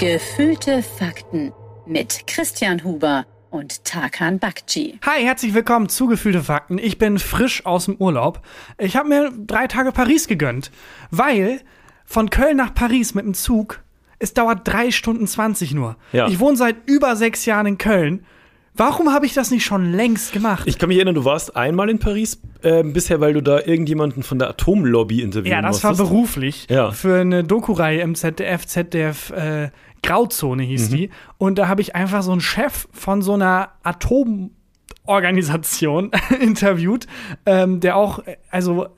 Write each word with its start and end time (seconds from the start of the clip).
Gefühlte 0.00 0.82
Fakten 0.82 1.52
mit 1.84 2.26
Christian 2.26 2.82
Huber 2.84 3.26
und 3.50 3.84
Tarkan 3.84 4.38
Bakci. 4.38 4.98
Hi, 5.04 5.22
herzlich 5.22 5.52
willkommen 5.52 5.90
zu 5.90 6.06
Gefühlte 6.06 6.42
Fakten. 6.42 6.78
Ich 6.78 6.96
bin 6.96 7.18
frisch 7.18 7.66
aus 7.66 7.84
dem 7.84 7.96
Urlaub. 7.96 8.40
Ich 8.78 8.96
habe 8.96 9.10
mir 9.10 9.30
drei 9.36 9.66
Tage 9.66 9.92
Paris 9.92 10.26
gegönnt, 10.26 10.70
weil 11.10 11.60
von 12.06 12.30
Köln 12.30 12.56
nach 12.56 12.72
Paris 12.72 13.14
mit 13.14 13.26
dem 13.26 13.34
Zug, 13.34 13.82
es 14.18 14.32
dauert 14.32 14.66
drei 14.66 14.90
Stunden 14.90 15.26
20 15.26 15.74
nur. 15.74 15.96
Ja. 16.12 16.28
Ich 16.28 16.40
wohne 16.40 16.56
seit 16.56 16.76
über 16.86 17.14
sechs 17.14 17.44
Jahren 17.44 17.66
in 17.66 17.76
Köln. 17.76 18.24
Warum 18.72 19.12
habe 19.12 19.26
ich 19.26 19.34
das 19.34 19.50
nicht 19.50 19.64
schon 19.64 19.92
längst 19.92 20.32
gemacht? 20.32 20.62
Ich 20.66 20.78
kann 20.78 20.88
mich 20.88 20.96
erinnern, 20.96 21.16
du 21.16 21.24
warst 21.24 21.56
einmal 21.56 21.90
in 21.90 21.98
Paris 21.98 22.40
äh, 22.62 22.82
bisher, 22.84 23.20
weil 23.20 23.34
du 23.34 23.42
da 23.42 23.58
irgendjemanden 23.58 24.22
von 24.22 24.38
der 24.38 24.48
Atomlobby 24.48 25.20
interviewen 25.20 25.52
ja, 25.52 25.60
das 25.60 25.82
war 25.82 25.90
musstest. 25.90 26.08
beruflich 26.10 26.66
Ja. 26.70 26.92
für 26.92 27.20
eine 27.20 27.42
Doku-Reihe 27.44 28.00
im 28.00 28.14
ZDF, 28.14 28.64
ZDF 28.66 29.30
äh, 29.30 29.70
Grauzone 30.02 30.62
hieß 30.62 30.90
Mhm. 30.90 30.94
die. 30.96 31.10
Und 31.38 31.58
da 31.58 31.68
habe 31.68 31.80
ich 31.82 31.94
einfach 31.94 32.22
so 32.22 32.32
einen 32.32 32.40
Chef 32.40 32.88
von 32.92 33.20
so 33.22 33.34
einer 33.34 33.70
Atomorganisation 33.82 36.10
interviewt, 36.40 37.06
ähm, 37.46 37.80
der 37.80 37.96
auch, 37.96 38.20
also, 38.50 38.88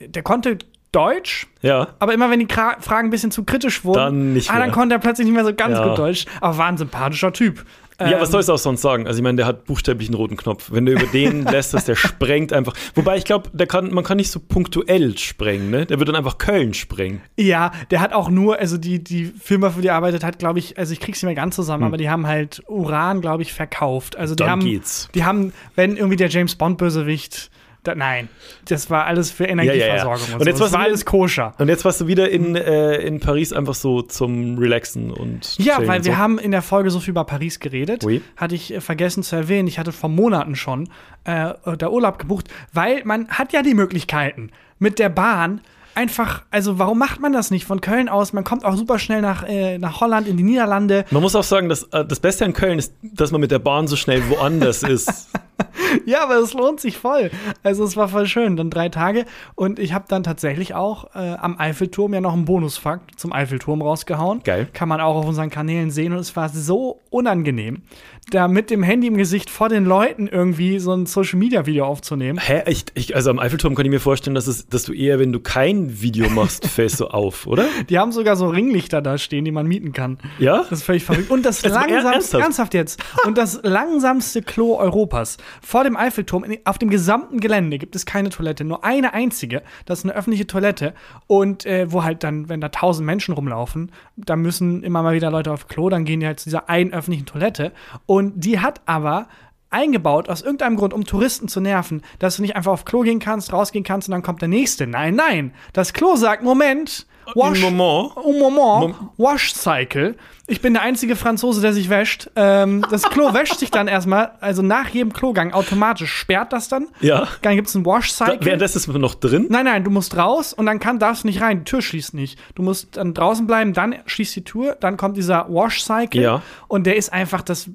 der 0.00 0.22
konnte 0.22 0.58
Deutsch, 0.92 1.46
Ja. 1.62 1.88
aber 2.00 2.12
immer 2.12 2.28
wenn 2.30 2.40
die 2.40 2.48
Fragen 2.52 3.08
ein 3.08 3.10
bisschen 3.10 3.30
zu 3.30 3.44
kritisch 3.44 3.82
wurden, 3.84 3.98
Dann 3.98 4.32
nicht 4.34 4.50
ah, 4.50 4.58
dann 4.58 4.72
konnte 4.72 4.94
er 4.94 4.98
plötzlich 4.98 5.24
nicht 5.26 5.34
mehr 5.34 5.44
so 5.44 5.54
ganz 5.54 5.78
Ja. 5.78 5.88
gut 5.88 5.96
Deutsch. 5.96 6.26
Aber 6.42 6.58
war 6.58 6.66
ein 6.66 6.76
sympathischer 6.76 7.32
Typ. 7.32 7.64
Ja, 8.00 8.20
was 8.20 8.28
Ähm, 8.28 8.32
sollst 8.32 8.48
du 8.48 8.52
auch 8.54 8.58
sonst 8.58 8.82
sagen? 8.82 9.06
Also 9.06 9.18
ich 9.18 9.22
meine, 9.22 9.36
der 9.36 9.46
hat 9.46 9.64
buchstäblich 9.64 10.08
einen 10.08 10.14
roten 10.16 10.36
Knopf. 10.36 10.70
Wenn 10.72 10.86
du 10.86 10.92
über 10.92 11.06
den 11.06 11.44
lässt, 11.46 11.72
der 11.86 11.94
sprengt 11.94 12.52
einfach. 12.52 12.74
Wobei 12.94 13.16
ich 13.16 13.24
glaube, 13.24 13.50
der 13.52 13.66
kann, 13.66 13.92
man 13.92 14.02
kann 14.04 14.16
nicht 14.16 14.30
so 14.30 14.40
punktuell 14.40 15.16
sprengen, 15.18 15.70
ne? 15.70 15.86
Der 15.86 15.98
wird 15.98 16.08
dann 16.08 16.16
einfach 16.16 16.38
Köln 16.38 16.74
sprengen. 16.74 17.20
Ja, 17.38 17.70
der 17.90 18.00
hat 18.00 18.12
auch 18.12 18.28
nur, 18.30 18.58
also 18.58 18.78
die, 18.78 19.02
die 19.02 19.26
Firma, 19.26 19.70
für 19.70 19.82
die 19.82 19.88
er 19.88 19.94
arbeitet, 19.96 20.24
hat, 20.24 20.38
glaube 20.38 20.58
ich, 20.58 20.78
also 20.78 20.92
ich 20.92 21.00
krieg's 21.00 21.18
nicht 21.22 21.26
mehr 21.26 21.34
ganz 21.34 21.54
zusammen, 21.56 21.84
aber 21.84 21.96
die 21.96 22.10
haben 22.10 22.26
halt 22.26 22.62
Uran, 22.68 23.20
glaube 23.20 23.42
ich, 23.42 23.52
verkauft. 23.52 24.16
Also 24.16 24.34
die 24.34 24.42
Hm. 24.42 24.48
Dann 24.48 24.50
haben, 24.60 24.64
geht's. 24.64 25.08
die 25.14 25.24
haben, 25.24 25.52
wenn 25.76 25.96
irgendwie 25.96 26.16
der 26.16 26.28
James 26.28 26.54
Bond 26.56 26.78
Bösewicht, 26.78 27.50
da, 27.84 27.94
nein, 27.96 28.28
das 28.68 28.90
war 28.90 29.06
alles 29.06 29.30
für 29.30 29.44
Energieversorgung 29.44 30.26
ja. 30.28 30.34
und, 30.34 30.40
Und 30.40 30.44
so. 30.44 30.48
jetzt 30.48 30.54
das 30.54 30.60
warst 30.60 30.72
war 30.74 30.80
du 30.82 30.86
alles 30.86 31.04
koscher. 31.04 31.54
Und 31.58 31.68
jetzt 31.68 31.84
warst 31.84 32.00
du 32.00 32.06
wieder 32.06 32.30
in, 32.30 32.54
äh, 32.54 32.96
in 32.98 33.18
Paris 33.20 33.52
einfach 33.52 33.74
so 33.74 34.02
zum 34.02 34.56
Relaxen 34.58 35.10
und 35.10 35.56
Ja, 35.58 35.76
chillen 35.76 35.88
weil 35.88 35.98
und 35.98 36.04
wir 36.04 36.12
so. 36.12 36.18
haben 36.18 36.38
in 36.38 36.52
der 36.52 36.62
Folge 36.62 36.90
so 36.90 37.00
viel 37.00 37.10
über 37.10 37.24
Paris 37.24 37.58
geredet. 37.60 38.04
Oui. 38.04 38.22
Hatte 38.36 38.54
ich 38.54 38.72
äh, 38.72 38.80
vergessen 38.80 39.22
zu 39.22 39.34
erwähnen. 39.36 39.66
Ich 39.66 39.78
hatte 39.78 39.90
vor 39.92 40.10
Monaten 40.10 40.54
schon 40.54 40.88
äh, 41.24 41.54
der 41.76 41.92
Urlaub 41.92 42.18
gebucht, 42.18 42.48
weil 42.72 43.02
man 43.04 43.28
hat 43.28 43.52
ja 43.52 43.62
die 43.62 43.74
Möglichkeiten 43.74 44.50
mit 44.78 44.98
der 44.98 45.08
Bahn 45.08 45.60
einfach, 45.94 46.42
also 46.50 46.78
warum 46.78 46.98
macht 46.98 47.20
man 47.20 47.32
das 47.32 47.50
nicht 47.50 47.66
von 47.66 47.80
Köln 47.80 48.08
aus? 48.08 48.32
Man 48.32 48.44
kommt 48.44 48.64
auch 48.64 48.76
super 48.76 48.98
schnell 48.98 49.20
nach, 49.20 49.42
äh, 49.46 49.76
nach 49.78 50.00
Holland, 50.00 50.26
in 50.26 50.36
die 50.36 50.42
Niederlande. 50.42 51.04
Man 51.10 51.20
muss 51.22 51.36
auch 51.36 51.42
sagen, 51.42 51.68
dass 51.68 51.82
äh, 51.92 52.04
das 52.04 52.18
Beste 52.20 52.44
an 52.44 52.52
Köln 52.54 52.78
ist, 52.78 52.94
dass 53.02 53.30
man 53.30 53.40
mit 53.40 53.50
der 53.50 53.58
Bahn 53.58 53.86
so 53.88 53.96
schnell 53.96 54.22
woanders 54.30 54.82
ist. 54.84 55.28
Ja, 56.06 56.24
aber 56.24 56.36
es 56.36 56.54
lohnt 56.54 56.80
sich 56.80 56.96
voll. 56.96 57.30
Also 57.62 57.84
es 57.84 57.96
war 57.96 58.08
voll 58.08 58.26
schön, 58.26 58.56
dann 58.56 58.70
drei 58.70 58.88
Tage. 58.88 59.26
Und 59.54 59.78
ich 59.78 59.92
habe 59.92 60.06
dann 60.08 60.22
tatsächlich 60.22 60.74
auch 60.74 61.14
äh, 61.14 61.18
am 61.18 61.58
Eiffelturm 61.58 62.14
ja 62.14 62.20
noch 62.20 62.32
einen 62.32 62.46
Bonusfakt 62.46 63.20
zum 63.20 63.32
Eiffelturm 63.32 63.82
rausgehauen. 63.82 64.40
Geil. 64.42 64.68
Kann 64.72 64.88
man 64.88 65.00
auch 65.00 65.16
auf 65.16 65.26
unseren 65.26 65.50
Kanälen 65.50 65.90
sehen. 65.90 66.12
Und 66.12 66.18
es 66.18 66.34
war 66.34 66.48
so 66.48 67.00
unangenehm, 67.10 67.82
da 68.30 68.48
mit 68.48 68.70
dem 68.70 68.82
Handy 68.82 69.08
im 69.08 69.16
Gesicht 69.16 69.50
vor 69.50 69.68
den 69.68 69.84
Leuten 69.84 70.28
irgendwie 70.28 70.78
so 70.78 70.92
ein 70.92 71.06
Social-Media-Video 71.06 71.84
aufzunehmen. 71.84 72.38
Hä? 72.38 72.62
Ich, 72.66 72.86
ich, 72.94 73.14
also 73.14 73.30
am 73.30 73.38
Eiffelturm 73.38 73.74
kann 73.74 73.84
ich 73.84 73.90
mir 73.90 74.00
vorstellen, 74.00 74.34
dass, 74.34 74.46
es, 74.46 74.66
dass 74.68 74.84
du 74.84 74.92
eher, 74.92 75.18
wenn 75.18 75.32
du 75.32 75.40
kein 75.40 76.00
Video 76.00 76.30
machst, 76.30 76.66
fällst 76.68 77.00
du 77.00 77.08
auf, 77.08 77.46
oder? 77.46 77.66
Die 77.90 77.98
haben 77.98 78.12
sogar 78.12 78.36
so 78.36 78.48
Ringlichter 78.48 79.02
da 79.02 79.18
stehen, 79.18 79.44
die 79.44 79.52
man 79.52 79.66
mieten 79.66 79.92
kann. 79.92 80.18
Ja? 80.38 80.58
Das 80.58 80.72
ist 80.72 80.84
völlig 80.84 81.04
verrückt. 81.04 81.30
Und 81.30 81.44
das 81.44 81.62
Also 81.64 81.76
langsamste, 81.76 82.06
ernsthaft? 82.06 82.42
ernsthaft 82.42 82.74
jetzt, 82.74 83.02
und 83.26 83.36
das 83.36 83.60
langsamste 83.62 84.40
Klo 84.42 84.76
Europas. 84.78 85.36
Vor 85.60 85.84
dem 85.84 85.96
Eiffelturm, 85.96 86.44
auf 86.64 86.78
dem 86.78 86.90
gesamten 86.90 87.40
Gelände 87.40 87.78
gibt 87.78 87.96
es 87.96 88.06
keine 88.06 88.30
Toilette, 88.30 88.64
nur 88.64 88.84
eine 88.84 89.14
einzige. 89.14 89.62
Das 89.86 90.00
ist 90.00 90.04
eine 90.04 90.14
öffentliche 90.14 90.46
Toilette. 90.46 90.94
Und 91.26 91.66
äh, 91.66 91.90
wo 91.92 92.04
halt 92.04 92.24
dann, 92.24 92.48
wenn 92.48 92.60
da 92.60 92.68
tausend 92.68 93.06
Menschen 93.06 93.34
rumlaufen, 93.34 93.92
da 94.16 94.36
müssen 94.36 94.82
immer 94.82 95.02
mal 95.02 95.14
wieder 95.14 95.30
Leute 95.30 95.52
auf 95.52 95.68
Klo, 95.68 95.88
dann 95.88 96.04
gehen 96.04 96.20
die 96.20 96.26
halt 96.26 96.40
zu 96.40 96.44
dieser 96.44 96.68
einen 96.68 96.92
öffentlichen 96.92 97.26
Toilette. 97.26 97.72
Und 98.06 98.44
die 98.44 98.60
hat 98.60 98.80
aber 98.86 99.28
eingebaut, 99.70 100.28
aus 100.28 100.42
irgendeinem 100.42 100.76
Grund, 100.76 100.92
um 100.92 101.04
Touristen 101.04 101.48
zu 101.48 101.60
nerven, 101.60 102.02
dass 102.18 102.36
du 102.36 102.42
nicht 102.42 102.56
einfach 102.56 102.72
auf 102.72 102.84
Klo 102.84 103.00
gehen 103.00 103.18
kannst, 103.18 103.52
rausgehen 103.52 103.84
kannst 103.84 104.08
und 104.08 104.12
dann 104.12 104.22
kommt 104.22 104.42
der 104.42 104.48
nächste. 104.48 104.86
Nein, 104.86 105.14
nein. 105.14 105.52
Das 105.72 105.92
Klo 105.92 106.16
sagt, 106.16 106.42
Moment, 106.42 107.06
wash, 107.34 107.60
Moment. 107.60 108.12
Oh, 108.16 108.32
Moment. 108.32 108.98
Mom- 108.98 109.10
Wash 109.16 109.54
Cycle. 109.54 110.16
Ich 110.48 110.60
bin 110.60 110.74
der 110.74 110.82
einzige 110.82 111.14
Franzose, 111.16 111.60
der 111.62 111.72
sich 111.72 111.88
wäscht. 111.88 112.28
Ähm, 112.36 112.84
das 112.90 113.04
Klo 113.04 113.32
wäscht 113.34 113.58
sich 113.58 113.70
dann 113.70 113.86
erstmal, 113.88 114.32
also 114.40 114.60
nach 114.60 114.88
jedem 114.88 115.12
Klogang 115.12 115.52
automatisch 115.52 116.12
sperrt 116.12 116.52
das 116.52 116.68
dann. 116.68 116.88
Ja. 117.00 117.28
Dann 117.42 117.54
gibt 117.54 117.68
es 117.68 117.76
einen 117.76 117.86
Wash 117.86 118.14
Da, 118.18 118.26
Cycle. 118.26 118.44
währenddessen 118.44 118.78
ist 118.78 118.88
noch 118.88 119.14
drin. 119.14 119.46
Nein, 119.48 119.64
nein, 119.66 119.84
du 119.84 119.90
musst 119.90 120.16
raus 120.16 120.52
und 120.52 120.66
dann 120.66 120.80
kann, 120.80 120.98
darfst 120.98 121.22
du 121.22 121.28
nicht 121.28 121.40
rein. 121.40 121.58
Die 121.60 121.64
Tür 121.64 121.80
schließt 121.80 122.12
nicht. 122.14 122.38
Du 122.56 122.62
musst 122.62 122.96
dann 122.96 123.14
draußen 123.14 123.46
bleiben, 123.46 123.72
dann 123.72 123.94
schließt 124.04 124.34
die 124.36 124.44
Tür, 124.44 124.76
dann 124.78 124.96
kommt 124.96 125.16
dieser 125.16 125.46
Wash-Cycle 125.48 126.20
Ja. 126.20 126.42
und 126.68 126.86
der 126.86 126.96
ist 126.96 127.12
einfach, 127.12 127.40
das, 127.42 127.70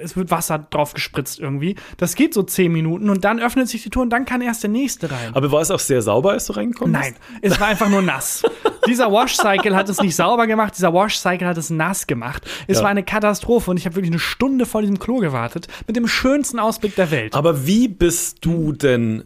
es 0.00 0.16
wird 0.16 0.30
Wasser 0.30 0.58
drauf 0.70 0.94
gespritzt 0.94 1.40
irgendwie. 1.40 1.74
Das 1.98 2.14
geht 2.14 2.32
so 2.32 2.42
zehn 2.44 2.72
Minuten 2.72 3.10
und 3.10 3.24
dann 3.24 3.40
öffnet 3.40 3.68
sich 3.68 3.82
die 3.82 3.90
Tür 3.90 4.02
und 4.02 4.10
dann 4.10 4.24
kann 4.24 4.40
erst 4.40 4.62
der 4.62 4.70
nächste 4.70 5.10
rein. 5.10 5.32
Aber 5.34 5.50
war 5.52 5.60
es 5.60 5.70
auch 5.70 5.80
sehr 5.80 6.00
sauber, 6.00 6.30
als 6.30 6.46
du 6.46 6.52
reingekommen 6.54 6.92
Nein, 6.92 7.16
bist? 7.42 7.54
es 7.54 7.60
war 7.60 7.66
einfach 7.66 7.88
nur 7.88 8.02
nass. 8.02 8.44
dieser 8.88 9.12
Wash-Cycle 9.12 9.76
hat 9.76 9.88
es 9.88 10.00
nicht 10.00 10.16
sauber 10.16 10.46
gemacht, 10.46 10.74
dieser 10.76 10.92
Wash-Cycle 10.92 11.46
hat 11.46 11.56
es 11.56 11.70
nass 11.70 12.06
gemacht. 12.06 12.48
Es 12.66 12.78
Ja. 12.78 12.84
war 12.84 12.90
eine 12.90 13.02
Katastrophe 13.02 13.70
und 13.70 13.76
ich 13.76 13.86
habe 13.86 13.96
wirklich 13.96 14.10
eine 14.12 14.18
Stunde 14.18 14.66
vor 14.66 14.80
diesem 14.80 14.98
Klo 14.98 15.18
gewartet, 15.18 15.68
mit 15.86 15.96
dem 15.96 16.08
schönsten 16.08 16.58
Ausblick 16.58 16.94
der 16.96 17.10
Welt. 17.10 17.34
Aber 17.34 17.66
wie 17.66 17.88
bist 17.88 18.38
du 18.44 18.72
denn 18.72 19.24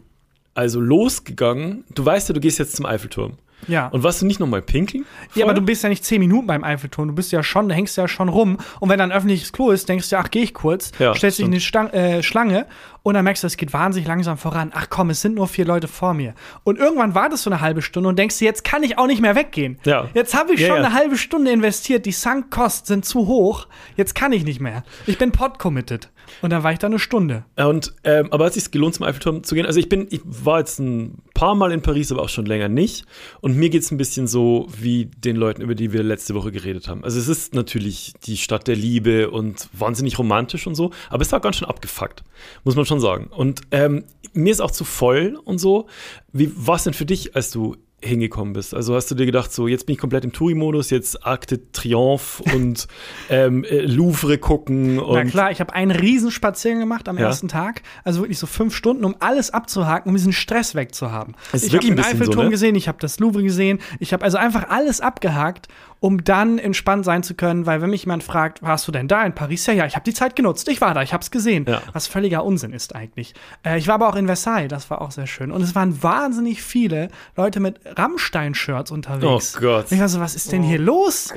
also 0.53 0.79
losgegangen? 0.79 1.83
Du 1.95 2.05
weißt 2.05 2.29
ja, 2.29 2.33
du 2.33 2.39
gehst 2.39 2.59
jetzt 2.59 2.75
zum 2.75 2.85
Eiffelturm. 2.85 3.33
Ja. 3.67 3.87
Und 3.87 4.03
warst 4.03 4.21
du 4.21 4.25
nicht 4.25 4.39
nochmal 4.39 4.61
pinkeln? 4.61 5.05
Ja, 5.35 5.45
aber 5.45 5.51
vorher? 5.51 5.53
du 5.55 5.61
bist 5.61 5.83
ja 5.83 5.89
nicht 5.89 6.03
zehn 6.05 6.19
Minuten 6.19 6.47
beim 6.47 6.63
Eiffelturm, 6.63 7.07
du 7.07 7.13
bist 7.13 7.31
ja 7.31 7.43
schon, 7.43 7.69
du 7.69 7.75
hängst 7.75 7.97
ja 7.97 8.07
schon 8.07 8.29
rum. 8.29 8.57
Und 8.79 8.89
wenn 8.89 8.97
da 8.97 9.03
ein 9.03 9.11
öffentliches 9.11 9.51
Klo 9.51 9.71
ist, 9.71 9.87
denkst 9.89 10.09
du, 10.09 10.17
ach, 10.17 10.29
gehe 10.31 10.43
ich 10.43 10.53
kurz, 10.53 10.91
Ja, 10.99 11.13
stellst 11.15 11.39
dich 11.39 11.45
in 11.45 11.51
stimmt. 11.51 11.53
die 11.55 11.61
Stang 11.61 11.89
äh, 11.89 12.23
Schlange 12.23 12.65
und 13.03 13.15
dann 13.15 13.23
merkst 13.25 13.43
du, 13.43 13.47
es 13.47 13.57
geht 13.57 13.73
wahnsinnig 13.73 14.07
langsam 14.07 14.37
voran. 14.37 14.71
Ach 14.73 14.87
komm, 14.89 15.09
es 15.09 15.21
sind 15.21 15.35
nur 15.35 15.47
vier 15.47 15.65
Leute 15.65 15.87
vor 15.87 16.13
mir. 16.13 16.33
Und 16.63 16.79
irgendwann 16.79 17.15
wartest 17.15 17.45
du 17.45 17.49
eine 17.49 17.59
halbe 17.61 17.81
Stunde 17.81 18.09
und 18.09 18.17
denkst 18.17 18.37
dir, 18.39 18.45
jetzt 18.45 18.63
kann 18.63 18.83
ich 18.83 18.97
auch 18.97 19.07
nicht 19.07 19.21
mehr 19.21 19.35
weggehen. 19.35 19.77
Ja. 19.83 20.07
Jetzt 20.13 20.33
habe 20.33 20.53
ich 20.53 20.61
schon 20.61 20.69
ja. 20.69 20.75
eine 20.75 20.93
halbe 20.93 21.17
Stunde 21.17 21.51
investiert, 21.51 22.05
die 22.05 22.11
Sunk-Kosten 22.11 22.87
sind 22.87 23.05
zu 23.05 23.27
hoch, 23.27 23.67
jetzt 23.97 24.15
kann 24.15 24.31
ich 24.31 24.45
nicht 24.45 24.61
mehr. 24.61 24.83
Ich 25.05 25.17
bin 25.17 25.31
pod-committed. 25.31 26.09
Und 26.41 26.49
dann 26.49 26.63
war 26.63 26.71
ich 26.71 26.79
da 26.79 26.87
eine 26.87 26.99
Stunde. 26.99 27.45
Und, 27.55 27.93
ähm, 28.03 28.27
aber 28.31 28.45
hat 28.45 28.55
es 28.55 28.63
sich 28.63 28.71
gelohnt, 28.71 28.95
zum 28.95 29.05
Eiffelturm 29.05 29.43
zu 29.43 29.55
gehen? 29.55 29.65
Also 29.65 29.79
ich 29.79 29.89
bin, 29.89 30.07
ich 30.09 30.21
war 30.23 30.59
jetzt 30.59 30.79
ein 30.79 31.19
paar 31.33 31.55
Mal 31.55 31.71
in 31.71 31.81
Paris, 31.81 32.11
aber 32.11 32.21
auch 32.21 32.29
schon 32.29 32.45
länger 32.45 32.69
nicht. 32.69 33.05
Und 33.41 33.55
mir 33.55 33.69
geht 33.69 33.83
es 33.83 33.91
ein 33.91 33.97
bisschen 33.97 34.27
so 34.27 34.67
wie 34.79 35.05
den 35.05 35.35
Leuten, 35.35 35.61
über 35.61 35.75
die 35.75 35.93
wir 35.93 36.03
letzte 36.03 36.35
Woche 36.35 36.51
geredet 36.51 36.87
haben. 36.87 37.03
Also 37.03 37.19
es 37.19 37.27
ist 37.27 37.53
natürlich 37.53 38.13
die 38.23 38.37
Stadt 38.37 38.67
der 38.67 38.75
Liebe 38.75 39.31
und 39.31 39.69
wahnsinnig 39.73 40.17
romantisch 40.19 40.67
und 40.67 40.75
so, 40.75 40.91
aber 41.09 41.21
es 41.21 41.31
war 41.31 41.39
ganz 41.39 41.57
schön 41.57 41.67
abgefuckt, 41.67 42.23
muss 42.63 42.75
man 42.75 42.85
schon 42.85 42.99
sagen. 42.99 43.27
Und 43.27 43.61
ähm, 43.71 44.05
mir 44.33 44.51
ist 44.51 44.61
auch 44.61 44.71
zu 44.71 44.83
voll 44.83 45.39
und 45.43 45.59
so. 45.59 45.87
Wie 46.31 46.51
war 46.55 46.75
es 46.75 46.83
denn 46.83 46.93
für 46.93 47.05
dich, 47.05 47.35
als 47.35 47.51
du 47.51 47.75
hingekommen 48.03 48.53
bist? 48.53 48.73
Also 48.73 48.95
hast 48.95 49.09
du 49.11 49.15
dir 49.15 49.25
gedacht, 49.25 49.51
so 49.51 49.67
jetzt 49.67 49.85
bin 49.85 49.93
ich 49.93 49.99
komplett 49.99 50.23
im 50.23 50.31
Touri-Modus, 50.33 50.89
jetzt 50.89 51.25
Arc 51.25 51.47
de 51.47 51.59
Triomphe 51.71 52.43
und 52.53 52.87
ähm, 53.29 53.63
äh, 53.63 53.79
Louvre 53.81 54.37
gucken 54.37 54.99
und 54.99 55.13
Na 55.15 55.25
klar, 55.25 55.51
ich 55.51 55.59
habe 55.59 55.73
einen 55.73 55.91
Riesenspaziergang 55.91 56.81
gemacht 56.81 57.07
am 57.07 57.17
Ja. 57.17 57.27
ersten 57.27 57.47
Tag. 57.47 57.81
Also 58.03 58.21
wirklich 58.21 58.39
so 58.39 58.47
fünf 58.47 58.75
Stunden, 58.75 59.05
um 59.05 59.15
alles 59.19 59.51
abzuhaken, 59.51 60.09
um 60.09 60.15
diesen 60.15 60.33
Stress 60.33 60.75
wegzuhaben. 60.75 61.35
Ich 61.53 61.73
habe 61.73 61.79
den 61.79 61.95
bisschen 61.95 61.95
so, 61.95 62.01
Eiffelturm 62.23 62.45
ne? 62.45 62.51
gesehen, 62.51 62.75
ich 62.75 62.87
habe 62.87 62.97
das 62.99 63.19
Louvre 63.19 63.43
gesehen, 63.43 63.79
ich 63.99 64.13
habe 64.13 64.23
also 64.23 64.37
einfach 64.37 64.69
alles 64.69 65.01
abgehakt, 65.01 65.67
um 66.03 66.21
dann 66.25 66.59
entspannt 66.59 67.05
sein 67.05 67.23
zu 67.23 67.33
können, 67.33 67.65
weil 67.65 67.81
wenn 67.81 67.89
mich 67.89 68.01
jemand 68.03 68.23
fragt, 68.25 68.61
warst 68.61 68.85
du 68.85 68.91
denn 68.91 69.07
da 69.07 69.25
in 69.25 69.33
Paris? 69.33 69.65
Ja, 69.67 69.73
ja, 69.73 69.85
ich 69.85 69.95
habe 69.95 70.03
die 70.03 70.13
Zeit 70.13 70.35
genutzt, 70.35 70.67
ich 70.67 70.81
war 70.81 70.93
da, 70.93 71.01
ich 71.01 71.13
habe 71.13 71.21
es 71.23 71.31
gesehen. 71.31 71.63
Ja. 71.65 71.81
Was 71.93 72.07
völliger 72.07 72.43
Unsinn 72.43 72.73
ist 72.73 72.93
eigentlich. 72.93 73.33
Äh, 73.65 73.77
ich 73.77 73.87
war 73.87 73.95
aber 73.95 74.09
auch 74.09 74.17
in 74.17 74.25
Versailles, 74.25 74.67
das 74.67 74.89
war 74.89 75.01
auch 75.01 75.11
sehr 75.11 75.27
schön. 75.27 75.49
Und 75.49 75.61
es 75.61 75.75
waren 75.75 76.03
wahnsinnig 76.03 76.61
viele 76.61 77.07
Leute 77.37 77.61
mit 77.61 77.79
Rammstein-Shirts 77.85 78.91
unterwegs. 78.91 79.55
Oh 79.57 79.61
Gott. 79.61 79.85
Ich 79.91 79.99
war 80.01 80.09
so, 80.09 80.19
was 80.19 80.35
ist 80.35 80.51
denn 80.51 80.61
hier 80.61 80.77
los? 80.77 81.33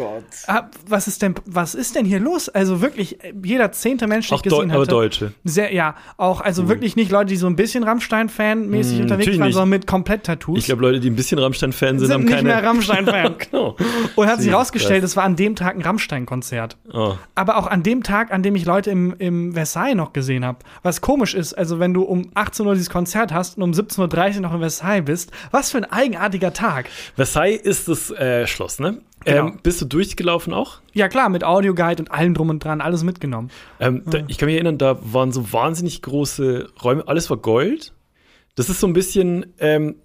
Ah, 0.48 0.68
was 0.88 1.06
ist 1.06 1.22
denn, 1.22 1.36
was 1.44 1.76
ist 1.76 1.94
denn 1.94 2.04
hier 2.04 2.18
los? 2.18 2.48
Also 2.48 2.80
wirklich, 2.80 3.22
äh, 3.22 3.32
jeder 3.44 3.70
zehnte 3.70 4.08
Mensch, 4.08 4.28
den 4.30 4.34
ich 4.36 4.42
gesehen 4.42 4.68
Deu 4.70 4.80
hatte. 4.80 4.90
Deutsche. 4.90 5.32
Sehr, 5.44 5.72
ja, 5.72 5.94
auch, 6.16 6.40
also 6.40 6.68
wirklich 6.68 6.96
nicht 6.96 7.12
Leute, 7.12 7.26
die 7.26 7.36
so 7.36 7.46
ein 7.46 7.54
bisschen 7.54 7.84
Rammstein-Fan-mäßig 7.84 8.98
Mm, 8.98 9.02
unterwegs 9.02 9.38
waren, 9.38 9.46
nicht. 9.46 9.54
sondern 9.54 9.68
mit 9.70 9.86
komplett 9.86 10.24
Tattoos. 10.24 10.58
Ich 10.58 10.64
glaube, 10.64 10.82
Leute, 10.82 10.98
die 10.98 11.08
ein 11.08 11.14
bisschen 11.14 11.38
Rammstein-Fan 11.38 12.00
sind, 12.00 12.08
sind 12.08 12.14
haben 12.14 12.24
nicht 12.24 12.34
keine. 12.34 12.48
mehr 12.48 12.64
Rammstein-Fan. 12.64 13.34
genau. 13.50 13.76
Und 14.16 14.26
hat 14.26 14.40
sich 14.42 14.55
Jesus 14.56 14.68
rausgestellt, 14.68 15.00
Christ. 15.00 15.12
es 15.12 15.16
war 15.16 15.24
an 15.24 15.36
dem 15.36 15.56
Tag 15.56 15.76
ein 15.76 15.82
Rammstein-Konzert. 15.82 16.76
Oh. 16.92 17.14
Aber 17.34 17.56
auch 17.56 17.66
an 17.66 17.82
dem 17.82 18.02
Tag, 18.02 18.32
an 18.32 18.42
dem 18.42 18.56
ich 18.56 18.64
Leute 18.64 18.90
im, 18.90 19.14
im 19.18 19.52
Versailles 19.54 19.94
noch 19.94 20.12
gesehen 20.12 20.44
habe. 20.44 20.58
Was 20.82 21.00
komisch 21.00 21.34
ist, 21.34 21.54
also 21.54 21.78
wenn 21.78 21.94
du 21.94 22.02
um 22.02 22.30
18 22.34 22.66
Uhr 22.66 22.74
dieses 22.74 22.90
Konzert 22.90 23.32
hast 23.32 23.56
und 23.56 23.62
um 23.62 23.70
17.30 23.72 24.36
Uhr 24.36 24.40
noch 24.42 24.54
in 24.54 24.60
Versailles 24.60 25.04
bist, 25.04 25.32
was 25.50 25.70
für 25.70 25.78
ein 25.78 25.84
eigenartiger 25.84 26.52
Tag. 26.52 26.88
Versailles 27.14 27.60
ist 27.60 27.88
das 27.88 28.10
äh, 28.10 28.46
Schloss, 28.46 28.78
ne? 28.78 28.98
Genau. 29.24 29.48
Ähm, 29.48 29.58
bist 29.62 29.80
du 29.80 29.86
durchgelaufen 29.86 30.52
auch? 30.52 30.78
Ja, 30.92 31.08
klar, 31.08 31.28
mit 31.28 31.42
Audioguide 31.42 32.02
und 32.02 32.12
allem 32.12 32.34
drum 32.34 32.48
und 32.48 32.62
dran, 32.62 32.80
alles 32.80 33.02
mitgenommen. 33.02 33.50
Ähm, 33.80 34.02
da, 34.06 34.20
ich 34.28 34.38
kann 34.38 34.46
mich 34.46 34.54
erinnern, 34.54 34.78
da 34.78 34.98
waren 35.02 35.32
so 35.32 35.52
wahnsinnig 35.52 36.00
große 36.02 36.68
Räume, 36.82 37.08
alles 37.08 37.28
war 37.28 37.36
Gold. 37.36 37.92
Das 38.54 38.70
ist 38.70 38.80
so 38.80 38.86
ein 38.86 38.92
bisschen, 38.92 39.46
ähm, 39.58 39.96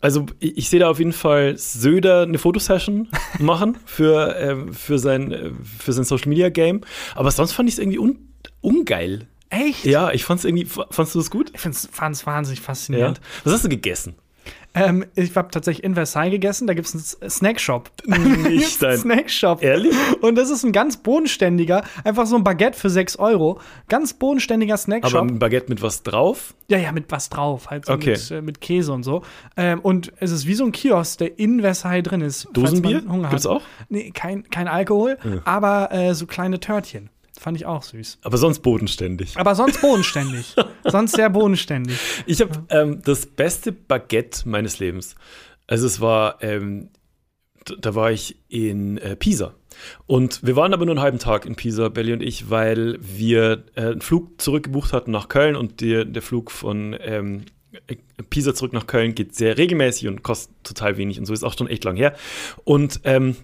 also 0.00 0.26
ich, 0.40 0.56
ich 0.58 0.68
sehe 0.68 0.80
da 0.80 0.88
auf 0.90 0.98
jeden 0.98 1.12
Fall 1.12 1.56
Söder 1.58 2.22
eine 2.22 2.38
Fotosession 2.38 3.08
machen 3.38 3.76
für, 3.86 4.36
ähm, 4.38 4.72
für, 4.72 4.98
sein, 4.98 5.32
äh, 5.32 5.50
für 5.78 5.92
sein 5.92 6.04
Social 6.04 6.28
Media 6.28 6.48
Game. 6.48 6.80
Aber 7.14 7.30
sonst 7.30 7.52
fand 7.52 7.68
ich 7.68 7.74
es 7.74 7.78
irgendwie 7.78 7.98
un, 7.98 8.18
ungeil. 8.60 9.26
Echt? 9.50 9.84
Ja, 9.86 10.10
ich 10.12 10.24
fand 10.24 10.40
es 10.40 10.44
irgendwie, 10.44 10.66
fandst 10.66 11.14
du 11.14 11.18
das 11.18 11.30
gut? 11.30 11.50
Ich 11.54 11.60
fand 11.60 11.74
es 11.74 12.26
wahnsinnig 12.26 12.58
Ja. 12.60 12.64
faszinierend. 12.64 13.20
Was 13.44 13.52
hast 13.54 13.64
du 13.64 13.68
gegessen? 13.70 14.14
Ähm, 14.86 15.04
ich 15.14 15.34
habe 15.36 15.50
tatsächlich 15.50 15.84
in 15.84 15.94
Versailles 15.94 16.30
gegessen, 16.30 16.66
da 16.66 16.74
gibt 16.74 16.86
es 16.92 17.18
einen 17.20 17.30
Snackshop. 17.30 17.90
Nicht 18.06 18.82
dein. 18.82 18.98
Snackshop. 18.98 19.62
Ehrlich? 19.62 19.94
Und 20.20 20.34
das 20.36 20.50
ist 20.50 20.64
ein 20.64 20.72
ganz 20.72 20.96
bodenständiger, 20.98 21.82
einfach 22.04 22.26
so 22.26 22.36
ein 22.36 22.44
Baguette 22.44 22.78
für 22.78 22.90
6 22.90 23.16
Euro. 23.18 23.60
Ganz 23.88 24.14
bodenständiger 24.14 24.76
Snackshop. 24.76 25.14
Aber 25.20 25.30
ein 25.30 25.38
Baguette 25.38 25.68
mit 25.68 25.82
was 25.82 26.02
drauf? 26.02 26.54
Ja, 26.70 26.78
ja, 26.78 26.92
mit 26.92 27.10
was 27.10 27.28
drauf, 27.30 27.70
halt 27.70 27.86
so 27.86 27.92
Okay. 27.94 28.10
mit, 28.12 28.30
äh, 28.30 28.42
mit 28.42 28.60
Käse 28.60 28.92
und 28.92 29.02
so. 29.02 29.22
Ähm, 29.56 29.80
und 29.80 30.12
es 30.20 30.30
ist 30.30 30.46
wie 30.46 30.54
so 30.54 30.64
ein 30.64 30.72
Kiosk, 30.72 31.18
der 31.18 31.38
in 31.38 31.60
Versailles 31.60 32.02
drin 32.02 32.20
ist. 32.20 32.48
Dosenbier? 32.52 33.02
Hunger 33.08 33.28
Gibt's 33.30 33.44
hat. 33.44 33.52
auch? 33.52 33.62
Nee, 33.88 34.10
kein, 34.12 34.48
kein 34.50 34.68
Alkohol, 34.68 35.18
aber 35.44 35.92
äh, 35.92 36.14
so 36.14 36.26
kleine 36.26 36.60
Törtchen. 36.60 37.10
Fand 37.38 37.56
ich 37.56 37.66
auch 37.66 37.82
süß. 37.82 38.18
Aber 38.22 38.36
sonst 38.36 38.60
bodenständig. 38.60 39.36
Aber 39.36 39.54
sonst 39.54 39.80
bodenständig. 39.80 40.56
sonst 40.84 41.14
sehr 41.14 41.30
bodenständig. 41.30 41.96
Ich 42.26 42.40
habe 42.40 42.64
ähm, 42.70 43.00
das 43.04 43.26
beste 43.26 43.70
Baguette 43.70 44.48
meines 44.48 44.80
Lebens. 44.80 45.14
Also 45.68 45.86
es 45.86 46.00
war, 46.00 46.42
ähm, 46.42 46.90
da 47.80 47.94
war 47.94 48.10
ich 48.10 48.36
in 48.48 48.98
äh, 48.98 49.14
Pisa. 49.14 49.54
Und 50.06 50.44
wir 50.44 50.56
waren 50.56 50.72
aber 50.72 50.84
nur 50.84 50.94
einen 50.94 51.02
halben 51.02 51.18
Tag 51.20 51.46
in 51.46 51.54
Pisa, 51.54 51.88
Belly 51.88 52.12
und 52.12 52.22
ich, 52.22 52.50
weil 52.50 52.98
wir 53.00 53.64
äh, 53.76 53.82
einen 53.82 54.00
Flug 54.00 54.40
zurückgebucht 54.40 54.92
hatten 54.92 55.12
nach 55.12 55.28
Köln 55.28 55.54
und 55.54 55.80
der, 55.80 56.04
der 56.04 56.22
Flug 56.22 56.50
von 56.50 56.96
ähm, 57.00 57.44
äh, 57.86 57.96
Pisa 58.30 58.54
zurück 58.54 58.72
nach 58.72 58.88
Köln 58.88 59.14
geht 59.14 59.36
sehr 59.36 59.58
regelmäßig 59.58 60.08
und 60.08 60.24
kostet 60.24 60.56
total 60.64 60.96
wenig 60.96 61.20
und 61.20 61.26
so 61.26 61.32
ist 61.32 61.44
auch 61.44 61.56
schon 61.56 61.68
echt 61.68 61.84
lang 61.84 61.96
her. 61.96 62.14
Und 62.64 63.00
ähm, 63.04 63.36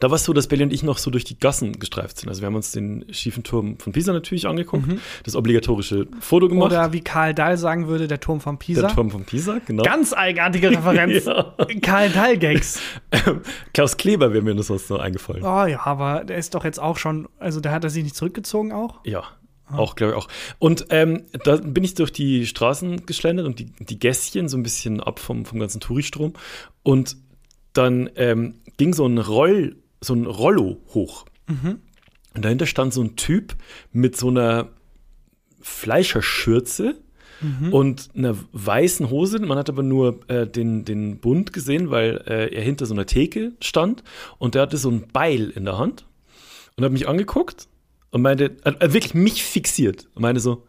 da 0.00 0.10
war 0.10 0.16
es 0.16 0.24
so, 0.24 0.32
dass 0.32 0.48
Belly 0.48 0.64
und 0.64 0.72
ich 0.72 0.82
noch 0.82 0.98
so 0.98 1.10
durch 1.10 1.24
die 1.24 1.38
Gassen 1.38 1.78
gestreift 1.78 2.18
sind. 2.18 2.28
Also 2.28 2.42
wir 2.42 2.46
haben 2.46 2.54
uns 2.54 2.72
den 2.72 3.04
schiefen 3.12 3.42
Turm 3.44 3.78
von 3.78 3.92
Pisa 3.92 4.12
natürlich 4.12 4.46
angeguckt, 4.46 4.86
das 5.24 5.36
obligatorische 5.36 6.06
Foto 6.20 6.48
gemacht. 6.48 6.72
Oder 6.72 6.92
wie 6.92 7.00
Karl 7.00 7.34
Dahl 7.34 7.56
sagen 7.56 7.86
würde, 7.86 8.08
der 8.08 8.20
Turm 8.20 8.40
von 8.40 8.58
Pisa. 8.58 8.80
Der 8.80 8.90
Turm 8.90 9.10
von 9.10 9.24
Pisa, 9.24 9.60
genau. 9.64 9.82
Ganz 9.82 10.12
eigenartige 10.12 10.70
Referenz. 10.70 11.10
Ja. 11.30 11.54
Karl 11.82 12.08
Dahl-Gags. 12.10 12.80
Klaus 13.74 13.96
Kleber 13.96 14.32
wäre 14.32 14.42
mir 14.42 14.54
das 14.54 14.68
sonst 14.68 14.88
noch 14.90 14.98
eingefallen. 14.98 15.42
Oh 15.42 15.66
ja, 15.66 15.84
aber 15.84 16.24
der 16.24 16.38
ist 16.38 16.54
doch 16.54 16.64
jetzt 16.64 16.80
auch 16.80 16.96
schon, 16.96 17.28
also 17.38 17.60
da 17.60 17.70
hat 17.70 17.84
er 17.84 17.90
sich 17.90 18.02
nicht 18.02 18.16
zurückgezogen 18.16 18.72
auch. 18.72 19.00
Ja, 19.04 19.24
auch, 19.72 19.94
glaube 19.94 20.12
ich 20.12 20.18
auch. 20.18 20.28
Und 20.58 20.86
ähm, 20.90 21.24
da 21.44 21.56
bin 21.56 21.84
ich 21.84 21.94
durch 21.94 22.12
die 22.12 22.46
Straßen 22.46 23.06
geschlendert 23.06 23.46
und 23.46 23.58
die, 23.58 23.66
die 23.78 23.98
Gässchen 23.98 24.48
so 24.48 24.56
ein 24.56 24.62
bisschen 24.62 25.00
ab 25.00 25.18
vom, 25.18 25.44
vom 25.44 25.58
ganzen 25.60 25.80
Touristrom. 25.80 26.32
Und 26.82 27.16
dann 27.72 28.10
ähm, 28.16 28.56
ging 28.76 28.94
so 28.94 29.06
ein 29.06 29.18
Roll, 29.18 29.76
so 30.00 30.14
ein 30.14 30.26
Rollo 30.26 30.80
hoch. 30.94 31.26
Und 32.34 32.44
dahinter 32.44 32.66
stand 32.66 32.92
so 32.92 33.02
ein 33.02 33.16
Typ 33.16 33.56
mit 33.92 34.16
so 34.16 34.28
einer 34.28 34.70
Fleischerschürze 35.60 37.00
und 37.72 38.10
einer 38.14 38.36
weißen 38.52 39.10
Hose. 39.10 39.38
Man 39.40 39.58
hat 39.58 39.68
aber 39.68 39.82
nur 39.82 40.20
äh, 40.28 40.46
den, 40.46 40.84
den 40.84 41.18
Bund 41.20 41.52
gesehen, 41.52 41.90
weil 41.90 42.22
äh, 42.26 42.54
er 42.54 42.62
hinter 42.62 42.86
so 42.86 42.94
einer 42.94 43.06
Theke 43.06 43.52
stand 43.60 44.02
und 44.38 44.54
der 44.54 44.62
hatte 44.62 44.76
so 44.76 44.90
ein 44.90 45.08
Beil 45.08 45.50
in 45.50 45.64
der 45.64 45.78
Hand 45.78 46.06
und 46.76 46.84
hat 46.84 46.92
mich 46.92 47.08
angeguckt 47.08 47.66
und 48.10 48.22
meinte, 48.22 48.56
hat 48.64 48.80
hat 48.80 48.92
wirklich 48.92 49.14
mich 49.14 49.42
fixiert 49.42 50.08
und 50.14 50.22
meinte 50.22 50.40
so, 50.40 50.66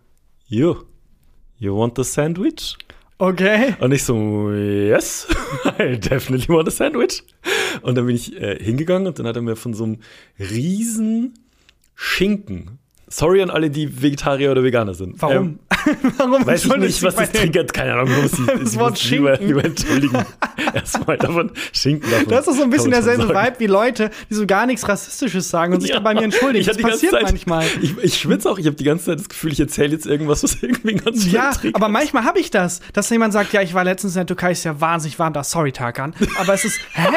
you, 0.48 0.76
you 1.58 1.76
want 1.76 2.00
a 2.00 2.04
sandwich? 2.04 2.78
Okay. 3.22 3.76
Und 3.80 3.92
ich 3.92 4.04
so, 4.04 4.52
yes, 4.52 5.28
I 5.80 5.96
definitely 5.96 6.50
want 6.50 6.68
a 6.68 6.72
sandwich. 6.72 7.22
Und 7.84 7.96
dann 7.96 8.08
bin 8.08 8.16
ich 8.16 8.36
äh, 8.36 8.58
hingegangen 8.58 9.06
und 9.08 9.20
dann 9.20 9.28
hat 9.28 9.36
er 9.36 9.44
mir 9.44 9.56
von 9.56 9.76
so 9.76 9.84
einem 9.84 10.00
riesen 10.40 11.36
Schinken, 11.94 12.80
sorry 13.12 13.42
an 13.42 13.50
alle, 13.50 13.70
die 13.70 14.02
Vegetarier 14.02 14.52
oder 14.52 14.64
Veganer 14.64 14.94
sind. 14.94 15.22
Warum? 15.22 15.36
Ähm, 15.36 15.60
Warum 16.18 16.46
weiß 16.46 16.66
ich 16.66 16.76
nicht, 16.78 17.02
was 17.04 17.16
das 17.16 17.32
triggert, 17.32 17.74
keine 17.74 17.94
Ahnung, 17.94 18.10
warum 18.10 18.28
sie 18.28 18.46
Das 18.64 18.78
Wort 18.78 19.04
lieber, 19.10 19.32
Schinken. 19.36 19.48
lieber 19.48 19.66
entschuldigen. 19.66 20.26
Erstmal 20.74 21.18
davon, 21.18 21.52
Schinken 21.74 22.10
davon. 22.12 22.28
Das 22.30 22.48
ist 22.48 22.58
so 22.58 22.64
ein 22.64 22.70
bisschen 22.70 22.92
derselbe. 22.92 23.28
Vibe 23.30 23.56
wie 23.60 23.66
Leute, 23.68 24.12
die 24.30 24.36
so 24.36 24.46
gar 24.46 24.66
nichts 24.68 24.88
Rassistisches 24.88 25.50
sagen 25.50 25.74
und 25.74 25.82
sich 25.82 25.90
Ja. 25.90 25.96
dann 25.96 26.04
bei 26.04 26.14
mir 26.14 26.22
entschuldigen. 26.24 26.62
Ich 26.62 26.68
Das 26.68 26.78
passiert 26.78 27.14
Zeit- 27.14 27.24
manchmal. 27.24 27.66
Ich, 27.82 27.98
ich 27.98 28.18
schwitze 28.20 28.50
auch, 28.50 28.60
ich 28.60 28.66
habe 28.68 28.76
die 28.76 28.84
ganze 28.84 29.06
Zeit 29.06 29.20
das 29.20 29.30
Gefühl, 29.30 29.52
ich 29.54 29.60
erzähle 29.60 29.90
jetzt 29.94 30.06
irgendwas, 30.06 30.44
was 30.44 30.58
irgendwie 30.62 30.96
ganz 30.96 31.22
schlimm 31.24 31.34
Ja, 31.34 31.52
triggert. 31.52 31.76
aber 31.76 31.90
manchmal 31.90 32.24
habe 32.26 32.40
ich 32.40 32.52
das, 32.52 32.82
dass 32.94 33.10
jemand 33.10 33.34
sagt, 33.34 33.52
ja, 33.54 33.62
ich 33.62 33.74
war 33.74 33.84
letztens 33.84 34.14
in 34.16 34.20
der 34.20 34.28
Türkei, 34.28 34.52
ist 34.52 34.64
ja 34.64 34.80
wahnsinnig 34.80 35.18
warm 35.20 35.34
da, 35.34 35.44
sorry, 35.44 35.72
Tarkan. 35.72 36.14
Aber 36.40 36.54
es 36.54 36.64
ist, 36.66 36.80
hä? 36.94 37.08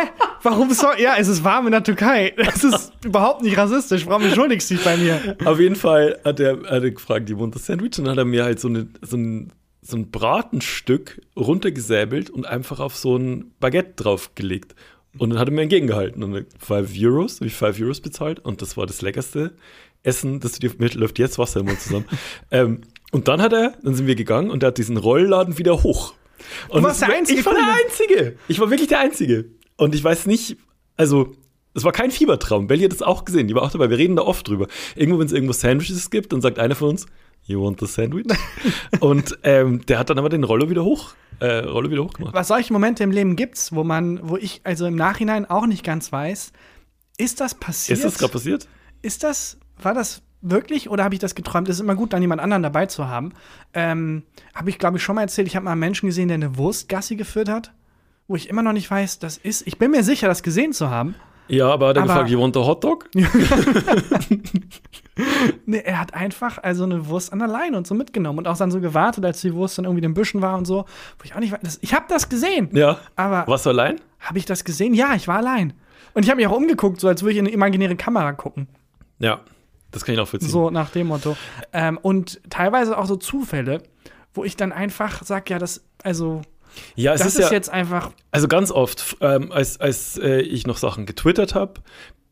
Warum 0.43 0.71
sorry? 0.73 1.03
Ja, 1.03 1.15
es 1.19 1.29
ist 1.29 1.43
warm 1.45 1.67
in 1.67 1.73
der 1.73 1.83
Türkei. 1.83 2.35
Es 2.37 2.65
ist 2.65 2.93
überhaupt 3.05 3.43
nicht 3.43 3.57
rassistisch. 3.57 4.07
Warum 4.07 4.25
entschuldigst 4.25 4.71
du 4.71 4.75
dich 4.75 4.85
bei 4.85 4.97
mir? 4.97 5.37
Auf 5.45 5.59
jeden 5.61 5.75
Fall 5.77 5.84
hat 5.85 6.41
er, 6.41 6.63
hat 6.63 6.83
er 6.83 6.91
gefragt, 6.91 7.29
die 7.29 7.39
wohnt 7.39 7.55
das 7.55 7.67
Sandwich 7.67 7.99
und 7.99 8.05
dann 8.05 8.13
hat 8.13 8.19
er 8.19 8.25
mir 8.25 8.45
halt 8.45 8.61
so, 8.61 8.69
eine, 8.69 8.89
so, 9.03 9.17
ein, 9.17 9.53
so 9.83 9.97
ein 9.97 10.11
Bratenstück 10.11 11.21
runtergesäbelt 11.37 12.31
und 12.31 12.47
einfach 12.47 12.81
auf 12.81 12.97
so 12.97 13.17
ein 13.17 13.53
Baguette 13.61 13.93
draufgelegt. 13.97 14.75
Und 15.19 15.31
dann 15.31 15.39
hat 15.39 15.49
er 15.49 15.53
mir 15.53 15.63
entgegengehalten. 15.63 16.23
Und 16.23 16.33
dann 16.33 16.47
5 16.59 16.93
Euros, 17.01 17.37
habe 17.37 17.47
ich 17.47 17.55
5 17.55 17.81
Euros 17.81 18.01
bezahlt 18.01 18.41
und 18.41 18.63
das 18.63 18.77
war 18.77 18.87
das 18.87 19.01
leckerste 19.03 19.53
Essen, 20.03 20.41
das 20.41 20.53
du 20.53 20.69
dir 20.69 20.75
mir 20.79 20.91
läuft 20.91 21.19
jetzt 21.19 21.39
Wasser 21.39 21.61
im 21.61 21.67
Mund 21.67 21.81
zusammen. 21.81 22.07
ähm, 22.51 22.81
und 23.13 23.29
dann 23.29 23.41
hat 23.41 23.53
er, 23.53 23.75
dann 23.83 23.95
sind 23.95 24.07
wir 24.07 24.17
gegangen 24.17 24.51
und 24.51 24.63
er 24.63 24.69
hat 24.69 24.79
diesen 24.79 24.97
Rollladen 24.97 25.57
wieder 25.59 25.83
hoch. 25.83 26.15
Und 26.69 26.83
warst 26.83 27.01
das 27.01 27.09
der 27.09 27.17
einzige 27.17 27.41
Ich 27.41 27.47
war 27.47 27.55
der? 27.55 27.63
Einzige. 27.87 28.37
Ich 28.49 28.61
war 28.61 28.71
wirklich 28.71 28.89
der 28.89 28.99
Einzige. 28.99 29.47
Und 29.77 29.95
ich 29.95 30.03
weiß 30.03 30.27
nicht, 30.27 30.57
also 30.97 31.33
es 31.75 31.85
war 31.85 31.93
kein 31.93 32.11
Fiebertraum. 32.11 32.67
Belly 32.67 32.85
hat 32.85 32.93
es 32.93 33.03
auch 33.03 33.25
gesehen. 33.25 33.49
Die 33.49 33.55
war 33.55 33.63
auch 33.63 33.71
dabei. 33.71 33.91
Wir 33.91 33.99
reden 33.99 34.17
da 34.17 34.23
oft 34.23 34.47
drüber. 34.49 34.69
Irgendwo, 34.95 35.19
wenn 35.19 35.27
es 35.27 35.33
irgendwo 35.33 35.53
Sandwiches 35.53 36.11
gibt, 36.11 36.33
dann 36.33 36.41
sagt 36.41 36.59
einer 36.59 36.75
von 36.75 36.91
uns, 36.91 37.07
You 37.47 37.63
want 37.63 37.79
the 37.79 37.87
sandwich? 37.87 38.27
und 39.01 39.39
ähm, 39.43 39.85
der 39.87 39.99
hat 39.99 40.09
dann 40.09 40.19
aber 40.19 40.31
den 40.31 40.45
Rollo 40.45 40.71
wieder 40.71 40.83
hoch, 40.83 41.15
äh, 41.41 41.59
Rollo 41.59 41.91
wieder 41.91 42.03
hochgemacht. 42.03 42.33
Was 42.33 42.49
solche 42.49 42.73
Momente 42.73 43.05
im 43.05 43.11
Leben 43.11 43.37
gibt's, 43.37 43.75
wo 43.75 43.85
man, 43.85 44.21
wo 44.23 44.37
ich 44.37 44.63
also 44.65 44.87
im 44.87 44.97
Nachhinein 44.97 45.45
auch 45.45 45.67
nicht 45.67 45.85
ganz 45.85 46.11
weiß, 46.11 46.53
ist 47.19 47.41
das 47.41 47.55
passiert? 47.55 47.99
Ist 47.99 48.05
das 48.05 48.19
gerade 48.19 48.33
passiert? 48.33 48.67
Ist 49.03 49.25
das, 49.25 49.59
war 49.77 49.93
das 49.93 50.23
wirklich 50.41 50.89
oder 50.89 51.05
habe 51.05 51.15
ich 51.15 51.21
das 51.21 51.35
geträumt? 51.35 51.69
Es 51.69 51.77
ist 51.77 51.81
immer 51.81 51.97
gut, 51.97 52.15
dann 52.15 52.23
jemand 52.23 52.41
anderen 52.41 52.63
dabei 52.63 52.87
zu 52.87 53.09
haben. 53.09 53.33
Ähm, 53.75 54.23
habe 54.55 54.71
ich, 54.71 54.79
glaube 54.79 54.97
ich, 54.97 55.03
schon 55.03 55.17
mal 55.17 55.23
erzählt, 55.23 55.47
ich 55.47 55.55
habe 55.55 55.65
mal 55.65 55.73
einen 55.73 55.81
Menschen 55.81 56.07
gesehen, 56.07 56.29
der 56.29 56.37
eine 56.37 56.57
Wurstgassi 56.57 57.17
geführt 57.17 57.51
hat, 57.51 57.73
wo 58.27 58.37
ich 58.37 58.49
immer 58.49 58.63
noch 58.63 58.73
nicht 58.73 58.91
weiß, 58.91 59.19
das 59.19 59.37
ist. 59.37 59.67
Ich 59.67 59.77
bin 59.77 59.91
mir 59.91 60.03
sicher, 60.03 60.29
das 60.29 60.43
gesehen 60.43 60.73
zu 60.73 60.89
haben. 60.89 61.15
Ja, 61.49 61.69
aber 61.69 61.89
hat 61.89 61.97
er 61.97 62.03
gefragt, 62.03 62.31
You 62.31 62.41
want 62.41 62.57
a 62.57 62.61
Hotdog? 62.61 63.09
Nee, 65.67 65.83
er 65.85 66.01
hat 66.01 66.15
einfach 66.15 66.59
also 66.63 66.85
eine 66.85 67.09
Wurst 67.09 67.33
an 67.33 67.39
der 67.39 67.49
Leine 67.49 67.77
und 67.77 67.87
so 67.87 67.95
mitgenommen 67.95 68.41
und 68.41 68.49
auch 68.49 68.57
dann 68.57 68.71
so 68.71 68.81
gewartet, 68.81 69.25
als 69.25 69.41
die 69.41 69.55
Wurst 69.55 69.79
dann 69.79 69.85
irgendwie 69.85 70.05
in 70.05 70.11
den 70.11 70.15
Büschen 70.15 70.43
war 70.43 70.57
und 70.59 70.67
so. 70.67 70.85
Wo 71.19 71.25
ich 71.25 71.35
auch 71.35 71.41
nicht 71.41 71.53
weiß. 71.53 71.61
Das, 71.63 71.79
ich 71.83 71.95
habe 71.95 72.07
das 72.09 72.29
gesehen. 72.29 72.69
Ja. 72.73 72.99
Aber 73.17 73.47
Warst 73.47 73.67
du 73.67 73.71
allein? 73.71 74.01
habe 74.21 74.39
ich 74.39 74.45
das 74.45 74.65
gesehen? 74.65 74.95
Ja, 74.95 75.15
ich 75.15 75.29
war 75.29 75.37
allein. 75.37 75.73
Und 76.15 76.25
ich 76.25 76.31
habe 76.31 76.37
mich 76.37 76.47
auch 76.47 76.57
umgeguckt, 76.57 77.01
so 77.01 77.09
als 77.09 77.23
würde 77.23 77.33
ich 77.33 77.39
in 77.39 77.47
eine 77.47 77.55
imaginäre 77.55 77.97
Kamera 77.97 78.33
gucken. 78.33 78.69
Ja. 79.19 79.41
Das 79.91 80.05
kann 80.05 80.15
ich 80.15 80.19
nachvollziehen. 80.19 80.51
So 80.51 80.71
nach 80.71 80.91
dem 80.91 81.09
Motto. 81.09 81.37
Ähm, 81.73 81.99
und 82.03 82.41
teilweise 82.51 82.99
auch 82.99 83.07
so 83.07 83.17
Zufälle, 83.17 83.83
wo 84.33 84.43
ich 84.43 84.57
dann 84.57 84.73
einfach 84.73 85.23
sage, 85.23 85.53
ja, 85.53 85.59
das, 85.59 85.85
also, 86.03 86.43
ja, 86.97 87.15
es 87.15 87.21
das 87.21 87.29
ist, 87.29 87.39
ist, 87.41 87.47
ja, 87.47 87.53
jetzt 87.53 87.71
einfach. 87.71 88.13
Also 88.31 88.49
ganz 88.49 88.71
oft, 88.71 89.17
ähm, 89.21 89.53
als, 89.53 89.81
als 89.81 90.19
äh, 90.19 90.41
ich 90.41 90.67
noch 90.67 90.77
Sachen 90.77 91.07
getwittert 91.07 91.55
habe, 91.55 91.81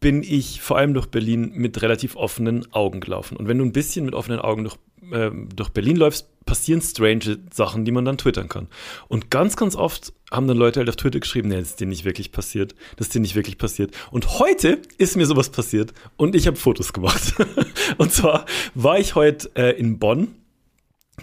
bin 0.02 0.22
ich 0.22 0.60
vor 0.60 0.76
allem 0.76 0.94
durch 0.94 1.06
Berlin 1.06 1.52
mit 1.54 1.80
relativ 1.80 2.16
offenen 2.16 2.70
Augen 2.72 3.00
gelaufen. 3.00 3.36
Und 3.36 3.48
wenn 3.48 3.58
du 3.58 3.64
ein 3.64 3.72
bisschen 3.72 4.04
mit 4.04 4.14
offenen 4.14 4.40
Augen 4.40 4.64
durch, 4.64 4.76
ähm, 5.12 5.48
durch 5.54 5.70
Berlin 5.70 5.96
läufst, 5.96 6.28
passieren 6.44 6.82
strange 6.82 7.38
Sachen, 7.52 7.84
die 7.84 7.92
man 7.92 8.04
dann 8.04 8.18
twittern 8.18 8.48
kann. 8.48 8.66
Und 9.06 9.30
ganz, 9.30 9.56
ganz 9.56 9.76
oft 9.76 10.12
haben 10.30 10.48
dann 10.48 10.56
Leute 10.56 10.80
halt 10.80 10.88
auf 10.88 10.96
Twitter 10.96 11.20
geschrieben, 11.20 11.48
nee, 11.48 11.58
das 11.58 11.70
ist 11.70 11.80
dir 11.80 11.86
nicht 11.86 12.04
wirklich 12.04 12.32
passiert. 12.32 12.74
Das 12.96 13.06
ist 13.06 13.14
dir 13.14 13.20
nicht 13.20 13.36
wirklich 13.36 13.58
passiert. 13.58 13.94
Und 14.10 14.40
heute 14.40 14.82
ist 14.98 15.16
mir 15.16 15.26
sowas 15.26 15.50
passiert 15.50 15.92
und 16.16 16.34
ich 16.34 16.48
habe 16.48 16.56
Fotos 16.56 16.92
gemacht. 16.92 17.34
und 17.96 18.12
zwar 18.12 18.44
war 18.74 18.98
ich 18.98 19.14
heute 19.14 19.50
äh, 19.54 19.78
in 19.78 20.00
Bonn 20.00 20.34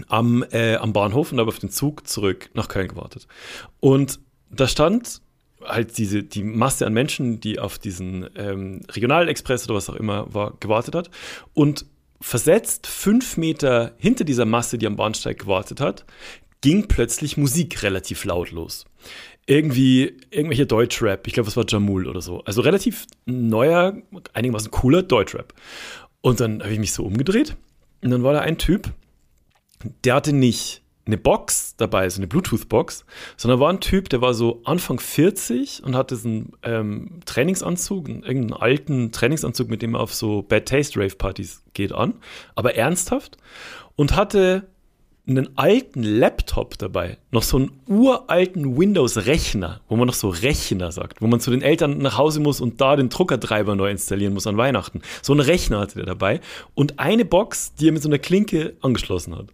am, 0.08 0.44
äh, 0.52 0.76
am 0.76 0.94
Bahnhof 0.94 1.32
und 1.32 1.40
habe 1.40 1.50
auf 1.50 1.60
den 1.60 1.70
Zug 1.70 2.08
zurück 2.08 2.50
nach 2.54 2.68
Köln 2.68 2.88
gewartet. 2.88 3.28
Und 3.80 4.20
da 4.50 4.68
stand 4.68 5.22
halt 5.64 5.98
diese, 5.98 6.24
die 6.24 6.44
Masse 6.44 6.86
an 6.86 6.94
Menschen, 6.94 7.40
die 7.40 7.60
auf 7.60 7.80
diesen 7.80 8.30
ähm, 8.36 8.82
Regionalexpress 8.90 9.66
oder 9.66 9.76
was 9.76 9.90
auch 9.90 9.96
immer 9.96 10.34
war, 10.34 10.56
gewartet 10.60 10.96
hat. 10.96 11.10
Und 11.54 11.86
versetzt 12.22 12.88
fünf 12.88 13.38
Meter 13.38 13.94
hinter 13.98 14.24
dieser 14.24 14.46
Masse, 14.46 14.78
die 14.78 14.88
am 14.88 14.96
Bahnsteig 14.96 15.40
gewartet 15.40 15.80
hat, 15.80 16.06
ging 16.62 16.88
plötzlich 16.88 17.38
Musik 17.38 17.84
relativ 17.84 18.26
laut 18.26 18.52
los. 18.52 18.86
Irgendwie 19.46 20.18
irgendwelche 20.30 20.66
Deutschrap, 20.66 21.26
ich 21.26 21.34
glaube, 21.34 21.50
es 21.50 21.58
war 21.58 21.66
Jamul 21.68 22.08
oder 22.08 22.22
so. 22.22 22.44
Also 22.44 22.62
relativ 22.62 23.08
neuer, 23.26 23.98
einigermaßen 24.34 24.70
cooler 24.70 25.02
Deutschrap. 25.02 25.54
Und 26.22 26.40
dann 26.40 26.62
habe 26.62 26.74
ich 26.74 26.80
mich 26.80 26.94
so 26.94 27.04
umgedreht 27.04 27.56
und 28.04 28.12
dann 28.12 28.24
war 28.24 28.34
da 28.34 28.40
ein 28.42 28.58
Typ, 28.58 28.92
der 30.04 30.16
hatte 30.16 30.34
nicht 30.34 30.84
eine 31.06 31.18
Box 31.18 31.76
dabei, 31.76 32.08
so 32.10 32.20
eine 32.20 32.28
Bluetooth-Box, 32.28 33.06
sondern 33.36 33.60
war 33.60 33.70
ein 33.70 33.80
Typ, 33.80 34.10
der 34.10 34.22
war 34.22 34.34
so 34.34 34.62
Anfang 34.64 35.00
40 35.00 35.84
und 35.84 35.96
hatte 35.96 36.16
diesen 36.16 36.52
ähm, 36.62 37.20
Trainingsanzug, 37.26 38.08
irgendeinen 38.08 38.54
alten 38.54 39.12
Trainingsanzug, 39.12 39.70
mit 39.70 39.82
dem 39.82 39.96
er 39.96 40.02
auf 40.02 40.14
so 40.14 40.44
Bad 40.44 40.68
Taste 40.68 41.00
Rave-Partys 41.00 41.64
geht 41.74 41.94
an, 41.94 42.14
aber 42.54 42.76
ernsthaft 42.76 43.38
und 43.96 44.16
hatte 44.16 44.68
einen 45.30 45.58
alten 45.58 46.04
Laptop 46.04 46.78
dabei, 46.78 47.18
noch 47.32 47.44
so 47.44 47.58
einen 47.58 47.72
uralten 47.88 48.78
Windows-Rechner, 48.78 49.82
wo 49.88 49.96
man 49.96 50.08
noch 50.08 50.14
so 50.14 50.30
Rechner 50.30 50.92
sagt, 50.92 51.22
wo 51.22 51.28
man 51.28 51.40
zu 51.40 51.52
den 51.52 51.62
Eltern 51.62 52.00
nach 52.00 52.18
Hause 52.18 52.40
muss 52.40 52.62
und 52.62 52.82
da 52.82 52.96
den 52.96 53.10
Druckertreiber 53.10 53.76
neu 53.76 53.90
installieren 53.90 54.34
muss 54.34 54.48
an 54.48 54.58
Weihnachten. 54.58 55.02
So 55.22 55.34
einen 55.34 55.42
Rechner 55.42 55.80
hatte 55.80 55.96
der 55.96 56.06
dabei 56.06 56.42
und 56.74 57.00
eine 57.00 57.26
Box, 57.26 57.74
die 57.76 57.88
er 57.88 57.92
mit 57.92 58.02
so 58.02 58.10
einer 58.10 58.20
Klinke 58.20 58.76
angeschlossen 58.82 59.36
hat. 59.36 59.48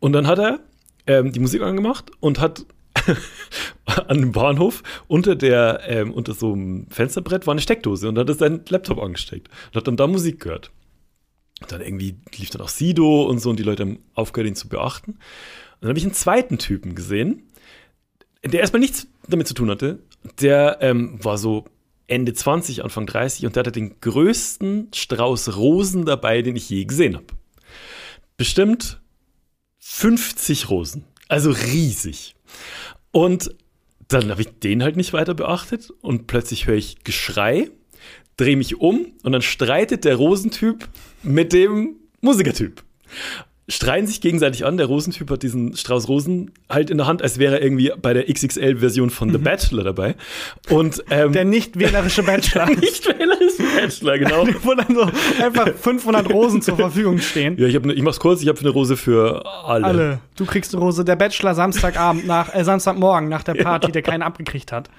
Und 0.00 0.12
dann 0.12 0.26
hat 0.26 0.38
er 0.38 0.60
ähm, 1.06 1.32
die 1.32 1.40
Musik 1.40 1.62
angemacht 1.62 2.10
und 2.20 2.40
hat 2.40 2.64
an 4.08 4.20
dem 4.20 4.32
Bahnhof 4.32 4.82
unter 5.08 5.34
der 5.34 5.80
ähm, 5.86 6.12
unter 6.12 6.34
so 6.34 6.52
einem 6.52 6.86
Fensterbrett 6.90 7.46
war 7.46 7.52
eine 7.52 7.60
Steckdose 7.60 8.08
und 8.08 8.18
hat 8.18 8.28
seinen 8.38 8.60
Laptop 8.68 9.02
angesteckt 9.02 9.48
und 9.68 9.76
hat 9.76 9.86
dann 9.88 9.96
da 9.96 10.06
Musik 10.06 10.40
gehört. 10.40 10.70
Und 11.60 11.72
dann 11.72 11.80
irgendwie 11.80 12.16
lief 12.36 12.50
dann 12.50 12.62
auch 12.62 12.68
Sido 12.68 13.24
und 13.24 13.40
so 13.40 13.50
und 13.50 13.58
die 13.58 13.64
Leute 13.64 13.82
haben 13.82 13.98
aufgehört, 14.14 14.48
ihn 14.48 14.54
zu 14.54 14.68
beachten. 14.68 15.12
Und 15.12 15.18
dann 15.82 15.88
habe 15.88 15.98
ich 15.98 16.04
einen 16.04 16.14
zweiten 16.14 16.58
Typen 16.58 16.94
gesehen, 16.94 17.42
der 18.44 18.60
erstmal 18.60 18.80
nichts 18.80 19.08
damit 19.26 19.48
zu 19.48 19.54
tun 19.54 19.70
hatte. 19.70 20.00
Der 20.40 20.78
ähm, 20.80 21.22
war 21.22 21.38
so 21.38 21.64
Ende 22.06 22.32
20, 22.32 22.82
Anfang 22.84 23.06
30 23.06 23.46
und 23.46 23.56
der 23.56 23.60
hatte 23.60 23.72
den 23.72 24.00
größten 24.00 24.88
Strauß 24.94 25.56
Rosen 25.56 26.06
dabei, 26.06 26.42
den 26.42 26.56
ich 26.56 26.70
je 26.70 26.84
gesehen 26.84 27.16
habe. 27.16 27.26
Bestimmt 28.36 29.00
50 29.78 30.70
Rosen. 30.70 31.04
Also 31.28 31.50
riesig. 31.50 32.34
Und 33.10 33.54
dann 34.08 34.30
habe 34.30 34.40
ich 34.40 34.48
den 34.60 34.82
halt 34.82 34.96
nicht 34.96 35.12
weiter 35.12 35.34
beachtet 35.34 35.90
und 36.00 36.26
plötzlich 36.26 36.66
höre 36.66 36.76
ich 36.76 37.04
Geschrei, 37.04 37.70
drehe 38.36 38.56
mich 38.56 38.80
um 38.80 39.12
und 39.22 39.32
dann 39.32 39.42
streitet 39.42 40.04
der 40.04 40.16
Rosentyp 40.16 40.88
mit 41.22 41.52
dem 41.52 41.96
Musikertyp. 42.20 42.82
Streiten 43.70 44.06
sich 44.06 44.22
gegenseitig 44.22 44.64
an. 44.64 44.78
Der 44.78 44.86
Rosentyp 44.86 45.30
hat 45.30 45.42
diesen 45.42 45.76
Strauß 45.76 46.08
Rosen 46.08 46.52
halt 46.70 46.88
in 46.88 46.96
der 46.96 47.06
Hand, 47.06 47.20
als 47.20 47.38
wäre 47.38 47.56
er 47.56 47.62
irgendwie 47.62 47.92
bei 48.00 48.14
der 48.14 48.24
XXL-Version 48.32 49.10
von 49.10 49.30
The 49.30 49.36
Mhm. 49.36 49.42
Bachelor 49.42 49.84
dabei. 49.84 50.14
Und 50.70 51.04
ähm, 51.10 51.32
Der 51.32 51.44
nicht 51.44 51.78
wählerische 51.78 52.22
Bachelor. 52.22 52.64
nicht 52.70 53.06
wählerische 53.06 53.62
Bachelor, 53.78 54.18
genau. 54.18 54.46
wo 54.62 54.72
dann 54.72 54.94
so 54.94 55.02
einfach 55.44 55.68
500 55.74 56.32
Rosen 56.32 56.62
zur 56.62 56.76
Verfügung 56.76 57.18
stehen. 57.18 57.58
Ja, 57.58 57.66
ich, 57.66 57.76
hab 57.76 57.84
ne, 57.84 57.92
ich 57.92 58.00
mach's 58.00 58.18
kurz, 58.20 58.40
ich 58.40 58.48
habe 58.48 58.58
eine 58.58 58.70
Rose 58.70 58.96
für 58.96 59.44
alle. 59.44 59.84
Alle. 59.84 60.20
Du 60.36 60.46
kriegst 60.46 60.74
eine 60.74 60.82
Rose. 60.82 61.04
Der 61.04 61.16
Bachelor 61.16 61.54
Samstagabend 61.54 62.26
nach, 62.26 62.54
äh, 62.54 62.64
Samstagmorgen 62.64 63.28
nach 63.28 63.42
der 63.42 63.52
Party, 63.52 63.92
der 63.92 64.00
keinen 64.00 64.22
abgekriegt 64.22 64.72
hat. 64.72 64.88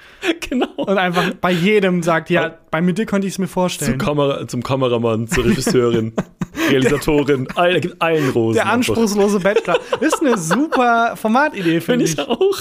Genau. 0.49 0.67
Und 0.77 0.97
einfach 0.97 1.31
bei 1.41 1.51
jedem 1.51 2.01
sagt, 2.01 2.31
ja, 2.31 2.57
bei 2.71 2.81
mir 2.81 2.93
dir 2.93 3.05
konnte 3.05 3.27
ich 3.27 3.33
es 3.33 3.39
mir 3.39 3.45
Zum, 3.47 3.53
vorstellen. 3.53 3.97
Kamera, 3.97 4.47
zum 4.47 4.63
Kameramann, 4.63 5.27
zur 5.27 5.45
Regisseurin, 5.45 6.13
Realisatorin, 6.69 7.47
all, 7.55 7.79
gibt 7.79 8.01
allen 8.01 8.29
Rosen. 8.29 8.55
Der 8.55 8.63
einfach. 8.63 8.73
anspruchslose 8.73 9.39
Bachelor. 9.39 9.79
Ist 9.99 10.21
eine 10.21 10.37
super 10.37 11.15
Formatidee, 11.15 11.81
finde 11.81 12.05
Finde 12.05 12.05
ich. 12.05 12.13
ich 12.13 12.19
auch. 12.19 12.57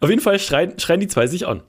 Auf 0.00 0.08
jeden 0.08 0.22
Fall 0.22 0.38
schreien, 0.38 0.78
schreien 0.78 1.00
die 1.00 1.08
zwei 1.08 1.26
sich 1.26 1.46
an. 1.46 1.62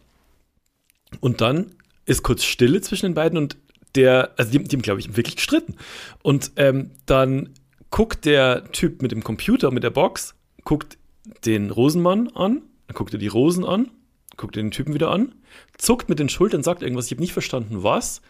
Und 1.19 1.41
dann 1.41 1.71
ist 2.05 2.23
kurz 2.23 2.43
Stille 2.43 2.81
zwischen 2.81 3.07
den 3.07 3.13
beiden 3.13 3.37
und 3.37 3.57
der, 3.95 4.31
also 4.37 4.51
die, 4.51 4.63
die 4.63 4.75
haben, 4.75 4.81
glaube 4.81 4.99
ich, 4.99 5.15
wirklich 5.15 5.35
gestritten. 5.35 5.75
Und 6.21 6.51
ähm, 6.55 6.91
dann 7.05 7.49
guckt 7.91 8.25
der 8.25 8.71
Typ 8.71 9.01
mit 9.01 9.11
dem 9.11 9.23
Computer, 9.23 9.71
mit 9.71 9.83
der 9.83 9.89
Box, 9.89 10.35
guckt 10.63 10.97
den 11.45 11.71
Rosenmann 11.71 12.29
an, 12.29 12.61
dann 12.87 12.95
guckt 12.95 13.13
er 13.13 13.19
die 13.19 13.27
Rosen 13.27 13.65
an, 13.65 13.89
guckt 14.37 14.55
den 14.55 14.71
Typen 14.71 14.93
wieder 14.93 15.11
an, 15.11 15.33
zuckt 15.77 16.09
mit 16.09 16.19
den 16.19 16.29
Schultern, 16.29 16.63
sagt 16.63 16.81
irgendwas, 16.83 17.05
ich 17.07 17.11
habe 17.11 17.21
nicht 17.21 17.33
verstanden, 17.33 17.83
was. 17.83 18.21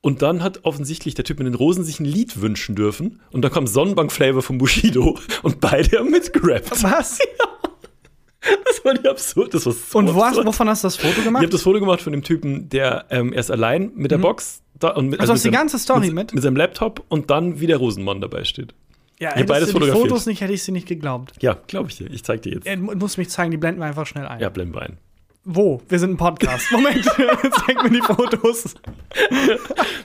Und 0.00 0.22
dann 0.22 0.42
hat 0.44 0.60
offensichtlich 0.64 1.14
der 1.14 1.24
Typ 1.24 1.38
mit 1.38 1.46
den 1.48 1.54
Rosen 1.54 1.82
sich 1.82 1.98
ein 1.98 2.04
Lied 2.04 2.40
wünschen 2.40 2.76
dürfen. 2.76 3.20
Und 3.32 3.42
dann 3.42 3.50
kam 3.52 3.66
Sonnenbank-Flavor 3.66 4.42
von 4.42 4.58
Bushido 4.58 5.18
und 5.42 5.60
beide 5.60 5.98
haben 5.98 6.10
mitgerappt. 6.10 6.82
Was? 6.82 7.18
Das 8.64 8.84
war 8.84 8.94
die 8.94 9.06
absurd. 9.08 9.52
Das 9.52 9.66
war 9.66 9.72
so 9.72 9.98
Und 9.98 10.14
wo 10.14 10.24
hast, 10.24 10.36
wovon 10.46 10.68
hast 10.68 10.84
du 10.84 10.86
das 10.86 10.96
Foto 10.96 11.18
Ich 11.18 11.24
gemacht? 11.24 11.42
habe 11.42 11.50
das 11.50 11.62
Foto 11.62 11.80
gemacht 11.80 12.00
von 12.00 12.12
dem 12.12 12.22
Typen, 12.22 12.68
der 12.68 13.06
ähm, 13.10 13.32
erst 13.32 13.50
allein 13.50 13.90
mit 13.96 14.12
der 14.12 14.18
Box 14.18 14.62
da 14.78 14.90
und 14.90 15.08
mit, 15.08 15.18
Also 15.20 15.32
hast 15.32 15.40
mit 15.40 15.52
die 15.52 15.56
seinem- 15.56 15.60
ganze 15.62 15.78
Story 15.80 16.06
mit, 16.06 16.14
mit? 16.14 16.34
mit 16.34 16.42
seinem 16.44 16.56
Laptop 16.56 17.04
und 17.08 17.30
dann 17.30 17.58
wie 17.60 17.66
der 17.66 17.78
Rosenmann 17.78 18.20
dabei 18.20 18.44
steht. 18.44 18.74
ja, 19.18 19.30
hättest 19.30 19.48
beides 19.48 19.72
du 19.72 19.80
die. 19.80 19.88
Fotos 19.90 20.26
nicht, 20.26 20.40
hätte 20.40 20.52
ich 20.52 20.62
sie 20.62 20.70
nicht 20.72 20.86
geglaubt. 20.86 21.32
Ja, 21.40 21.58
glaube 21.66 21.90
ich 21.90 21.96
dir. 21.96 22.08
Ich 22.10 22.22
zeig 22.24 22.42
dir 22.42 22.52
jetzt. 22.54 22.66
Er 22.66 22.76
mu- 22.76 22.94
muss 22.94 23.16
mich 23.16 23.28
zeigen, 23.28 23.50
die 23.50 23.56
blenden 23.56 23.80
wir 23.80 23.86
einfach 23.86 24.06
schnell 24.06 24.26
ein. 24.26 24.38
Ja, 24.40 24.48
blenden 24.50 24.72
wir 24.74 24.82
ein. 24.82 24.98
Wo? 25.50 25.80
Wir 25.88 25.98
sind 25.98 26.10
ein 26.10 26.16
Podcast. 26.18 26.66
Moment, 26.72 27.02
zeig 27.06 27.82
mir 27.82 27.90
die 27.90 28.02
Fotos. 28.02 28.74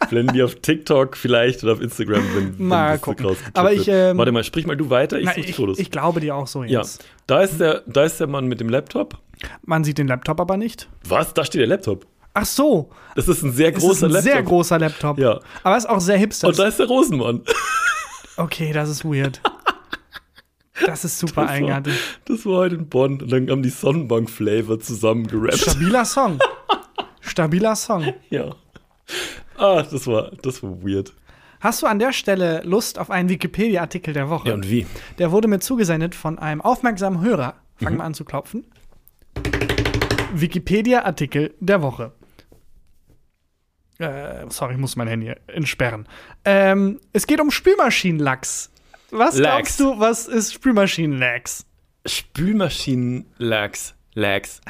Blenden 0.10 0.34
die 0.34 0.42
auf 0.42 0.56
TikTok 0.56 1.18
vielleicht 1.18 1.64
oder 1.66 1.74
auf 1.74 1.82
Instagram, 1.82 2.24
wenn, 2.34 2.58
wenn 2.58 2.68
Mal 2.68 2.98
gucken. 2.98 3.36
Aber 3.54 3.74
ich, 3.74 3.90
ähm, 3.90 4.18
Warte 4.18 4.32
mal, 4.32 4.46
sprich 4.46 4.66
mal 4.66 4.78
du 4.78 4.90
weiter, 4.90 5.20
ich 5.20 5.26
Na, 5.26 5.32
suche 5.34 5.42
die 5.44 5.50
ich, 5.50 5.56
Fotos. 5.58 5.80
ich 5.80 5.92
glaube 5.92 6.22
dir 6.22 6.34
auch 6.38 6.48
so 6.48 6.64
ja, 6.64 6.80
jetzt. 6.80 7.04
da 7.28 7.42
ist, 7.42 7.60
der, 7.60 7.84
da 7.88 8.06
ist 8.06 8.22
der 8.22 8.28
Mann 8.28 8.46
mit 8.48 8.62
dem 8.62 8.70
Laptop. 8.70 9.18
Man 9.66 9.84
sieht 9.84 9.98
den 9.98 10.08
Laptop 10.08 10.40
aber 10.40 10.56
nicht. 10.56 10.88
Was? 11.10 11.34
Da 11.34 11.44
steht 11.44 11.60
der 11.60 11.68
Laptop. 11.68 12.06
Ach 12.34 12.46
so, 12.46 12.90
Das 13.16 13.28
ist 13.28 13.44
ein 13.44 13.52
sehr 13.52 13.72
es 13.72 13.76
ist 13.78 13.84
großer 13.84 14.06
ein 14.08 14.12
Laptop. 14.14 14.32
sehr 14.32 14.44
großer 14.44 14.80
Laptop. 14.80 15.20
Ja. 15.20 15.40
Aber 15.64 15.76
es 15.76 15.84
ist 15.84 15.90
auch 15.90 16.00
sehr 16.00 16.18
hipster. 16.18 16.48
Und 16.48 16.58
da 16.58 16.68
ist 16.68 16.80
der 16.80 16.88
Rosenmann. 16.88 17.42
Okay, 18.38 18.72
das 18.72 18.88
ist 18.90 19.04
weird. 19.04 19.42
Das 20.86 21.06
ist 21.06 21.20
super 21.20 21.46
Das 21.46 21.62
war, 21.62 21.82
das 22.26 22.46
war 22.46 22.54
heute 22.58 22.76
in 22.76 22.90
Bonn. 22.90 23.22
Und 23.22 23.32
dann 23.32 23.50
haben 23.50 23.62
die 23.62 23.70
Sonnenbank-Flavor 23.70 24.80
zusammen 24.80 25.28
gerappt. 25.28 25.60
Stabiler 25.60 26.06
Song. 26.06 26.40
Stabiler 27.22 27.76
Song. 27.76 28.14
Ja. 28.30 28.56
Ah, 29.58 29.84
das 29.84 30.08
war, 30.08 30.32
das 30.42 30.64
war 30.64 30.82
weird. 30.84 31.14
Hast 31.60 31.82
du 31.82 31.86
an 31.86 32.00
der 32.00 32.12
Stelle 32.12 32.62
Lust 32.66 33.00
auf 33.00 33.10
einen 33.10 33.30
Wikipedia-Artikel 33.30 34.14
der 34.14 34.30
Woche? 34.30 34.50
Ja, 34.50 34.56
und 34.56 34.70
wie? 34.70 34.86
Der 35.20 35.32
wurde 35.32 35.48
mir 35.48 35.60
zugesendet 35.60 36.16
von 36.16 36.38
einem 36.40 36.60
aufmerksamen 36.60 37.22
Hörer. 37.22 37.56
Fangen 37.78 37.98
wir 37.98 38.04
an 38.04 38.14
zu 38.14 38.26
klopfen. 38.26 38.66
Wikipedia-Artikel 40.34 41.54
der 41.60 41.82
Woche. 41.82 42.12
Äh, 44.00 44.46
sorry, 44.50 44.74
ich 44.74 44.80
muss 44.80 44.96
mein 44.96 45.08
Handy 45.08 45.34
entsperren. 45.48 46.08
Ähm, 46.44 47.00
es 47.14 47.28
geht 47.28 47.40
um 47.40 47.52
Spülmaschinenlachs. 47.52 48.73
Was 49.16 49.38
Lachs. 49.38 49.78
glaubst 49.78 49.80
du, 49.80 50.00
was 50.00 50.28
ist 50.28 50.54
Spülmaschinenlachs? 50.54 51.68
Spülmaschinen-Lags. 52.06 53.94
Lags. 54.16 54.62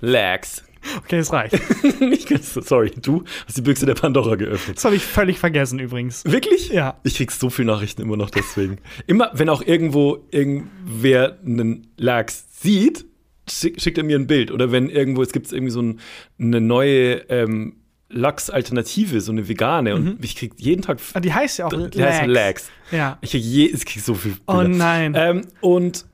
Lags. 0.00 0.64
Okay, 0.96 1.18
es 1.18 1.32
reicht. 1.32 1.54
sorry, 2.64 2.90
du 2.90 3.24
hast 3.46 3.58
die 3.58 3.62
Büchse 3.62 3.84
der 3.84 3.94
Pandora 3.94 4.36
geöffnet. 4.36 4.76
Das 4.78 4.84
habe 4.86 4.94
ich 4.94 5.02
völlig 5.02 5.38
vergessen 5.38 5.80
übrigens. 5.80 6.24
Wirklich? 6.24 6.68
Ja. 6.70 6.98
Ich 7.02 7.16
krieg 7.16 7.30
so 7.30 7.50
viele 7.50 7.66
Nachrichten 7.66 8.00
immer 8.00 8.16
noch 8.16 8.30
deswegen. 8.30 8.78
Immer, 9.06 9.30
wenn 9.34 9.50
auch 9.50 9.60
irgendwo 9.60 10.24
irgendwer 10.30 11.36
einen 11.44 11.88
Lachs 11.98 12.44
sieht, 12.62 13.04
schick, 13.50 13.82
schickt 13.82 13.98
er 13.98 14.04
mir 14.04 14.16
ein 14.18 14.28
Bild. 14.28 14.50
Oder 14.50 14.72
wenn 14.72 14.88
irgendwo, 14.88 15.20
es 15.22 15.32
gibt 15.32 15.52
irgendwie 15.52 15.72
so 15.72 15.82
ein, 15.82 16.00
eine 16.38 16.60
neue 16.60 17.28
ähm, 17.28 17.74
Lachs-Alternative, 18.10 19.20
so 19.20 19.32
eine 19.32 19.48
vegane. 19.48 19.94
Und 19.94 20.24
ich 20.24 20.34
krieg 20.36 20.52
jeden 20.56 20.82
Tag. 20.82 20.98
Ah, 21.12 21.20
Die 21.20 21.32
heißt 21.32 21.58
ja 21.58 21.66
auch 21.66 21.90
Die 21.90 22.02
heißt 22.02 22.26
Lachs. 22.26 22.70
Ja. 22.90 23.18
Ich 23.20 23.30
krieg, 23.32 23.42
je, 23.42 23.66
ich 23.66 23.84
krieg 23.84 24.02
so 24.02 24.14
viel. 24.14 24.36
Oh 24.46 24.54
Bilder. 24.54 24.68
nein. 24.68 25.14
Ähm, 25.16 25.46
und 25.60 26.06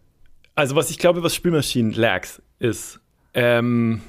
also 0.54 0.76
was 0.76 0.90
ich 0.90 0.98
glaube, 0.98 1.22
was 1.22 1.34
Spülmaschinen 1.34 1.92
Lags 1.92 2.42
ist, 2.58 3.00
ähm, 3.34 4.00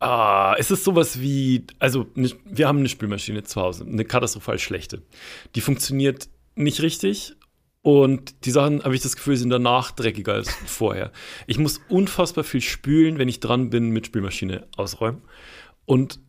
ah, 0.00 0.54
es 0.58 0.70
ist 0.70 0.84
sowas 0.84 1.20
wie, 1.20 1.64
also 1.78 2.06
ne, 2.14 2.30
wir 2.44 2.68
haben 2.68 2.78
eine 2.78 2.88
Spülmaschine 2.88 3.42
zu 3.44 3.60
Hause, 3.60 3.84
eine 3.84 4.04
katastrophal 4.04 4.58
schlechte. 4.58 5.02
Die 5.54 5.60
funktioniert 5.60 6.28
nicht 6.54 6.80
richtig 6.82 7.34
und 7.82 8.44
die 8.44 8.50
Sachen, 8.50 8.84
habe 8.84 8.94
ich 8.94 9.02
das 9.02 9.16
Gefühl, 9.16 9.36
sind 9.36 9.50
danach 9.50 9.90
dreckiger 9.92 10.34
als 10.34 10.50
vorher. 10.66 11.12
Ich 11.46 11.58
muss 11.58 11.80
unfassbar 11.88 12.44
viel 12.44 12.60
spülen, 12.60 13.18
wenn 13.18 13.28
ich 13.28 13.40
dran 13.40 13.70
bin 13.70 13.90
mit 13.90 14.06
Spülmaschine 14.06 14.66
ausräumen. 14.76 15.22
Und 15.84 16.20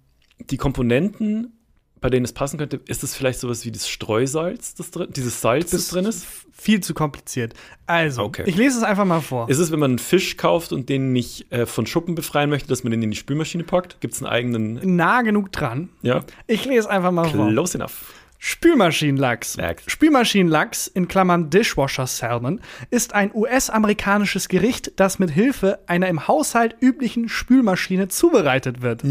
die 0.50 0.58
Komponenten, 0.58 1.54
bei 2.02 2.10
denen 2.10 2.26
es 2.26 2.34
passen 2.34 2.58
könnte, 2.58 2.82
ist 2.88 3.04
es 3.04 3.16
vielleicht 3.16 3.40
sowas 3.40 3.66
wie 3.66 3.72
das 3.72 3.88
Streusalz, 3.88 4.76
das 4.76 4.92
drin, 4.92 5.08
dieses 5.16 5.40
Salz, 5.42 5.72
das, 5.72 5.88
drin 5.88 6.06
ist? 6.06 6.26
Viel 6.52 6.82
zu 6.82 6.94
kompliziert. 6.94 7.54
Also, 7.86 8.24
Okay. 8.24 8.44
ich 8.46 8.58
lese 8.58 8.78
es 8.78 8.84
einfach 8.84 9.06
mal 9.06 9.22
vor. 9.22 9.50
Ist 9.50 9.60
es, 9.60 9.72
wenn 9.72 9.80
man 9.80 9.92
einen 9.92 10.00
Fisch 10.00 10.36
kauft 10.38 10.74
und 10.74 10.90
den 10.90 11.14
nicht 11.14 11.52
äh, 11.52 11.66
von 11.66 11.86
Schuppen 11.86 12.16
befreien 12.16 12.50
möchte, 12.50 12.68
dass 12.68 12.84
man 12.84 12.92
den 12.92 13.02
in 13.04 13.12
die 13.12 13.18
Spülmaschine 13.18 13.64
packt? 13.64 14.02
Gibt 14.02 14.16
es 14.16 14.22
einen 14.22 14.32
eigenen. 14.32 14.96
nah 14.96 15.22
genug 15.22 15.52
dran. 15.52 15.90
Ja? 16.02 16.26
Ich 16.48 16.66
lese 16.66 16.90
einfach 16.90 17.12
mal 17.12 17.30
vor. 17.30 17.50
Close 17.50 17.78
enough. 17.78 18.14
Spülmaschinenlachs. 18.46 19.56
Lachs. 19.56 19.84
Spülmaschinenlachs 19.88 20.88
in 20.88 21.08
Klammern 21.08 21.50
Dishwasher 21.50 22.08
Salmon 22.08 22.60
ist 22.90 23.16
ein 23.16 23.32
US-amerikanisches 23.34 24.50
Gericht, 24.50 25.00
das 25.00 25.18
mit 25.18 25.32
Hilfe 25.32 25.80
einer 25.88 26.10
im 26.10 26.28
Haushalt 26.28 26.76
üblichen 26.82 27.30
Spülmaschine 27.30 28.10
zubereitet 28.10 28.82
wird. 28.82 29.02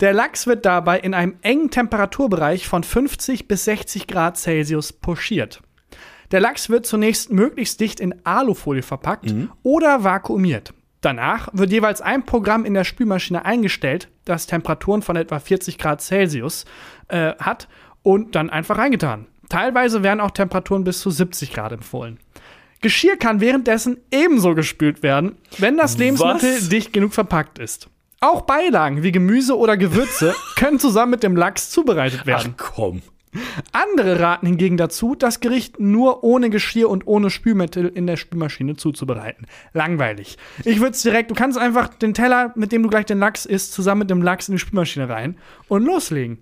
Der 0.00 0.12
Lachs 0.12 0.46
wird 0.46 0.64
dabei 0.64 1.00
in 1.00 1.12
einem 1.12 1.34
engen 1.42 1.72
Temperaturbereich 1.72 2.68
von 2.68 2.84
50 2.84 3.48
bis 3.48 3.64
60 3.64 4.06
Grad 4.06 4.36
Celsius 4.36 4.92
pochiert. 4.92 5.60
Der 6.30 6.38
Lachs 6.38 6.70
wird 6.70 6.86
zunächst 6.86 7.32
möglichst 7.32 7.80
dicht 7.80 7.98
in 7.98 8.14
Alufolie 8.24 8.82
verpackt 8.82 9.34
oder 9.64 10.04
vakuumiert. 10.04 10.72
Danach 11.00 11.48
wird 11.52 11.72
jeweils 11.72 12.00
ein 12.00 12.24
Programm 12.24 12.64
in 12.64 12.74
der 12.74 12.84
Spülmaschine 12.84 13.44
eingestellt, 13.44 14.08
das 14.24 14.46
Temperaturen 14.46 15.02
von 15.02 15.16
etwa 15.16 15.38
40 15.38 15.78
Grad 15.78 16.00
Celsius 16.00 16.64
äh, 17.08 17.34
hat 17.38 17.68
und 18.06 18.36
dann 18.36 18.50
einfach 18.50 18.78
reingetan. 18.78 19.26
Teilweise 19.48 20.04
werden 20.04 20.20
auch 20.20 20.30
Temperaturen 20.30 20.84
bis 20.84 21.00
zu 21.00 21.10
70 21.10 21.52
Grad 21.52 21.72
empfohlen. 21.72 22.20
Geschirr 22.80 23.16
kann 23.16 23.40
währenddessen 23.40 23.96
ebenso 24.12 24.54
gespült 24.54 25.02
werden, 25.02 25.34
wenn 25.58 25.76
das 25.76 25.98
Lebensmittel 25.98 26.54
Was? 26.54 26.68
dicht 26.68 26.92
genug 26.92 27.14
verpackt 27.14 27.58
ist. 27.58 27.88
Auch 28.20 28.42
Beilagen 28.42 29.02
wie 29.02 29.10
Gemüse 29.10 29.58
oder 29.58 29.76
Gewürze 29.76 30.36
können 30.56 30.78
zusammen 30.78 31.10
mit 31.10 31.24
dem 31.24 31.34
Lachs 31.34 31.70
zubereitet 31.70 32.20
Ach 32.22 32.26
werden. 32.26 32.54
komm. 32.56 33.02
Andere 33.72 34.20
raten 34.20 34.46
hingegen 34.46 34.76
dazu, 34.76 35.16
das 35.16 35.40
Gericht 35.40 35.80
nur 35.80 36.22
ohne 36.22 36.48
Geschirr 36.48 36.88
und 36.88 37.08
ohne 37.08 37.28
Spülmittel 37.28 37.88
in 37.88 38.06
der 38.06 38.16
Spülmaschine 38.16 38.76
zuzubereiten. 38.76 39.46
Langweilig. 39.72 40.38
Ich 40.64 40.78
würde 40.78 40.92
es 40.92 41.02
direkt, 41.02 41.32
du 41.32 41.34
kannst 41.34 41.58
einfach 41.58 41.88
den 41.88 42.14
Teller, 42.14 42.52
mit 42.54 42.70
dem 42.70 42.84
du 42.84 42.88
gleich 42.88 43.06
den 43.06 43.18
Lachs 43.18 43.46
isst, 43.46 43.72
zusammen 43.72 43.98
mit 44.00 44.10
dem 44.10 44.22
Lachs 44.22 44.48
in 44.48 44.54
die 44.54 44.60
Spülmaschine 44.60 45.08
rein 45.08 45.36
und 45.66 45.84
loslegen. 45.84 46.38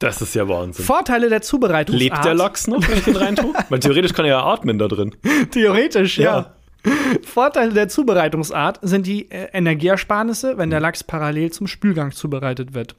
Das 0.00 0.22
ist 0.22 0.34
ja 0.34 0.48
Wahnsinn. 0.48 0.84
Vorteile 0.84 1.28
der 1.28 1.42
Zubereitungsart. 1.42 2.02
Lebt 2.02 2.24
der 2.24 2.34
Lachs 2.34 2.66
noch, 2.66 2.86
wenn 2.88 2.98
ich 2.98 3.04
den 3.04 3.16
reintue? 3.16 3.52
Weil 3.68 3.80
theoretisch 3.80 4.14
kann 4.14 4.24
er 4.24 4.30
ja 4.30 4.44
atmen 4.44 4.78
da 4.78 4.88
drin. 4.88 5.14
Theoretisch, 5.50 6.18
ja. 6.18 6.54
Ja. 6.84 6.92
Vorteile 7.22 7.74
der 7.74 7.88
Zubereitungsart 7.88 8.78
sind 8.80 9.06
die 9.06 9.30
äh, 9.30 9.48
Energieersparnisse, 9.52 10.56
wenn 10.56 10.70
der 10.70 10.80
Lachs 10.80 11.04
parallel 11.04 11.52
zum 11.52 11.66
Spülgang 11.66 12.12
zubereitet 12.12 12.72
wird. 12.72 12.96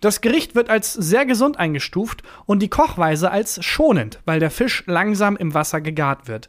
Das 0.00 0.20
Gericht 0.20 0.56
wird 0.56 0.68
als 0.68 0.92
sehr 0.92 1.24
gesund 1.26 1.60
eingestuft 1.60 2.24
und 2.44 2.60
die 2.60 2.68
Kochweise 2.68 3.30
als 3.30 3.64
schonend, 3.64 4.18
weil 4.24 4.40
der 4.40 4.50
Fisch 4.50 4.82
langsam 4.86 5.36
im 5.36 5.54
Wasser 5.54 5.80
gegart 5.80 6.26
wird. 6.26 6.48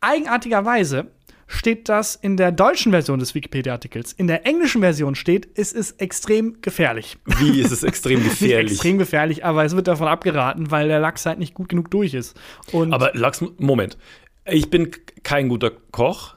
Eigenartigerweise 0.00 1.08
steht 1.46 1.88
das 1.88 2.14
in 2.16 2.36
der 2.36 2.52
deutschen 2.52 2.92
Version 2.92 3.18
des 3.18 3.34
Wikipedia-Artikels. 3.34 4.12
In 4.12 4.26
der 4.26 4.46
englischen 4.46 4.80
Version 4.80 5.14
steht, 5.14 5.48
es 5.58 5.72
ist 5.72 6.00
extrem 6.00 6.60
gefährlich. 6.62 7.18
Wie 7.38 7.60
ist 7.60 7.70
es 7.70 7.82
extrem 7.82 8.22
gefährlich? 8.24 8.72
extrem 8.72 8.98
gefährlich, 8.98 9.44
aber 9.44 9.64
es 9.64 9.76
wird 9.76 9.86
davon 9.88 10.08
abgeraten, 10.08 10.70
weil 10.70 10.88
der 10.88 11.00
Lachs 11.00 11.26
halt 11.26 11.38
nicht 11.38 11.54
gut 11.54 11.68
genug 11.68 11.90
durch 11.90 12.14
ist. 12.14 12.36
Und 12.72 12.92
Aber 12.92 13.10
Lachs, 13.14 13.42
Moment. 13.58 13.98
Ich 14.46 14.68
bin 14.70 14.90
kein 15.22 15.48
guter 15.48 15.70
Koch, 15.70 16.34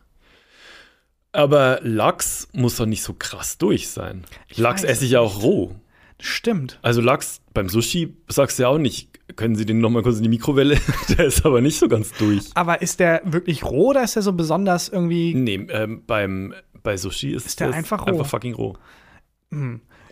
aber 1.31 1.79
Lachs 1.83 2.47
muss 2.53 2.77
doch 2.77 2.85
nicht 2.85 3.03
so 3.03 3.13
krass 3.13 3.57
durch 3.57 3.89
sein. 3.89 4.23
Lachs 4.55 4.83
weiß 4.83 4.89
esse 4.89 5.05
ich 5.05 5.11
ja 5.11 5.19
auch 5.19 5.41
roh. 5.43 5.75
stimmt. 6.19 6.79
Also 6.81 7.01
Lachs 7.01 7.41
beim 7.53 7.69
Sushi 7.69 8.15
sagst 8.27 8.57
du 8.59 8.63
ja 8.63 8.69
auch 8.69 8.77
nicht, 8.77 9.16
können 9.35 9.55
Sie 9.55 9.65
den 9.65 9.79
noch 9.79 9.89
mal 9.89 10.03
kurz 10.03 10.17
in 10.17 10.23
die 10.23 10.29
Mikrowelle? 10.29 10.77
der 11.17 11.25
ist 11.25 11.45
aber 11.45 11.61
nicht 11.61 11.77
so 11.77 11.87
ganz 11.87 12.11
durch. 12.13 12.49
Aber 12.53 12.81
ist 12.81 12.99
der 12.99 13.21
wirklich 13.25 13.63
roh 13.63 13.89
oder 13.89 14.03
ist 14.03 14.15
der 14.15 14.23
so 14.23 14.33
besonders 14.33 14.89
irgendwie. 14.89 15.33
Nee, 15.33 15.67
ähm, 15.69 16.03
beim, 16.05 16.53
bei 16.83 16.97
Sushi 16.97 17.31
ist, 17.31 17.45
Ist 17.45 17.59
der 17.59 17.73
einfach 17.73 18.05
roh? 18.05 18.11
einfach 18.11 18.25
fucking 18.25 18.53
roh. 18.53 18.75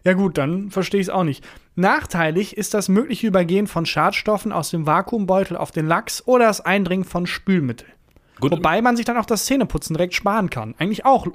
Ja, 0.06 0.14
gut, 0.14 0.38
dann 0.38 0.70
verstehe 0.70 1.02
ich 1.02 1.08
es 1.08 1.14
auch 1.14 1.24
nicht. 1.24 1.44
Nachteilig 1.76 2.56
ist 2.56 2.74
das 2.74 2.90
mögliche 2.90 3.28
Übergehen 3.28 3.68
von 3.68 3.86
Schadstoffen 3.86 4.52
aus 4.52 4.70
dem 4.70 4.86
Vakuumbeutel 4.86 5.58
auf 5.58 5.72
den 5.72 5.88
Lachs 5.88 6.26
oder 6.28 6.46
das 6.46 6.62
Eindringen 6.62 7.06
von 7.06 7.26
Spülmittel. 7.26 7.88
Gut, 8.40 8.52
Wobei 8.52 8.82
man 8.82 8.96
sich 8.96 9.06
dann 9.06 9.18
auch 9.18 9.26
das 9.26 9.46
Zähneputzen 9.46 9.96
direkt 9.96 10.14
sparen 10.14 10.50
kann. 10.50 10.76
Eigentlich 10.78 11.06
auch 11.06 11.28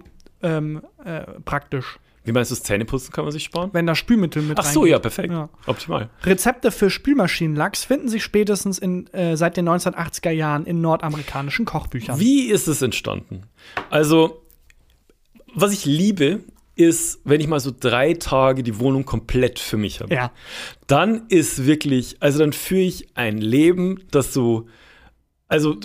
ähm, 0.43 0.83
äh, 1.05 1.23
praktisch, 1.45 1.99
wie 2.25 2.33
meinst 2.33 2.50
du, 2.50 2.55
Zähneputzen 2.57 3.12
kann 3.12 3.25
man 3.25 3.33
sich 3.33 3.45
sparen? 3.45 3.71
wenn 3.73 3.87
da 3.87 3.95
Spülmittel 3.95 4.43
mit 4.43 4.59
Ach 4.59 4.65
so, 4.65 4.80
reingeht. 4.80 4.93
ja, 4.93 4.99
perfekt. 4.99 5.33
Ja. 5.33 5.49
Optimal. 5.67 6.11
Rezepte 6.25 6.71
für 6.71 6.91
Spülmaschinenlachs 6.91 7.85
finden 7.85 8.09
sich 8.09 8.23
spätestens 8.23 8.78
in, 8.78 9.06
äh, 9.13 9.37
seit 9.37 9.56
den 9.56 9.69
1980er 9.69 10.30
Jahren 10.30 10.67
in 10.67 10.80
nordamerikanischen 10.80 11.65
Kochbüchern. 11.65 12.21
Wie 12.21 12.47
ist 12.49 12.69
es 12.69 12.83
entstanden? 12.83 13.45
Also, 13.89 14.43
was 15.54 15.73
ich 15.73 15.85
liebe, 15.85 16.41
ist, 16.76 17.21
wenn 17.25 17.41
ich 17.41 17.47
mal 17.47 17.61
so 17.61 17.73
drei 17.78 18.15
Tage 18.15 18.63
die 18.63 18.78
Wohnung 18.78 19.04
komplett 19.04 19.59
für 19.59 19.76
mich 19.76 20.00
habe. 20.00 20.15
Ja. 20.15 20.33
Dann 20.87 21.26
ist 21.28 21.67
wirklich, 21.67 22.17
also 22.21 22.39
dann 22.39 22.52
führe 22.54 22.80
ich 22.83 23.09
ein 23.17 23.39
Leben, 23.39 24.02
das 24.11 24.33
so, 24.33 24.67
also 25.47 25.76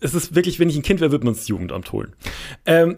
es 0.00 0.14
ist 0.14 0.34
wirklich, 0.36 0.60
wenn 0.60 0.68
ich 0.68 0.76
ein 0.76 0.82
Kind 0.82 1.00
wäre, 1.00 1.10
würde 1.10 1.24
man 1.24 1.34
das 1.34 1.48
Jugendamt 1.48 1.90
holen. 1.90 2.14
Ähm, 2.64 2.96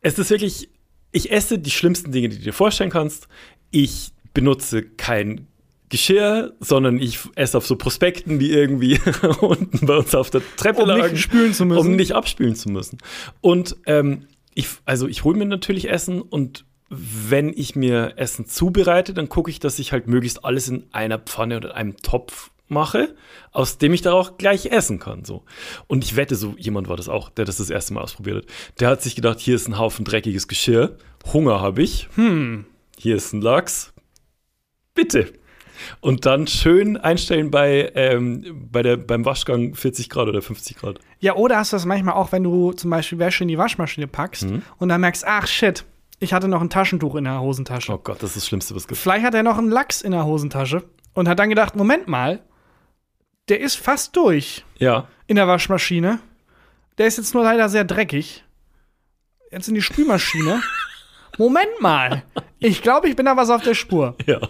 es 0.00 0.18
ist 0.18 0.30
wirklich, 0.30 0.70
ich 1.12 1.30
esse 1.30 1.58
die 1.58 1.70
schlimmsten 1.70 2.12
Dinge, 2.12 2.28
die 2.28 2.38
du 2.38 2.44
dir 2.44 2.52
vorstellen 2.52 2.90
kannst. 2.90 3.28
Ich 3.70 4.12
benutze 4.34 4.82
kein 4.82 5.46
Geschirr, 5.88 6.54
sondern 6.60 7.00
ich 7.00 7.18
esse 7.34 7.58
auf 7.58 7.66
so 7.66 7.76
Prospekten, 7.76 8.38
die 8.38 8.52
irgendwie 8.52 9.00
unten 9.40 9.86
bei 9.86 9.96
uns 9.96 10.14
auf 10.14 10.30
der 10.30 10.42
Treppe 10.56 10.82
Um 10.82 10.88
nicht 10.88 10.98
lagen, 10.98 11.16
spülen 11.16 11.52
zu 11.52 11.66
müssen. 11.66 11.80
um 11.80 11.96
nicht 11.96 12.12
abspülen 12.12 12.54
zu 12.54 12.70
müssen. 12.70 12.98
Und 13.40 13.76
ähm, 13.86 14.26
ich, 14.54 14.68
also 14.84 15.08
ich 15.08 15.24
hole 15.24 15.36
mir 15.36 15.46
natürlich 15.46 15.90
Essen 15.90 16.22
und 16.22 16.64
wenn 16.90 17.52
ich 17.54 17.76
mir 17.76 18.14
Essen 18.16 18.46
zubereite, 18.46 19.14
dann 19.14 19.28
gucke 19.28 19.50
ich, 19.50 19.60
dass 19.60 19.78
ich 19.78 19.92
halt 19.92 20.08
möglichst 20.08 20.44
alles 20.44 20.68
in 20.68 20.86
einer 20.92 21.18
Pfanne 21.18 21.56
oder 21.56 21.74
einem 21.74 21.96
Topf 21.96 22.50
mache, 22.70 23.14
aus 23.52 23.78
dem 23.78 23.92
ich 23.92 24.02
dann 24.02 24.12
auch 24.14 24.38
gleich 24.38 24.66
essen 24.66 24.98
kann. 24.98 25.24
So. 25.24 25.44
Und 25.86 26.04
ich 26.04 26.16
wette, 26.16 26.36
so 26.36 26.54
jemand 26.58 26.88
war 26.88 26.96
das 26.96 27.08
auch, 27.08 27.28
der 27.30 27.44
das 27.44 27.56
das 27.58 27.70
erste 27.70 27.94
Mal 27.94 28.02
ausprobiert 28.02 28.38
hat. 28.44 28.80
Der 28.80 28.88
hat 28.88 29.02
sich 29.02 29.14
gedacht, 29.16 29.40
hier 29.40 29.54
ist 29.56 29.68
ein 29.68 29.78
Haufen 29.78 30.04
dreckiges 30.04 30.48
Geschirr, 30.48 30.96
Hunger 31.32 31.60
habe 31.60 31.82
ich, 31.82 32.08
Hm. 32.14 32.64
hier 32.98 33.16
ist 33.16 33.32
ein 33.32 33.40
Lachs, 33.42 33.92
bitte. 34.94 35.32
Und 36.00 36.26
dann 36.26 36.46
schön 36.46 36.98
einstellen 36.98 37.50
bei, 37.50 37.90
ähm, 37.94 38.68
bei 38.70 38.82
der, 38.82 38.98
beim 38.98 39.24
Waschgang 39.24 39.74
40 39.74 40.10
Grad 40.10 40.28
oder 40.28 40.42
50 40.42 40.76
Grad. 40.76 40.98
Ja, 41.20 41.36
oder 41.36 41.56
hast 41.56 41.72
du 41.72 41.76
das 41.76 41.86
manchmal 41.86 42.14
auch, 42.14 42.32
wenn 42.32 42.42
du 42.42 42.72
zum 42.72 42.90
Beispiel 42.90 43.18
Wäsche 43.18 43.44
in 43.44 43.48
die 43.48 43.56
Waschmaschine 43.56 44.06
packst 44.06 44.42
Mhm. 44.44 44.62
und 44.78 44.90
dann 44.90 45.00
merkst, 45.00 45.24
ach 45.26 45.46
shit, 45.46 45.84
ich 46.18 46.34
hatte 46.34 46.48
noch 46.48 46.60
ein 46.60 46.68
Taschentuch 46.68 47.14
in 47.16 47.24
der 47.24 47.40
Hosentasche. 47.40 47.92
Oh 47.94 47.98
Gott, 47.98 48.22
das 48.22 48.30
ist 48.30 48.36
das 48.36 48.46
Schlimmste, 48.48 48.74
was 48.74 48.82
es 48.82 48.88
gibt. 48.88 49.00
Vielleicht 49.00 49.24
hat 49.24 49.34
er 49.34 49.42
noch 49.42 49.56
einen 49.56 49.70
Lachs 49.70 50.02
in 50.02 50.12
der 50.12 50.26
Hosentasche 50.26 50.82
und 51.14 51.28
hat 51.28 51.38
dann 51.38 51.48
gedacht, 51.48 51.76
Moment 51.76 52.08
mal, 52.08 52.40
der 53.50 53.60
ist 53.60 53.76
fast 53.76 54.16
durch 54.16 54.64
Ja. 54.78 55.08
in 55.26 55.36
der 55.36 55.46
Waschmaschine. 55.48 56.20
Der 56.98 57.06
ist 57.06 57.18
jetzt 57.18 57.34
nur 57.34 57.44
leider 57.44 57.68
sehr 57.68 57.84
dreckig. 57.84 58.44
Jetzt 59.50 59.68
in 59.68 59.74
die 59.74 59.82
Spülmaschine. 59.82 60.62
Moment 61.38 61.80
mal. 61.80 62.22
Ich 62.58 62.82
glaube, 62.82 63.08
ich 63.08 63.16
bin 63.16 63.26
da 63.26 63.36
was 63.36 63.50
auf 63.50 63.62
der 63.62 63.74
Spur. 63.74 64.16
Ja. 64.26 64.40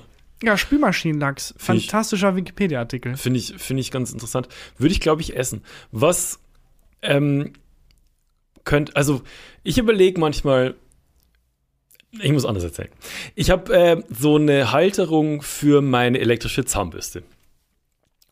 Ja, 0.42 0.56
Spülmaschinenlachs. 0.56 1.54
Fantastischer 1.58 2.34
Wikipedia-Artikel. 2.34 3.16
Finde 3.16 3.38
ich, 3.38 3.54
finde 3.58 3.82
ich 3.82 3.90
ganz 3.90 4.10
interessant. 4.12 4.48
Würde 4.78 4.92
ich, 4.92 5.00
glaube 5.00 5.20
ich, 5.22 5.36
essen. 5.36 5.62
Was 5.92 6.40
ähm, 7.02 7.52
könnt, 8.64 8.96
also 8.96 9.22
ich 9.62 9.76
überlege 9.78 10.18
manchmal, 10.18 10.74
ich 12.12 12.32
muss 12.32 12.44
anders 12.46 12.64
erzählen. 12.64 12.90
Ich 13.34 13.50
habe 13.50 13.72
äh, 13.72 14.02
so 14.08 14.36
eine 14.36 14.72
Halterung 14.72 15.42
für 15.42 15.82
meine 15.82 16.18
elektrische 16.18 16.64
Zahnbürste. 16.64 17.22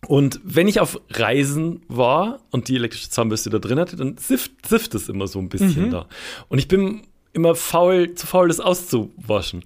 Und 0.08 0.40
wenn 0.42 0.68
ich 0.68 0.80
auf 0.80 0.98
Reisen 1.10 1.82
war 1.86 2.40
und 2.50 2.68
die 2.68 2.76
elektrische 2.76 3.10
Zahnbürste 3.10 3.50
da 3.50 3.58
drin 3.58 3.78
hatte, 3.78 3.94
dann 3.94 4.16
sifft, 4.16 4.66
sifft 4.66 4.94
es 4.94 5.10
immer 5.10 5.26
so 5.26 5.38
ein 5.38 5.50
bisschen 5.50 5.86
Mhm. 5.86 5.90
da. 5.90 6.06
Und 6.48 6.58
ich 6.58 6.66
bin 6.66 7.02
immer 7.34 7.54
faul, 7.54 8.14
zu 8.14 8.26
faul, 8.26 8.48
das 8.48 8.58
auszuwaschen. 8.58 9.64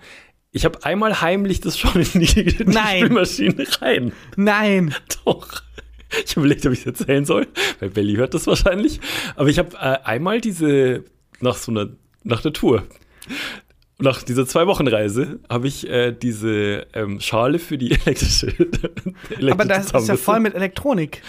Ich 0.50 0.64
habe 0.64 0.84
einmal 0.84 1.20
heimlich 1.20 1.60
das 1.60 1.78
schon 1.78 1.92
in 2.12 2.20
die, 2.20 2.40
in 2.40 2.70
die. 2.72 2.72
Spülmaschine 2.72 3.64
rein. 3.80 4.12
Nein. 4.36 4.94
Doch. 5.24 5.62
Ich 6.24 6.32
habe 6.32 6.40
überlegt, 6.40 6.66
ob 6.66 6.72
ich 6.72 6.80
es 6.80 6.86
erzählen 6.86 7.24
soll, 7.24 7.46
weil 7.78 7.90
Belly 7.90 8.16
hört 8.16 8.34
das 8.34 8.48
wahrscheinlich. 8.48 9.00
Aber 9.36 9.48
ich 9.48 9.60
habe 9.60 9.76
äh, 9.76 9.98
einmal 10.04 10.40
diese, 10.40 11.04
nach 11.40 11.54
so 11.56 11.70
einer, 11.70 11.88
nach 12.24 12.42
der 12.42 12.52
Tour, 12.52 12.82
nach 14.02 14.22
dieser 14.22 14.46
Zwei-Wochen-Reise, 14.46 15.40
habe 15.48 15.68
ich 15.68 15.88
äh, 15.88 16.12
diese 16.12 16.86
ähm, 16.92 17.20
Schale 17.20 17.58
für 17.58 17.78
die 17.78 17.92
elektrische, 17.92 18.46
elektrische 19.30 19.52
Aber 19.52 19.64
das 19.64 19.92
ist 19.92 20.08
ja 20.08 20.16
voll 20.16 20.40
mit 20.40 20.54
Elektronik. 20.54 21.22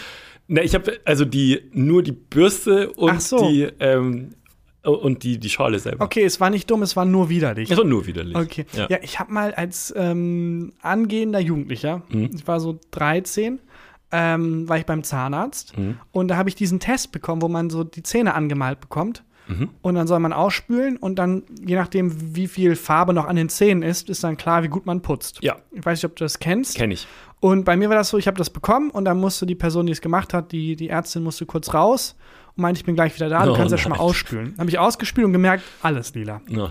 Ne, 0.48 0.62
ich 0.64 0.76
habe 0.76 1.00
also 1.06 1.24
die, 1.26 1.62
nur 1.72 2.04
die 2.04 2.12
Bürste 2.12 2.92
und 2.92 3.22
so. 3.22 3.50
die, 3.50 3.64
ähm, 3.80 4.32
und 4.84 5.24
die, 5.24 5.38
die 5.40 5.50
Schale 5.50 5.80
selber. 5.80 6.04
Okay, 6.04 6.24
es 6.26 6.42
war 6.42 6.50
nicht 6.50 6.70
dumm, 6.70 6.82
es 6.84 6.98
war 6.98 7.06
nur 7.06 7.30
widerlich. 7.30 7.70
Das 7.70 7.78
war 7.78 7.86
nur 7.86 8.06
widerlich. 8.06 8.36
Okay. 8.36 8.66
Ja, 8.74 8.88
Ja. 8.90 8.98
ich 9.02 9.18
habe 9.20 9.32
mal 9.32 9.54
als 9.54 9.94
ähm, 9.96 10.74
angehender 10.82 11.40
Jugendlicher, 11.40 12.02
Mhm. 12.10 12.32
ich 12.36 12.46
war 12.48 12.60
so 12.60 12.78
13, 12.92 13.60
ähm, 14.12 14.68
war 14.68 14.78
ich 14.78 14.86
beim 14.86 15.04
Zahnarzt 15.04 15.78
Mhm. 15.78 15.98
und 16.12 16.28
da 16.28 16.36
habe 16.36 16.50
ich 16.50 16.56
diesen 16.56 16.80
Test 16.82 17.14
bekommen, 17.14 17.42
wo 17.42 17.48
man 17.48 17.70
so 17.70 17.84
die 17.86 18.04
Zähne 18.04 18.34
angemalt 18.36 18.82
bekommt. 18.82 19.24
Mhm. 19.48 19.70
Und 19.82 19.96
dann 19.96 20.08
soll 20.08 20.20
man 20.20 20.32
ausspülen 20.34 20.98
und 20.98 21.18
dann, 21.20 21.44
je 21.66 21.76
nachdem, 21.76 22.36
wie 22.36 22.48
viel 22.48 22.76
Farbe 22.76 23.14
noch 23.14 23.26
an 23.26 23.36
den 23.36 23.50
Zähnen 23.50 23.84
ist, 23.84 24.10
ist 24.10 24.24
dann 24.24 24.38
klar, 24.38 24.64
wie 24.64 24.70
gut 24.70 24.86
man 24.86 25.02
putzt. 25.02 25.40
Ja, 25.42 25.58
Ich 25.72 25.86
weiß 25.86 26.00
nicht, 26.00 26.06
ob 26.06 26.16
du 26.16 26.24
das 26.24 26.40
kennst. 26.40 26.76
kenne 26.76 26.94
ich. 26.94 27.08
Und 27.40 27.66
bei 27.66 27.76
mir 27.76 27.90
war 27.90 27.98
das 27.98 28.08
so, 28.10 28.18
ich 28.18 28.28
habe 28.28 28.38
das 28.38 28.50
bekommen 28.50 28.90
und 28.90 29.04
dann 29.06 29.20
musste 29.20 29.46
die 29.46 29.56
Person, 29.56 29.86
die 29.86 29.92
es 29.92 30.00
gemacht 30.00 30.34
hat, 30.34 30.54
die, 30.54 30.78
die 30.78 30.88
Ärztin 30.88 31.24
musste 31.24 31.46
kurz 31.46 31.74
raus 31.74 32.16
und 32.56 32.62
meinte, 32.62 32.80
ich 32.80 32.86
bin 32.86 32.96
gleich 32.96 33.14
wieder 33.16 33.28
da, 33.28 33.44
du 33.46 33.52
Oh 33.52 33.56
kannst 33.56 33.74
ja 33.74 33.78
schon 33.78 33.92
mal 33.92 33.98
ausspülen. 34.00 34.56
Habe 34.58 34.70
ich 34.70 34.80
ausgespült 34.80 35.26
und 35.28 35.34
gemerkt, 35.34 35.64
alles 35.82 36.14
lila. 36.16 36.40
Oh. 36.56 36.70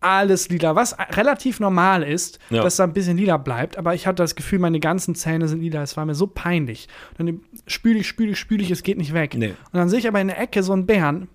Alles 0.00 0.48
lila, 0.48 0.76
was 0.76 0.96
relativ 1.16 1.58
normal 1.58 2.04
ist, 2.04 2.38
Ja. 2.50 2.62
dass 2.62 2.76
da 2.76 2.84
ein 2.84 2.92
bisschen 2.92 3.16
lila 3.16 3.36
bleibt, 3.36 3.78
aber 3.78 3.94
ich 3.94 4.06
hatte 4.06 4.22
das 4.22 4.36
Gefühl, 4.36 4.60
meine 4.60 4.78
ganzen 4.78 5.16
Zähne 5.16 5.48
sind 5.48 5.60
lila, 5.60 5.82
es 5.82 5.96
war 5.96 6.04
mir 6.06 6.14
so 6.14 6.28
peinlich. 6.28 6.86
Und 7.18 7.28
dann 7.28 7.40
spüle 7.66 7.98
ich, 7.98 8.06
spüle 8.06 8.30
ich, 8.30 8.38
spüle 8.38 8.62
ich, 8.62 8.70
es 8.70 8.84
geht 8.84 8.98
nicht 8.98 9.14
weg. 9.14 9.34
Nee. 9.36 9.48
Und 9.48 9.56
dann 9.72 9.88
sehe 9.88 9.98
ich 9.98 10.06
aber 10.06 10.20
in 10.20 10.28
der 10.28 10.38
Ecke 10.40 10.62
so 10.62 10.72
einen 10.72 10.86
Bären 10.86 11.26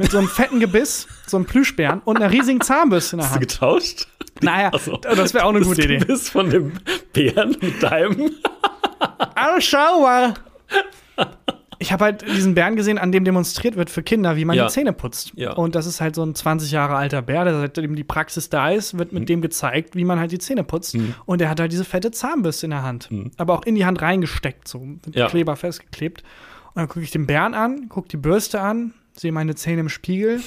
mit 0.00 0.10
so 0.10 0.18
einem 0.18 0.28
fetten 0.28 0.58
Gebiss, 0.60 1.06
so 1.26 1.36
einem 1.36 1.46
Plüschbären 1.46 2.00
und 2.04 2.16
einer 2.16 2.30
riesigen 2.32 2.60
Zahnbürste 2.60 3.16
in 3.16 3.18
der 3.18 3.26
Hast 3.26 3.36
du 3.36 3.40
Hand. 3.40 3.48
getauscht? 3.48 4.08
Naja, 4.42 4.70
Ach 4.74 4.80
so. 4.80 4.96
das 4.96 5.34
wäre 5.34 5.44
auch 5.44 5.50
eine 5.50 5.60
gute 5.60 5.82
Idee. 5.82 5.98
Du 5.98 6.06
bist 6.06 6.30
von 6.30 6.48
dem 6.50 6.72
Bären 7.12 7.56
mit 7.60 7.82
deinem. 7.82 8.30
Ah, 9.34 9.60
schau 9.60 10.00
mal. 10.02 10.34
Ich 11.78 11.92
habe 11.92 12.04
halt 12.04 12.22
diesen 12.26 12.54
Bären 12.54 12.76
gesehen, 12.76 12.98
an 12.98 13.10
dem 13.10 13.24
demonstriert 13.24 13.76
wird 13.76 13.88
für 13.88 14.02
Kinder, 14.02 14.36
wie 14.36 14.44
man 14.44 14.54
Ja. 14.56 14.66
die 14.66 14.72
Zähne 14.72 14.92
putzt. 14.92 15.32
Ja. 15.34 15.52
Und 15.52 15.74
das 15.74 15.86
ist 15.86 16.00
halt 16.02 16.14
so 16.14 16.22
ein 16.22 16.34
20 16.34 16.70
Jahre 16.70 16.94
alter 16.96 17.22
Bär, 17.22 17.44
der 17.44 17.58
seitdem 17.58 17.96
die 17.96 18.04
Praxis 18.04 18.50
da 18.50 18.70
ist, 18.70 18.98
wird 18.98 19.12
Mhm. 19.12 19.18
mit 19.20 19.28
dem 19.30 19.40
gezeigt, 19.40 19.96
wie 19.96 20.04
man 20.04 20.18
halt 20.20 20.30
die 20.32 20.38
Zähne 20.38 20.62
putzt. 20.62 20.96
Und 21.24 21.40
der 21.40 21.48
hat 21.48 21.58
halt 21.58 21.72
diese 21.72 21.84
fette 21.84 22.10
Zahnbürste 22.10 22.66
in 22.66 22.70
der 22.70 22.82
Hand. 22.82 23.10
Mhm. 23.10 23.30
Aber 23.38 23.54
auch 23.54 23.62
in 23.64 23.74
die 23.76 23.86
Hand 23.86 24.02
reingesteckt, 24.02 24.68
so 24.68 24.78
mit 24.80 25.14
Ja. 25.16 25.28
Kleber 25.28 25.56
festgeklebt. 25.56 26.22
Und 26.74 26.76
dann 26.76 26.88
gucke 26.88 27.00
ich 27.02 27.10
den 27.10 27.26
Bären 27.26 27.54
an, 27.54 27.88
gucke 27.88 28.08
die 28.08 28.18
Bürste 28.18 28.60
an, 28.60 28.92
sehe 29.20 29.32
meine 29.32 29.54
Zähne 29.54 29.80
im 29.80 29.88
Spiegel. 29.90 30.40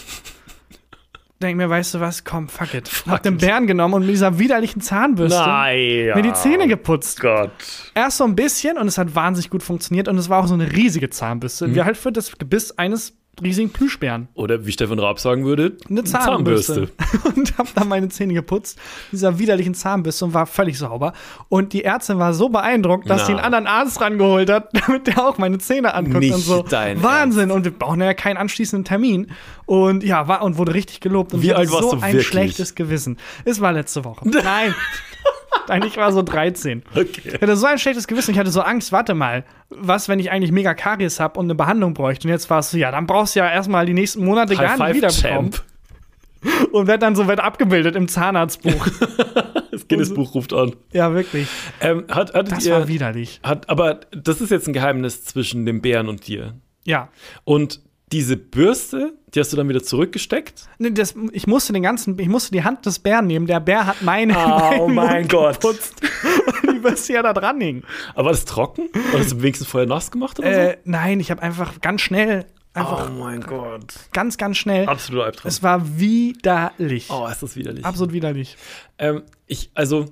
Denk 1.44 1.58
mir, 1.58 1.70
weißt 1.70 1.96
du 1.96 2.00
was, 2.00 2.24
komm, 2.24 2.48
fuck 2.48 2.74
it. 2.74 2.90
hab 3.06 3.22
den. 3.22 3.38
Bären 3.38 3.68
genommen 3.68 3.94
und 3.94 4.02
mit 4.02 4.12
dieser 4.12 4.40
widerlichen 4.40 4.82
Zahnbürste 4.82 5.38
Nein. 5.40 6.12
mir 6.16 6.22
die 6.22 6.34
Zähne 6.34 6.68
geputzt. 6.68 7.20
Gott. 7.20 7.52
Erst 7.94 8.18
so 8.18 8.24
ein 8.24 8.36
bisschen 8.36 8.78
und 8.78 8.88
es 8.88 8.98
hat 8.98 9.14
wahnsinnig 9.14 9.50
gut 9.50 9.62
funktioniert 9.62 10.08
und 10.08 10.18
es 10.18 10.30
war 10.30 10.42
auch 10.42 10.48
so 10.48 10.54
eine 10.54 10.72
riesige 10.72 11.10
Zahnbürste. 11.10 11.68
Mhm. 11.68 11.76
Wie 11.76 11.84
halt 11.84 11.98
für 11.98 12.12
das 12.12 12.36
Gebiss 12.38 12.72
eines 12.78 13.14
riesigen 13.42 13.72
Plüschbären. 13.72 14.28
Oder 14.36 14.66
wie 14.66 14.72
Stefan 14.72 15.00
Raab 15.00 15.20
sagen 15.20 15.46
würde, 15.46 15.78
Eine 15.90 16.04
Zahnbürste. 16.04 16.90
und 17.36 17.58
hab 17.58 17.74
dann 17.74 17.88
meine 17.88 18.10
Zähne 18.10 18.34
geputzt, 18.34 18.78
dieser 19.12 19.40
widerlichen 19.40 19.74
Zahnbürste 19.74 20.26
und 20.26 20.34
war 20.34 20.46
völlig 20.46 20.78
sauber. 20.78 21.14
Und 21.50 21.74
die 21.74 21.84
Ärztin 21.84 22.20
war 22.20 22.34
so 22.34 22.50
beeindruckt, 22.50 23.10
dass 23.10 23.22
Na. 23.22 23.26
sie 23.26 23.32
einen 23.34 23.42
anderen 23.42 23.68
Arzt 23.68 24.00
rangeholt 24.02 24.50
hat, 24.50 24.70
damit 24.88 25.08
der 25.08 25.26
auch 25.26 25.38
meine 25.38 25.58
Zähne 25.58 25.94
anguckt 25.94 26.20
Nicht 26.20 26.34
und 26.36 26.42
so. 26.42 26.62
dein 26.64 27.02
Wahnsinn. 27.02 27.50
Und 27.52 27.64
wir 27.66 27.72
brauchen 27.72 28.02
ja 28.02 28.14
keinen 28.14 28.38
anschließenden 28.38 28.86
Termin. 28.86 29.32
Und 29.66 30.04
ja, 30.04 30.28
war 30.28 30.44
und 30.44 30.58
wurde 30.58 30.74
richtig 30.74 31.00
gelobt. 31.00 31.34
Und 31.34 31.42
Wie 31.42 31.54
alt 31.54 31.72
warst 31.72 31.84
so 31.84 31.92
du 31.92 32.02
ein 32.02 32.14
wirklich? 32.14 32.28
schlechtes 32.28 32.76
Gewissen. 32.76 33.18
Es 33.46 33.62
war 33.62 33.74
letzte 33.74 34.04
Woche. 34.06 34.28
Nein. 34.44 34.76
Nein, 35.68 35.84
ich 35.84 35.98
war 35.98 36.12
so 36.12 36.22
13. 36.22 36.84
Okay. 36.94 37.22
Ich 37.26 37.34
hatte 37.42 37.56
so 37.56 37.66
ein 37.66 37.78
schlechtes 37.78 38.08
Gewissen, 38.08 38.32
ich 38.32 38.40
hatte 38.40 38.52
so 38.52 38.62
Angst, 38.62 38.92
warte 38.92 39.14
mal, 39.14 39.44
was, 39.70 40.10
wenn 40.10 40.20
ich 40.20 40.32
eigentlich 40.32 40.52
mega 40.52 40.74
Karies 40.74 41.20
habe 41.20 41.40
und 41.40 41.46
eine 41.48 41.56
Behandlung 41.56 41.94
bräuchte? 41.94 42.28
Und 42.28 42.32
jetzt 42.32 42.50
war 42.50 42.60
es 42.60 42.72
so, 42.72 42.78
ja, 42.78 42.92
dann 42.92 43.08
brauchst 43.08 43.36
du 43.36 43.40
ja 43.40 43.50
erstmal 43.50 43.86
die 43.86 43.94
nächsten 43.94 44.24
Monate 44.24 44.56
gar 44.56 44.78
nicht 44.78 44.96
wiederbekommen. 44.98 45.52
Champ. 45.52 45.64
Und 46.74 46.88
werd 46.88 47.02
dann 47.02 47.16
so 47.16 47.28
weit 47.28 47.40
abgebildet 47.40 47.96
im 47.96 48.08
Zahnarztbuch. 48.08 48.88
Das 49.72 49.88
Guinness-Buch 49.88 50.36
ruft 50.36 50.54
an. 50.54 50.76
ja, 50.92 51.16
wirklich. 51.16 51.48
Ähm, 51.82 52.06
hat, 52.08 52.32
Das 52.36 52.64
ihr, 52.64 52.74
war 52.74 52.88
widerlich. 52.88 53.40
hat, 53.42 53.70
aber 53.70 54.02
das 54.12 54.40
ist 54.40 54.52
jetzt 54.52 54.68
ein 54.68 54.74
Geheimnis 54.74 55.26
zwischen 55.26 55.66
dem 55.66 55.82
Bären 55.82 56.10
und 56.10 56.28
dir. 56.28 56.54
Ja. 56.86 57.10
Und 57.44 57.82
diese 58.14 58.38
Bürste, 58.38 59.14
die 59.34 59.40
hast 59.40 59.52
du 59.52 59.58
dann 59.58 59.68
wieder 59.68 59.84
zurückgesteckt? 59.84 60.68
Nee, 60.78 60.92
das, 60.92 61.16
ich 61.32 61.48
musste 61.48 61.74
den 61.74 61.82
ganzen, 61.84 62.18
ich 62.20 62.30
musste 62.30 62.52
die 62.52 62.64
Hand 62.64 62.86
des 62.86 63.00
Bären 63.00 63.26
nehmen. 63.28 63.48
Der 63.48 63.60
Bär 63.60 63.88
hat 63.88 64.02
meine, 64.04 64.34
Oh 64.80 64.88
meinen 64.88 64.94
mein 64.96 65.18
Mund 65.22 65.30
Gott. 65.32 65.60
geputzt. 65.60 65.96
Und 66.64 66.76
die 66.76 66.80
Bürste 66.80 67.14
ja 67.14 67.24
da 67.24 67.34
dran 67.34 67.60
hing. 67.60 67.84
Aber 68.14 68.26
war 68.26 68.32
das 68.32 68.46
trocken? 68.46 68.90
Oder 69.12 69.20
hast 69.20 69.32
du 69.32 69.42
wenigstens 69.42 69.68
vorher 69.68 69.88
nass 69.90 70.12
gemacht 70.12 70.40
oder 70.40 70.74
Äh, 70.74 70.78
nein, 70.86 71.20
ich 71.20 71.32
habe 71.32 71.42
einfach 71.42 71.82
ganz 71.82 72.02
schnell, 72.02 72.46
so? 72.76 72.80
einfach 72.80 73.10
Oh 73.10 73.14
mein 73.14 73.42
Gott. 73.42 73.94
ganz, 74.14 74.38
ganz 74.38 74.58
schnell. 74.58 74.88
Absoluter 74.88 75.26
Albtraum. 75.26 75.50
Es 75.50 75.64
war 75.64 75.98
widerlich. 76.00 77.08
oh, 77.10 77.28
ist 77.28 77.42
das 77.42 77.56
widerlich. 77.56 77.84
Absolut 77.84 78.14
widerlich. 78.14 78.56
Ähm, 79.00 79.24
ich, 79.48 79.72
also, 79.74 80.06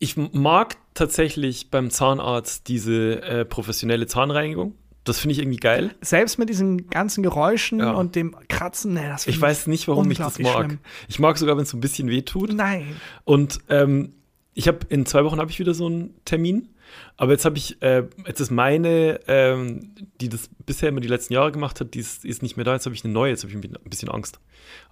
ich 0.00 0.16
mag 0.16 0.76
tatsächlich 0.94 1.70
beim 1.70 1.90
Zahnarzt 1.90 2.66
diese 2.68 3.22
äh, 3.22 3.44
professionelle 3.44 4.06
Zahnreinigung. 4.08 4.74
Das 5.06 5.18
finde 5.18 5.32
ich 5.32 5.38
irgendwie 5.38 5.56
geil. 5.58 5.94
Selbst 6.02 6.38
mit 6.38 6.48
diesen 6.48 6.88
ganzen 6.90 7.22
Geräuschen 7.22 7.78
Ja. 7.78 7.92
und 7.92 8.14
dem 8.14 8.36
Kratzen, 8.48 8.94
nee, 8.94 9.06
das 9.08 9.26
Ich 9.26 9.40
weiß 9.40 9.66
nicht, 9.68 9.88
warum 9.88 10.10
ich 10.10 10.18
das 10.18 10.38
mag. 10.38 10.66
schlimm. 10.66 10.78
Ich 11.08 11.18
mag 11.18 11.38
sogar, 11.38 11.56
wenn 11.56 11.62
es 11.64 11.70
so 11.70 11.76
ein 11.76 11.80
bisschen 11.80 12.08
weh 12.10 12.22
tut. 12.22 12.52
Nein. 12.52 12.96
Und 13.24 13.58
ähm, 13.68 14.12
ich 14.54 14.68
habe 14.68 14.80
in 14.88 15.06
zwei 15.06 15.24
Wochen 15.24 15.38
habe 15.38 15.50
ich 15.50 15.58
wieder 15.58 15.74
so 15.74 15.86
einen 15.86 16.14
Termin. 16.24 16.68
Aber 17.16 17.32
jetzt 17.32 17.44
habe 17.44 17.58
ich, 17.58 17.82
äh, 17.82 18.04
jetzt 18.26 18.40
ist 18.40 18.50
meine, 18.50 19.20
ähm, 19.26 19.92
die 20.20 20.28
das 20.28 20.48
bisher 20.64 20.88
immer 20.90 21.00
die 21.00 21.08
letzten 21.08 21.32
Jahre 21.34 21.50
gemacht 21.52 21.80
hat, 21.80 21.94
die 21.94 21.98
ist, 21.98 22.24
die 22.24 22.28
ist 22.28 22.42
nicht 22.42 22.56
mehr 22.56 22.64
da. 22.64 22.74
Jetzt 22.74 22.86
habe 22.86 22.94
ich 22.94 23.04
eine 23.04 23.12
neue. 23.12 23.30
Jetzt 23.32 23.42
habe 23.44 23.52
ich 23.52 23.56
ein 23.58 23.90
bisschen 23.90 24.08
Angst, 24.08 24.38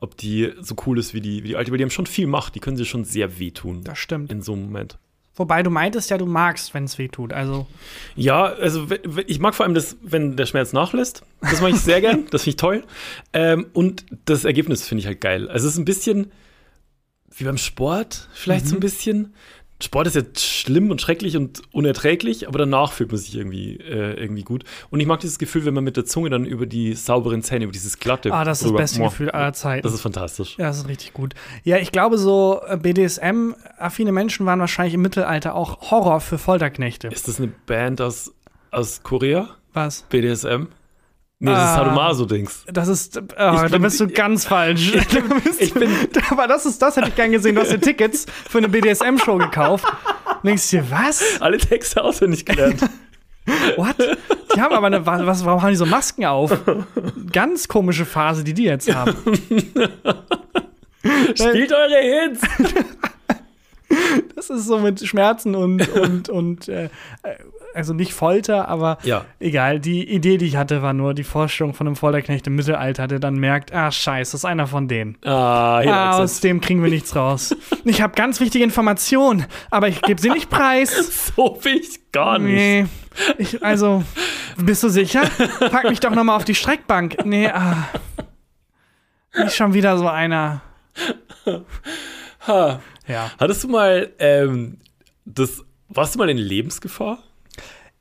ob 0.01 0.17
die 0.17 0.53
so 0.61 0.75
cool 0.87 0.99
ist 0.99 1.15
wie 1.15 1.21
die, 1.21 1.45
wie 1.45 1.49
die 1.49 1.57
alte. 1.57 1.71
Weil 1.71 1.79
die 1.79 1.85
haben 1.85 1.91
schon 1.91 2.07
viel 2.07 2.27
Macht. 2.27 2.55
Die 2.57 2.61
können 2.61 2.77
sich 2.77 2.89
schon 2.89 3.05
sehr 3.05 3.39
wehtun 3.39 3.85
Das 3.85 3.99
stimmt. 3.99 4.31
in 4.33 4.43
so 4.43 4.53
einem 4.55 4.63
Moment. 4.65 4.99
Wobei 5.37 5.63
du 5.65 5.71
meintest 5.71 6.11
ja, 6.11 6.19
du 6.19 6.27
magst, 6.27 6.75
wenn 6.75 6.85
es 6.85 6.97
weh 6.99 7.09
tut. 7.09 7.33
Also, 7.33 7.67
Ja, 8.15 8.45
also 8.45 8.87
ich 9.27 9.41
mag 9.41 9.55
vor 9.55 9.65
allem 9.67 9.75
das, 9.75 9.97
wenn 10.01 10.37
der 10.37 10.47
Schmerz 10.47 10.73
nachlässt. 10.73 11.23
Das 11.41 11.61
mache 11.61 11.71
ich 11.71 11.81
sehr 11.81 12.01
gern. 12.01 12.27
Das 12.31 12.43
finde 12.45 12.51
ich 12.51 12.57
toll. 12.57 12.85
Ähm, 13.33 13.67
und 13.73 14.05
das 14.27 14.45
Ergebnis 14.45 14.87
finde 14.87 15.01
ich 15.01 15.07
halt 15.07 15.21
geil. 15.21 15.49
Also 15.49 15.67
es 15.67 15.75
ist 15.75 15.79
ein 15.79 15.85
bisschen 15.85 16.31
wie 17.37 17.45
beim 17.45 17.59
Sport, 17.59 18.29
vielleicht 18.33 18.69
so 18.69 18.77
ein 18.77 18.81
bisschen. 18.81 19.35
Sport 19.83 20.07
ist 20.07 20.17
ja 20.17 20.23
schlimm 20.37 20.91
und 20.91 21.01
schrecklich 21.01 21.37
und 21.37 21.63
unerträglich, 21.73 22.47
aber 22.49 22.59
danach 22.59 22.93
fühlt 22.93 23.11
man 23.11 23.19
sich 23.19 23.35
irgendwie, 23.35 23.77
äh, 23.77 24.15
irgendwie 24.15 24.43
gut. 24.43 24.65
Und 24.91 25.01
ich 25.01 25.07
mag 25.07 25.21
dieses 25.21 25.39
Gefühl, 25.39 25.65
wenn 25.65 25.75
man 25.75 25.85
mit 25.85 25.97
der 25.97 26.05
Zunge 26.05 26.31
dann 26.31 26.45
über 26.45 26.65
die 26.67 26.95
sauberen 26.95 27.43
Zähne, 27.43 27.65
über 27.65 27.73
dieses 27.73 27.99
glatte. 27.99 28.33
ah, 28.33 28.45
das 28.45 28.63
ist 28.63 28.71
das 28.71 28.77
beste. 28.77 29.03
Gefühl 29.03 29.31
aller 29.31 29.53
Zeiten. 29.53 29.83
Das 29.83 29.93
ist 29.93 30.01
fantastisch. 30.01 30.57
ja, 30.59 30.69
das 30.69 30.79
ist 30.79 30.89
richtig 30.89 31.13
gut. 31.13 31.35
Ja, 31.65 31.79
ich 31.79 31.93
glaube, 31.93 32.19
so 32.19 32.61
äh, 32.67 32.77
BDSM-affine 32.77 34.13
Menschen 34.13 34.47
waren 34.47 34.61
wahrscheinlich 34.61 34.95
im 34.95 35.03
Mittelalter 35.03 35.55
auch 35.55 35.91
Horror 35.91 36.21
für 36.21 36.39
Folterknechte. 36.39 37.09
Ist 37.09 37.29
das 37.29 37.39
eine 37.39 37.53
Band 37.67 38.01
aus, 38.01 38.33
aus 38.71 39.03
Korea? 39.03 39.51
Was? 39.73 40.03
BDSM? 40.03 40.69
Nee, 41.41 41.51
das 41.51 41.59
ist 41.63 41.69
Ah. 41.71 41.77
Sadomaso-Dings. 41.79 42.65
Das 42.73 42.89
ist, 42.89 43.17
äh, 43.17 43.23
da 43.37 43.67
bin- 43.69 43.83
bist 43.83 44.01
du 44.01 44.09
ganz 44.09 44.45
falsch. 44.47 44.95
Ich 44.95 45.61
ich 45.61 45.75
bin- 45.75 45.91
aber 46.31 46.47
das 46.49 46.65
ist, 46.65 46.81
das 46.81 46.97
hätte 46.97 47.09
ich 47.09 47.17
gern 47.17 47.33
gesehen. 47.33 47.55
Du 47.55 47.61
hast 47.61 47.73
dir 47.73 47.81
Tickets 47.81 48.25
für 48.49 48.59
eine 48.59 48.69
BDSM-Show 48.69 49.39
gekauft. 49.39 49.85
Und 50.27 50.45
denkst 50.45 50.71
dir, 50.71 50.85
was? 50.91 51.41
Alle 51.41 51.59
Texte 51.59 52.03
auswendig 52.03 52.45
gelernt. 52.47 52.81
What? 53.77 53.97
Die 54.57 54.61
haben 54.61 54.73
aber 54.75 54.87
eine, 54.87 55.05
was, 55.05 55.45
warum 55.45 55.61
haben 55.61 55.71
die 55.71 55.77
so 55.77 55.85
Masken 55.87 56.25
auf? 56.25 56.51
Ganz 57.31 57.69
komische 57.69 58.07
Phase, 58.07 58.43
die 58.43 58.55
die 58.55 58.65
jetzt 58.65 58.95
haben. 58.95 59.15
Spielt 61.35 61.73
eure 61.73 62.01
Hits! 62.01 62.41
Das 64.37 64.51
ist 64.51 64.67
so 64.67 64.79
mit 64.79 65.07
Schmerzen 65.07 65.55
und, 65.55 65.89
und, 65.97 66.29
und 66.29 66.69
äh, 66.69 66.89
also 67.75 67.93
nicht 67.93 68.13
Folter, 68.15 68.69
aber 68.69 68.99
Ja. 69.03 69.25
egal. 69.41 69.81
Die 69.81 70.09
Idee, 70.09 70.37
die 70.39 70.47
ich 70.47 70.57
hatte, 70.57 70.83
war 70.83 70.93
nur 70.93 71.15
die 71.15 71.25
Vorstellung 71.25 71.75
von 71.75 71.87
einem 71.87 71.97
Folterknecht 71.97 72.47
im 72.47 72.55
Mittelalter, 72.57 73.07
der 73.09 73.19
dann 73.19 73.35
merkt, 73.37 73.73
ah, 73.75 73.91
scheiße, 73.91 74.33
das 74.33 74.41
ist 74.41 74.45
einer 74.45 74.67
von 74.67 74.87
denen. 74.89 75.17
Ah, 75.25 75.81
Ah, 75.85 76.19
aus 76.19 76.41
dem 76.41 76.61
kriegen 76.61 76.83
wir 76.83 76.91
nichts 76.91 77.15
raus. 77.17 77.55
Ich 77.85 78.01
habe 78.01 78.15
ganz 78.15 78.41
wichtige 78.41 78.65
Informationen, 78.65 79.45
aber 79.71 79.89
ich 79.89 80.01
gebe 80.03 80.21
sie 80.21 80.31
nicht 80.31 80.49
preis. 80.51 81.31
So 81.37 81.59
ich 81.65 82.01
gar 82.13 82.39
nicht. 82.39 82.55
Nee. 82.55 82.87
Ich, 83.39 83.63
also, 83.65 84.03
bist 84.57 84.83
du 84.83 84.89
sicher? 84.89 85.23
Pack 85.71 85.85
mich 85.91 86.01
doch 86.01 86.11
noch 86.11 86.25
mal 86.25 86.35
auf 86.37 86.45
die 86.45 86.55
Streckbank. 86.55 87.25
Nee, 87.25 87.49
ah. 87.49 87.89
Nicht 89.37 89.55
schon 89.57 89.75
wieder 89.75 89.99
so 89.99 90.09
einer. 90.09 90.63
Ha. 92.47 92.81
Ja. 93.07 93.31
Hattest 93.39 93.65
du 93.65 93.69
mal 93.69 94.11
ähm, 94.19 94.79
das. 95.25 95.63
Warst 95.89 96.15
du 96.15 96.19
mal 96.19 96.29
in 96.31 96.39
Lebensgefahr? 96.39 97.19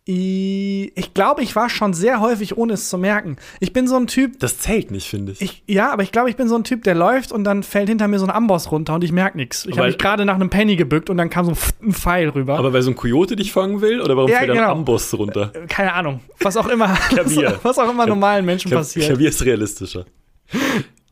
Ich 0.05 1.13
glaube, 1.13 1.43
ich 1.43 1.55
war 1.55 1.69
schon 1.69 1.93
sehr 1.93 2.19
häufig, 2.19 2.57
ohne 2.57 2.73
es 2.73 2.89
zu 2.89 2.97
merken. 2.97 3.37
Ich 3.61 3.71
bin 3.71 3.87
so 3.87 3.95
ein 3.95 4.05
Typ, 4.07 4.37
Das 4.39 4.57
zählt 4.59 4.91
nicht, 4.91 5.07
finde 5.07 5.31
ich. 5.31 5.41
ich, 5.41 5.63
ja, 5.65 5.93
aber 5.93 6.03
ich 6.03 6.11
glaube, 6.11 6.29
ich 6.29 6.35
bin 6.35 6.49
so 6.49 6.55
ein 6.55 6.65
Typ, 6.65 6.83
der 6.83 6.93
läuft 6.93 7.31
und 7.31 7.45
dann 7.45 7.63
fällt 7.63 7.87
hinter 7.87 8.09
mir 8.09 8.19
so 8.19 8.25
ein 8.25 8.31
Amboss 8.31 8.69
runter 8.69 8.95
und 8.95 9.03
ich 9.05 9.13
merke 9.13 9.37
nichts. 9.37 9.65
Ich 9.65 9.77
habe 9.77 9.87
mich 9.87 9.97
gerade 9.97 10.25
nach 10.25 10.35
einem 10.35 10.49
Penny 10.49 10.75
gebückt 10.75 11.09
und 11.09 11.15
dann 11.15 11.29
kam 11.29 11.45
so 11.45 11.51
ein, 11.51 11.55
Pf- 11.55 11.81
ein 11.81 11.93
Pfeil 11.93 12.27
rüber. 12.29 12.57
Aber 12.57 12.73
weil 12.73 12.81
so 12.81 12.91
ein 12.91 12.97
Kojote 12.97 13.37
dich 13.37 13.53
fangen 13.53 13.79
will 13.79 14.01
oder 14.01 14.17
warum 14.17 14.29
Ja, 14.29 14.39
fällt 14.39 14.49
ein 14.51 14.57
genau. 14.57 14.71
Amboss 14.73 15.13
runter? 15.13 15.53
Keine 15.69 15.93
Ahnung. 15.93 16.19
Was 16.41 16.57
auch 16.57 16.67
immer. 16.67 16.93
Klavier. 17.07 17.57
Was 17.63 17.79
auch 17.79 17.89
immer 17.89 18.05
normalen 18.05 18.43
Menschen 18.45 18.71
Klav- 18.71 18.79
passiert. 18.79 19.05
Klavier 19.05 19.29
ist 19.29 19.45
realistischer. 19.45 20.05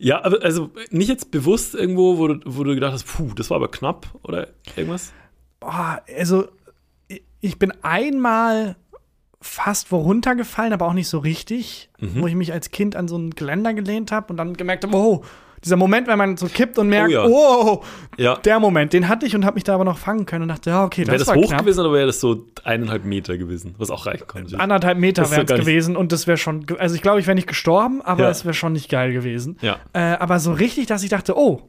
Ja, 0.03 0.23
aber 0.25 0.41
also 0.41 0.71
nicht 0.89 1.09
jetzt 1.09 1.29
bewusst 1.29 1.75
irgendwo, 1.75 2.17
wo 2.17 2.27
du, 2.27 2.39
wo 2.45 2.63
du 2.63 2.73
gedacht 2.73 2.93
hast, 2.93 3.03
puh, 3.03 3.33
das 3.35 3.49
war 3.51 3.57
aber 3.57 3.69
knapp 3.69 4.07
oder 4.23 4.47
irgendwas? 4.75 5.13
Boah, 5.59 6.01
also 6.17 6.47
ich- 7.39 7.59
bin 7.59 7.71
einmal 7.83 8.75
fast 9.39 9.91
wo 9.91 9.97
runtergefallen, 9.97 10.73
aber 10.73 10.87
auch 10.87 10.93
nicht 10.93 11.07
so 11.07 11.19
richtig, 11.19 11.89
Mhm. 11.99 12.21
wo 12.21 12.27
ich 12.27 12.35
mich 12.35 12.51
als 12.51 12.71
Kind 12.71 12.95
an 12.95 13.07
so 13.07 13.17
ein 13.17 13.31
Geländer 13.31 13.73
gelehnt 13.75 14.11
habe 14.11 14.31
und 14.33 14.37
dann 14.37 14.55
gemerkt 14.57 14.83
habe, 14.85 14.95
oh, 14.95 15.23
Dieser 15.63 15.75
Moment, 15.75 16.07
wenn 16.07 16.17
man 16.17 16.37
so 16.37 16.47
kippt 16.47 16.77
und 16.79 16.87
merkt, 16.89 17.11
ja. 17.11 17.23
oh, 17.25 17.83
Ja. 18.17 18.35
der 18.37 18.59
Moment, 18.59 18.93
den 18.93 19.07
hatte 19.07 19.25
ich 19.27 19.35
und 19.35 19.45
habe 19.45 19.53
mich 19.55 19.63
da 19.63 19.75
aber 19.75 19.83
noch 19.85 19.97
fangen 19.99 20.25
können 20.25 20.43
und 20.43 20.47
dachte, 20.49 20.71
ja, 20.71 20.83
okay, 20.83 21.01
das, 21.03 21.09
Wäre 21.11 21.19
das 21.19 21.27
war 21.27 21.35
hoch 21.35 21.47
knapp. 21.49 21.59
gewesen 21.61 21.79
oder 21.81 21.93
wäre 21.93 22.07
das 22.07 22.19
so 22.19 22.45
eineinhalb 22.63 23.05
Meter 23.05 23.37
gewesen? 23.37 23.75
Was 23.77 23.91
auch 23.91 24.05
reichen 24.07 24.25
konnte. 24.27 24.59
Anderthalb 24.59 24.97
Meter 24.97 25.21
ist 25.23 25.31
doch 25.37 25.37
es 25.43 25.59
gewesen 25.59 25.95
und 25.95 26.11
das 26.11 26.25
wäre 26.25 26.37
schon, 26.37 26.65
also 26.79 26.95
ich 26.95 27.01
glaube, 27.01 27.19
ich 27.19 27.27
wäre 27.27 27.35
nicht 27.35 27.47
gestorben, 27.47 28.01
aber 28.01 28.23
Ja. 28.23 28.29
es 28.31 28.43
wäre 28.43 28.53
schon 28.55 28.73
nicht 28.73 28.89
geil 28.89 29.13
gewesen. 29.13 29.57
Ja. 29.61 29.77
Äh, 29.93 29.99
aber 30.19 30.39
so 30.39 30.51
richtig, 30.53 30.87
dass 30.87 31.03
ich 31.03 31.09
dachte, 31.09 31.37
oh 31.37 31.61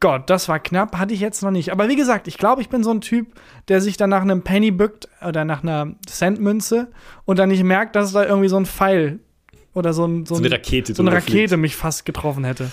Gott, 0.00 0.28
das 0.28 0.48
war 0.48 0.58
knapp, 0.58 0.98
hatte 0.98 1.14
ich 1.14 1.20
jetzt 1.20 1.42
noch 1.42 1.50
nicht. 1.50 1.70
Aber 1.72 1.88
wie 1.88 1.96
gesagt, 1.96 2.28
ich 2.28 2.36
glaube, 2.36 2.60
ich 2.60 2.68
bin 2.68 2.82
so 2.84 2.90
ein 2.90 3.00
Typ, 3.00 3.28
der 3.68 3.80
sich 3.80 3.96
dann 3.96 4.10
nach 4.10 4.20
einem 4.22 4.42
Penny 4.42 4.70
bückt 4.70 5.08
oder 5.26 5.44
nach 5.46 5.62
einer 5.62 5.94
Centmünze 6.06 6.88
und 7.24 7.38
dann 7.38 7.48
nicht 7.48 7.62
merkt, 7.64 7.96
dass 7.96 8.12
da 8.12 8.24
irgendwie 8.26 8.48
so 8.48 8.56
ein 8.58 8.66
Pfeil 8.66 9.20
oder 9.72 9.92
so, 9.92 10.04
ein, 10.04 10.26
so, 10.26 10.34
So 10.34 10.40
eine 10.42 10.48
ein- 10.48 10.52
Rakete 10.52 10.94
so 10.94 11.02
eine 11.02 11.12
Rakete 11.12 11.56
mich 11.56 11.76
fast 11.76 12.04
getroffen 12.04 12.44
hätte. 12.44 12.70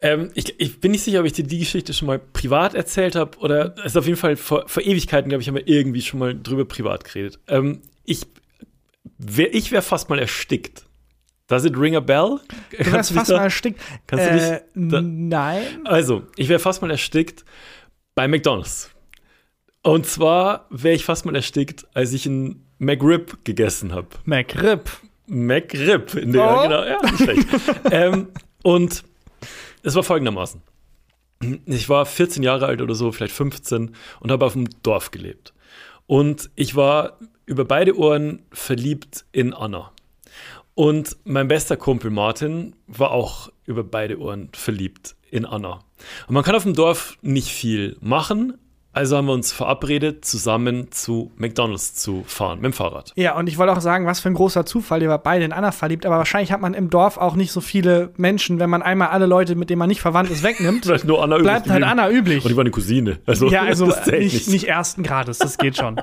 Ähm, 0.00 0.30
ich, 0.34 0.58
ich 0.60 0.80
bin 0.80 0.90
nicht 0.92 1.02
sicher, 1.02 1.20
ob 1.20 1.26
ich 1.26 1.32
dir 1.32 1.44
die 1.44 1.58
Geschichte 1.58 1.94
schon 1.94 2.06
mal 2.06 2.18
privat 2.18 2.74
erzählt 2.74 3.14
habe 3.16 3.38
oder 3.38 3.74
es 3.78 3.86
ist 3.92 3.96
auf 3.96 4.06
jeden 4.06 4.18
Fall 4.18 4.36
vor, 4.36 4.64
vor 4.68 4.82
Ewigkeiten, 4.82 5.28
glaube 5.30 5.40
ich, 5.42 5.48
haben 5.48 5.54
wir 5.54 5.66
irgendwie 5.66 6.02
schon 6.02 6.20
mal 6.20 6.34
drüber 6.38 6.64
privat 6.66 7.04
geredet. 7.04 7.38
Ähm, 7.48 7.80
ich 8.04 8.26
wär, 9.18 9.54
ich 9.54 9.70
wäre 9.72 9.82
fast 9.82 10.10
mal 10.10 10.18
erstickt. 10.18 10.84
Does 11.46 11.64
it 11.64 11.76
ring 11.78 11.94
a 11.96 12.00
bell? 12.00 12.40
Du 12.78 12.92
wärst 12.92 13.12
fast 13.12 13.30
mal 13.30 13.42
erstickt. 13.44 13.80
kannst 14.06 14.24
du 14.26 14.30
äh, 14.30 14.60
dich 14.74 14.90
da- 14.90 15.00
nein. 15.02 15.62
Also, 15.84 16.24
ich 16.36 16.48
wäre 16.48 16.58
fast 16.58 16.80
mal 16.82 16.90
erstickt 16.90 17.44
bei 18.14 18.26
McDonalds. 18.28 18.90
Und 19.82 20.06
zwar 20.06 20.66
wäre 20.70 20.94
ich 20.94 21.04
fast 21.04 21.26
mal 21.26 21.34
erstickt, 21.36 21.86
als 21.94 22.12
ich 22.14 22.26
einen 22.26 22.66
McRib 22.78 23.44
gegessen 23.44 23.92
habe. 23.92 24.08
McRib. 24.24 24.88
McRib. 25.26 26.14
In 26.14 26.32
der, 26.32 26.42
Oh. 26.58 26.62
genau, 26.62 26.84
ja, 26.84 26.98
nicht 27.02 27.18
schlecht. 27.18 27.48
ähm, 27.90 28.28
und 28.62 29.04
es 29.84 29.94
war 29.94 30.02
folgendermaßen. 30.02 30.62
Ich 31.66 31.88
war 31.88 32.06
14 32.06 32.42
Jahre 32.42 32.66
alt 32.66 32.80
oder 32.80 32.94
so, 32.94 33.12
vielleicht 33.12 33.34
15 33.34 33.94
und 34.20 34.30
habe 34.30 34.46
auf 34.46 34.54
dem 34.54 34.68
Dorf 34.82 35.10
gelebt. 35.10 35.52
Und 36.06 36.50
ich 36.54 36.74
war 36.74 37.18
über 37.46 37.64
beide 37.64 37.96
Ohren 37.98 38.42
verliebt 38.50 39.26
in 39.30 39.52
Anna. 39.52 39.92
Und 40.74 41.16
mein 41.24 41.48
bester 41.48 41.76
Kumpel 41.76 42.10
Martin 42.10 42.74
war 42.86 43.10
auch 43.10 43.50
über 43.66 43.84
beide 43.84 44.18
Ohren 44.18 44.48
verliebt 44.52 45.16
in 45.30 45.44
Anna. 45.44 45.84
Und 46.26 46.34
man 46.34 46.42
kann 46.42 46.56
auf 46.56 46.64
dem 46.64 46.74
Dorf 46.74 47.18
nicht 47.20 47.48
viel 47.48 47.96
machen, 48.00 48.58
also 48.94 49.16
haben 49.16 49.26
wir 49.26 49.32
uns 49.32 49.52
verabredet, 49.52 50.24
zusammen 50.24 50.90
zu 50.92 51.32
McDonalds 51.36 51.94
zu 51.94 52.22
fahren 52.26 52.60
mit 52.60 52.66
dem 52.66 52.72
Fahrrad. 52.72 53.12
Ja, 53.16 53.36
und 53.36 53.48
ich 53.48 53.58
wollte 53.58 53.72
auch 53.72 53.80
sagen, 53.80 54.06
was 54.06 54.20
für 54.20 54.28
ein 54.28 54.34
großer 54.34 54.64
Zufall, 54.64 55.02
ihr 55.02 55.08
war 55.08 55.18
beide 55.18 55.44
in 55.44 55.52
Anna 55.52 55.72
verliebt, 55.72 56.06
aber 56.06 56.16
wahrscheinlich 56.18 56.52
hat 56.52 56.60
man 56.60 56.74
im 56.74 56.90
Dorf 56.90 57.18
auch 57.18 57.34
nicht 57.34 57.50
so 57.50 57.60
viele 57.60 58.12
Menschen, 58.16 58.60
wenn 58.60 58.70
man 58.70 58.82
einmal 58.82 59.08
alle 59.08 59.26
Leute, 59.26 59.56
mit 59.56 59.68
denen 59.68 59.80
man 59.80 59.88
nicht 59.88 60.00
verwandt 60.00 60.30
ist, 60.30 60.44
wegnimmt. 60.44 60.82
Bleibt 60.86 61.04
nur 61.04 61.22
Anna 61.22 61.38
Bleibt 61.38 61.68
halt. 61.68 61.82
Anna 61.82 62.08
üblich. 62.08 62.44
Und 62.44 62.50
die 62.50 62.56
war 62.56 62.62
eine 62.62 62.70
Cousine. 62.70 63.18
Also, 63.26 63.48
ja, 63.48 63.62
also 63.62 63.86
nicht, 64.10 64.48
nicht 64.48 64.64
ersten 64.64 65.02
Grades, 65.02 65.38
das 65.38 65.58
geht 65.58 65.76
schon. 65.76 66.00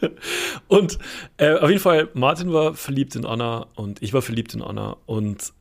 Und 0.68 0.98
äh, 1.38 1.54
auf 1.54 1.68
jeden 1.68 1.80
Fall, 1.80 2.08
Martin 2.14 2.52
war 2.52 2.74
verliebt 2.74 3.16
in 3.16 3.26
Anna 3.26 3.66
und 3.74 4.02
ich 4.02 4.14
war 4.14 4.22
verliebt 4.22 4.54
in 4.54 4.62
Anna. 4.62 4.96
Und 5.04 5.52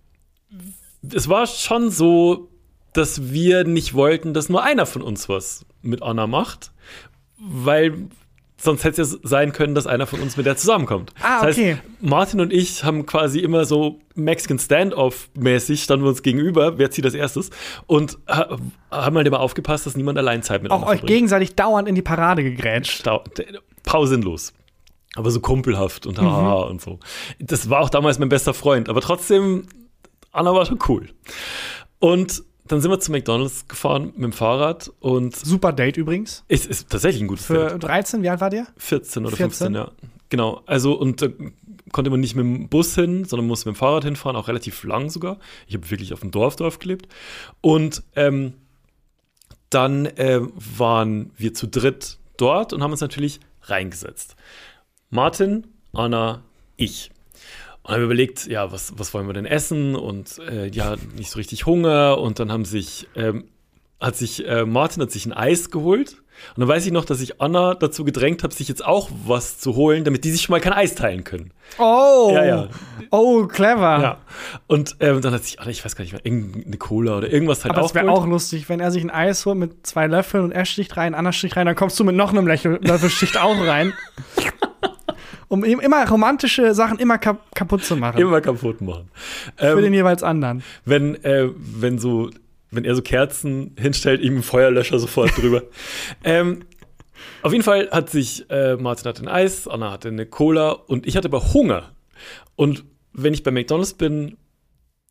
es 1.13 1.27
war 1.27 1.45
schon 1.47 1.89
so, 1.89 2.49
dass 2.93 3.31
wir 3.31 3.63
nicht 3.63 3.93
wollten, 3.93 4.33
dass 4.33 4.49
nur 4.49 4.63
einer 4.63 4.85
von 4.85 5.01
uns 5.01 5.29
was 5.29 5.65
mit 5.87 6.03
Anna 6.03 6.27
macht, 6.27 6.71
weil 7.39 8.09
sonst 8.59 8.83
hätte 8.83 9.01
es 9.01 9.13
ja 9.13 9.19
sein 9.21 9.51
können, 9.51 9.75
dass 9.75 9.85
einer 9.85 10.07
von 10.07 10.19
uns 10.19 10.35
mit 10.35 10.45
der 10.45 10.57
zusammenkommt. 10.57 11.13
Ah, 11.21 11.37
das 11.37 11.43
heißt, 11.43 11.59
okay. 11.59 11.77
Martin 12.01 12.39
und 12.39 12.51
ich 12.51 12.83
haben 12.83 13.05
quasi 13.05 13.39
immer 13.39 13.65
so 13.65 13.99
Mexican 14.15 14.57
Standoff-mäßig, 14.57 15.83
standen 15.83 16.05
wir 16.05 16.09
uns 16.09 16.23
gegenüber, 16.23 16.77
wer 16.79 16.89
zieht 16.89 17.05
als 17.05 17.13
erstes, 17.13 17.51
und 17.85 18.17
ha 18.27 18.57
haben 18.89 19.15
halt 19.15 19.27
immer 19.27 19.39
aufgepasst, 19.39 19.85
dass 19.85 19.95
niemand 19.95 20.17
allein 20.17 20.41
Zeit 20.41 20.63
mit 20.63 20.71
Auch 20.71 20.81
euch 20.81 20.99
verbringt. 20.99 21.07
gegenseitig 21.07 21.55
dauernd 21.55 21.87
in 21.87 21.93
die 21.95 22.01
Parade 22.01 22.43
gegrätscht. 22.43 22.99
Stau 22.99 23.23
pausenlos. 23.83 24.53
Aber 25.15 25.31
so 25.31 25.39
kumpelhaft 25.39 26.05
und 26.05 26.19
haha 26.19 26.63
und 26.63 26.81
so. 26.81 26.99
Das 27.39 27.69
war 27.69 27.81
auch 27.81 27.89
damals 27.89 28.19
mein 28.19 28.29
bester 28.29 28.53
Freund, 28.53 28.89
aber 28.89 29.01
trotzdem, 29.01 29.67
Anna 30.31 30.53
war 30.53 30.65
schon 30.65 30.79
cool. 30.87 31.09
Und 31.99 32.43
dann 32.71 32.81
sind 32.81 32.91
wir 32.91 32.99
zu 32.99 33.11
McDonalds 33.11 33.67
gefahren 33.67 34.13
mit 34.15 34.23
dem 34.23 34.33
Fahrrad 34.33 34.91
und 34.99 35.35
Super 35.35 35.73
Date 35.73 35.97
übrigens. 35.97 36.43
es 36.47 36.65
ist 36.65 36.89
tatsächlich 36.89 37.21
ein 37.23 37.27
gutes 37.27 37.45
Für 37.45 37.69
Date. 37.69 37.83
13, 37.83 38.23
wie 38.23 38.29
alt 38.29 38.41
war 38.41 38.49
der? 38.49 38.67
14 38.77 39.25
oder 39.25 39.35
14? 39.35 39.73
15, 39.73 39.75
ja. 39.75 39.91
Genau. 40.29 40.61
Also, 40.65 40.93
und 40.93 41.21
da 41.21 41.27
konnte 41.91 42.09
man 42.09 42.19
nicht 42.19 42.35
mit 42.35 42.43
dem 42.43 42.69
Bus 42.69 42.95
hin, 42.95 43.25
sondern 43.25 43.47
musste 43.47 43.69
mit 43.69 43.75
dem 43.75 43.79
Fahrrad 43.79 44.03
hinfahren, 44.03 44.35
auch 44.35 44.47
relativ 44.47 44.83
lang 44.83 45.09
sogar. 45.09 45.39
Ich 45.67 45.75
habe 45.75 45.89
wirklich 45.89 46.13
auf 46.13 46.19
dem 46.21 46.31
Dorfdorf 46.31 46.79
gelebt. 46.79 47.07
Und 47.61 48.03
ähm, 48.15 48.53
dann 49.69 50.05
äh, 50.05 50.41
waren 50.77 51.31
wir 51.37 51.53
zu 51.53 51.67
dritt 51.67 52.17
dort 52.37 52.73
und 52.73 52.83
haben 52.83 52.91
uns 52.91 53.01
natürlich 53.01 53.39
reingesetzt. 53.63 54.35
Martin, 55.09 55.67
Anna, 55.93 56.43
ich. 56.75 57.11
Und 57.87 57.93
haben 57.93 58.03
überlegt, 58.03 58.47
ja, 58.47 58.69
was, 58.71 58.91
was 58.97 59.13
wollen 59.13 59.27
wir 59.27 59.33
denn 59.33 59.45
essen? 59.45 59.95
Und 59.95 60.39
äh, 60.39 60.67
ja, 60.67 60.95
nicht 61.15 61.31
so 61.31 61.37
richtig 61.37 61.65
Hunger. 61.65 62.17
Und 62.17 62.37
dann 62.39 62.51
haben 62.51 62.65
sich, 62.65 63.07
ähm, 63.15 63.45
hat 64.01 64.17
sich, 64.17 64.45
äh, 64.45 64.65
Martin 64.65 65.01
hat 65.03 65.11
sich 65.11 65.25
ein 65.25 65.31
Eis 65.31 65.71
geholt. 65.71 66.17
Und 66.55 66.59
dann 66.59 66.67
weiß 66.67 66.85
ich 66.85 66.91
noch, 66.91 67.05
dass 67.05 67.21
ich 67.21 67.41
Anna 67.41 67.75
dazu 67.75 68.03
gedrängt 68.03 68.43
habe, 68.43 68.53
sich 68.53 68.67
jetzt 68.67 68.85
auch 68.85 69.09
was 69.25 69.57
zu 69.57 69.75
holen, 69.75 70.03
damit 70.03 70.25
die 70.25 70.31
sich 70.31 70.41
schon 70.41 70.51
mal 70.51 70.59
kein 70.59 70.73
Eis 70.73 70.95
teilen 70.95 71.23
können. 71.23 71.51
Oh! 71.79 72.29
Ja, 72.33 72.45
ja. 72.45 72.67
Oh, 73.09 73.45
clever. 73.47 74.01
Ja. 74.01 74.17
Und 74.67 74.97
ähm, 74.99 75.21
dann 75.21 75.33
hat 75.33 75.45
sich 75.45 75.59
Anna, 75.61 75.71
ich 75.71 75.83
weiß 75.83 75.95
gar 75.95 76.03
nicht 76.03 76.11
mehr, 76.11 76.25
irgendeine 76.25 76.77
Cola 76.77 77.17
oder 77.17 77.31
irgendwas 77.31 77.63
halt 77.63 77.73
Aber 77.73 77.85
es 77.85 77.95
wäre 77.95 78.05
geholt. 78.05 78.21
auch 78.21 78.27
lustig, 78.27 78.67
wenn 78.69 78.81
er 78.81 78.91
sich 78.91 79.01
ein 79.01 79.09
Eis 79.09 79.45
holt 79.45 79.57
mit 79.57 79.87
zwei 79.87 80.07
Löffeln 80.07 80.43
und 80.43 80.51
er 80.51 80.65
sticht 80.65 80.95
rein, 80.97 81.15
Anna 81.15 81.31
sticht 81.31 81.55
rein, 81.55 81.65
dann 81.65 81.75
kommst 81.75 81.97
du 81.99 82.03
mit 82.03 82.15
noch 82.15 82.31
einem 82.31 82.45
Löffel, 82.45 82.79
Löffelschicht 82.83 83.37
auch 83.37 83.59
rein. 83.65 83.93
Um 85.49 85.63
immer 85.63 86.07
romantische 86.09 86.73
Sachen 86.73 86.99
immer 86.99 87.17
kap 87.17 87.53
kaputt 87.55 87.83
zu 87.83 87.95
machen. 87.95 88.19
immer 88.19 88.41
kaputt 88.41 88.81
machen. 88.81 89.09
Für 89.55 89.77
Ähm, 89.77 89.81
den 89.81 89.93
jeweils 89.93 90.23
anderen. 90.23 90.63
wenn, 90.85 91.15
äh, 91.23 91.49
wenn 91.55 91.99
so, 91.99 92.29
wenn 92.71 92.83
er 92.83 92.95
so 92.95 93.01
Kerzen 93.01 93.75
hinstellt, 93.79 94.21
ihm 94.21 94.33
einen 94.33 94.43
Feuerlöscher 94.43 94.99
sofort 94.99 95.37
drüber. 95.37 95.63
ähm, 96.23 96.63
auf 97.41 97.51
jeden 97.51 97.63
Fall 97.63 97.89
hat 97.91 98.09
sich 98.09 98.49
äh, 98.49 98.75
Martin 98.75 99.07
hatte 99.07 99.23
ein 99.23 99.27
Eis, 99.27 99.67
Anna 99.67 99.91
hatte 99.91 100.09
eine 100.09 100.25
Cola 100.25 100.71
und 100.71 101.07
ich 101.07 101.15
hatte 101.15 101.27
aber 101.29 101.53
Hunger. 101.53 101.91
Und 102.55 102.83
wenn 103.13 103.33
ich 103.33 103.43
bei 103.43 103.51
McDonalds 103.51 103.93
bin, 103.93 104.37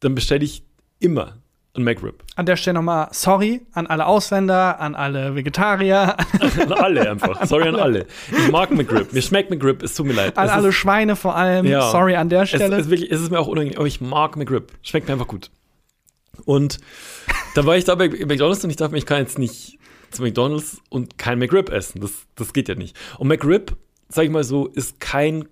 dann 0.00 0.14
bestelle 0.14 0.44
ich 0.44 0.64
immer 0.98 1.38
ein 1.76 1.84
McRib. 1.84 2.22
An 2.34 2.46
der 2.46 2.56
Stelle 2.56 2.74
nochmal 2.74 3.08
sorry 3.12 3.62
an 3.72 3.86
alle 3.86 4.06
Ausländer, 4.06 4.80
an 4.80 4.94
alle 4.94 5.34
Vegetarier, 5.34 6.16
An 6.18 6.72
alle 6.72 7.10
einfach. 7.10 7.44
Sorry 7.46 7.68
an 7.68 7.76
alle. 7.76 8.06
Ich 8.30 8.50
mag 8.50 8.70
McRib. 8.70 9.12
Mir 9.12 9.22
schmeckt 9.22 9.50
McRib. 9.50 9.82
Es 9.82 9.94
tut 9.94 10.06
mir 10.06 10.12
leid. 10.12 10.36
an 10.36 10.46
Es 10.46 10.52
alle 10.52 10.68
ist, 10.68 10.74
Schweine 10.74 11.16
vor 11.16 11.36
allem. 11.36 11.66
Ja. 11.66 11.90
Sorry 11.90 12.16
an 12.16 12.28
der 12.28 12.42
es, 12.42 12.50
Stelle. 12.50 12.76
es, 12.76 12.86
ist 12.86 12.90
wirklich, 12.90 13.10
es 13.10 13.20
ist 13.20 13.30
mir 13.30 13.38
auch 13.38 13.46
unangenehm, 13.46 13.78
aber 13.78 13.86
ich 13.86 14.00
mag 14.00 14.36
McRib. 14.36 14.72
Schmeckt 14.82 15.06
mir 15.08 15.14
einfach 15.14 15.28
gut. 15.28 15.50
Und 16.44 16.78
da 17.54 17.64
war 17.64 17.76
ich 17.76 17.84
da 17.84 17.94
bei 17.94 18.08
McDonalds 18.08 18.62
und 18.64 18.70
ich 18.70 18.76
dachte 18.76 18.92
mir, 18.92 18.98
ich 18.98 19.06
kann 19.06 19.18
jetzt 19.18 19.38
nicht 19.38 19.78
zu 20.10 20.22
McDonalds 20.22 20.80
und 20.90 21.18
kein 21.18 21.38
McRib 21.38 21.70
essen. 21.70 22.00
Das, 22.00 22.12
das 22.34 22.52
geht 22.52 22.68
ja 22.68 22.74
nicht. 22.74 22.96
Und 23.18 23.28
McRib, 23.28 23.76
sag 24.08 24.24
ich 24.24 24.30
mal 24.30 24.44
so, 24.44 24.66
ist 24.66 25.00
kein 25.00 25.48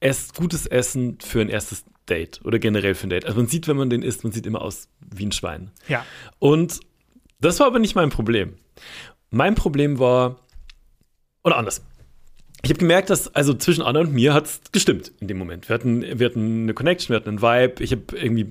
Ess, 0.00 0.34
gutes 0.34 0.66
Essen 0.66 1.18
für 1.24 1.40
ein 1.40 1.48
erstes 1.48 1.84
Date 2.08 2.40
oder 2.44 2.58
generell 2.58 2.94
für 2.94 3.06
ein 3.06 3.10
Date. 3.10 3.24
Also 3.24 3.36
man 3.38 3.46
sieht, 3.46 3.68
wenn 3.68 3.76
man 3.76 3.90
den 3.90 4.02
isst, 4.02 4.24
man 4.24 4.32
sieht 4.32 4.46
immer 4.46 4.62
aus 4.62 4.88
wie 5.00 5.26
ein 5.26 5.32
Schwein. 5.32 5.70
ja. 5.88 6.04
Und 6.38 6.80
das 7.40 7.60
war 7.60 7.66
aber 7.66 7.78
nicht 7.78 7.94
mein 7.94 8.08
Problem. 8.08 8.54
Mein 9.30 9.54
Problem 9.54 9.98
war, 9.98 10.38
oder 11.42 11.56
anders. 11.56 11.82
Ich 12.62 12.70
habe 12.70 12.78
gemerkt, 12.78 13.10
dass 13.10 13.34
also 13.34 13.52
zwischen 13.52 13.82
Anna 13.82 14.00
und 14.00 14.14
mir 14.14 14.32
hat 14.32 14.46
es 14.46 14.60
gestimmt 14.72 15.12
in 15.20 15.28
dem 15.28 15.36
Moment. 15.36 15.68
Wir 15.68 15.74
hatten, 15.74 16.00
wir 16.18 16.26
hatten 16.26 16.62
eine 16.62 16.72
Connection, 16.72 17.10
wir 17.10 17.16
hatten 17.16 17.28
einen 17.28 17.42
Vibe. 17.42 17.84
Ich 17.84 17.92
habe 17.92 18.04
irgendwie 18.16 18.50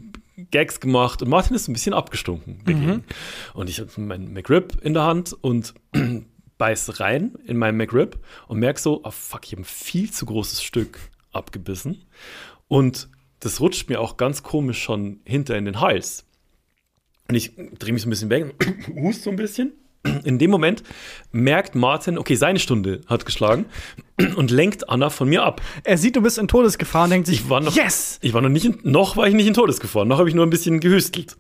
Gags 0.51 0.79
gemacht 0.79 1.23
und 1.23 1.29
Martin 1.29 1.55
ist 1.55 1.67
ein 1.67 1.73
bisschen 1.73 1.95
abgestunken 1.95 2.59
dagegen. 2.65 3.03
Und 3.55 3.69
ich 3.69 3.79
habe 3.79 3.89
meinen 3.99 4.33
McRib 4.33 4.77
in 4.83 4.93
der 4.93 5.03
Hand 5.03 5.33
und 5.41 5.73
beiß 6.59 6.99
rein 6.99 7.33
in 7.45 7.57
meinen 7.57 7.77
McRib 7.77 8.19
und 8.47 8.59
merke 8.59 8.79
so, 8.79 9.01
oh 9.03 9.11
fuck, 9.11 9.45
ich 9.45 9.53
habe 9.53 9.63
ein 9.63 9.65
viel 9.65 10.11
zu 10.11 10.27
großes 10.27 10.61
Stück 10.61 10.99
abgebissen. 11.31 12.03
Und 12.67 13.09
das 13.43 13.60
rutscht 13.60 13.89
mir 13.89 13.99
auch 13.99 14.17
ganz 14.17 14.43
komisch 14.43 14.82
schon 14.82 15.19
hinter 15.25 15.58
in 15.58 15.65
den 15.65 15.82
Hals. 15.82 16.25
Und 17.27 17.36
ich 17.36 17.51
drehe 17.79 17.93
mich 17.93 18.01
so 18.01 18.08
ein 18.08 18.12
bisschen 18.12 18.29
weg, 18.29 18.53
hust 18.95 19.23
so 19.23 19.29
ein 19.29 19.36
bisschen. 19.36 19.73
In 20.25 20.38
dem 20.38 20.51
Moment 20.51 20.84
merkt 21.32 21.75
Martin, 21.75 22.17
okay, 22.17 22.36
seine 22.36 22.60
Stunde 22.60 23.01
hat 23.08 23.25
geschlagen 23.25 23.65
und 24.36 24.51
lenkt 24.51 24.89
Anna 24.89 25.10
von 25.10 25.29
mir 25.29 25.43
ab. 25.43 25.62
Er 25.86 25.97
sieht, 25.97 26.17
du 26.17 26.21
bist 26.21 26.38
in 26.38 26.49
Todesgefahr 26.49 27.06
und 27.06 27.12
denkt 27.12 27.27
sich, 27.27 27.41
Ich 27.41 27.49
war 27.49 27.62
noch, 27.62 27.73
yes! 27.73 28.19
ich 28.21 28.34
war 28.34 28.41
noch 28.41 28.49
nicht, 28.49 28.65
in, 28.65 28.79
noch 28.84 29.15
war 29.15 29.27
ich 29.27 29.34
nicht 29.34 29.47
in 29.47 29.53
Todesgefahr, 29.53 30.03
noch 30.03 30.17
habe 30.19 30.27
ich 30.27 30.36
nur 30.36 30.45
ein 30.45 30.49
bisschen 30.49 30.82
gehüstelt. 30.82 31.38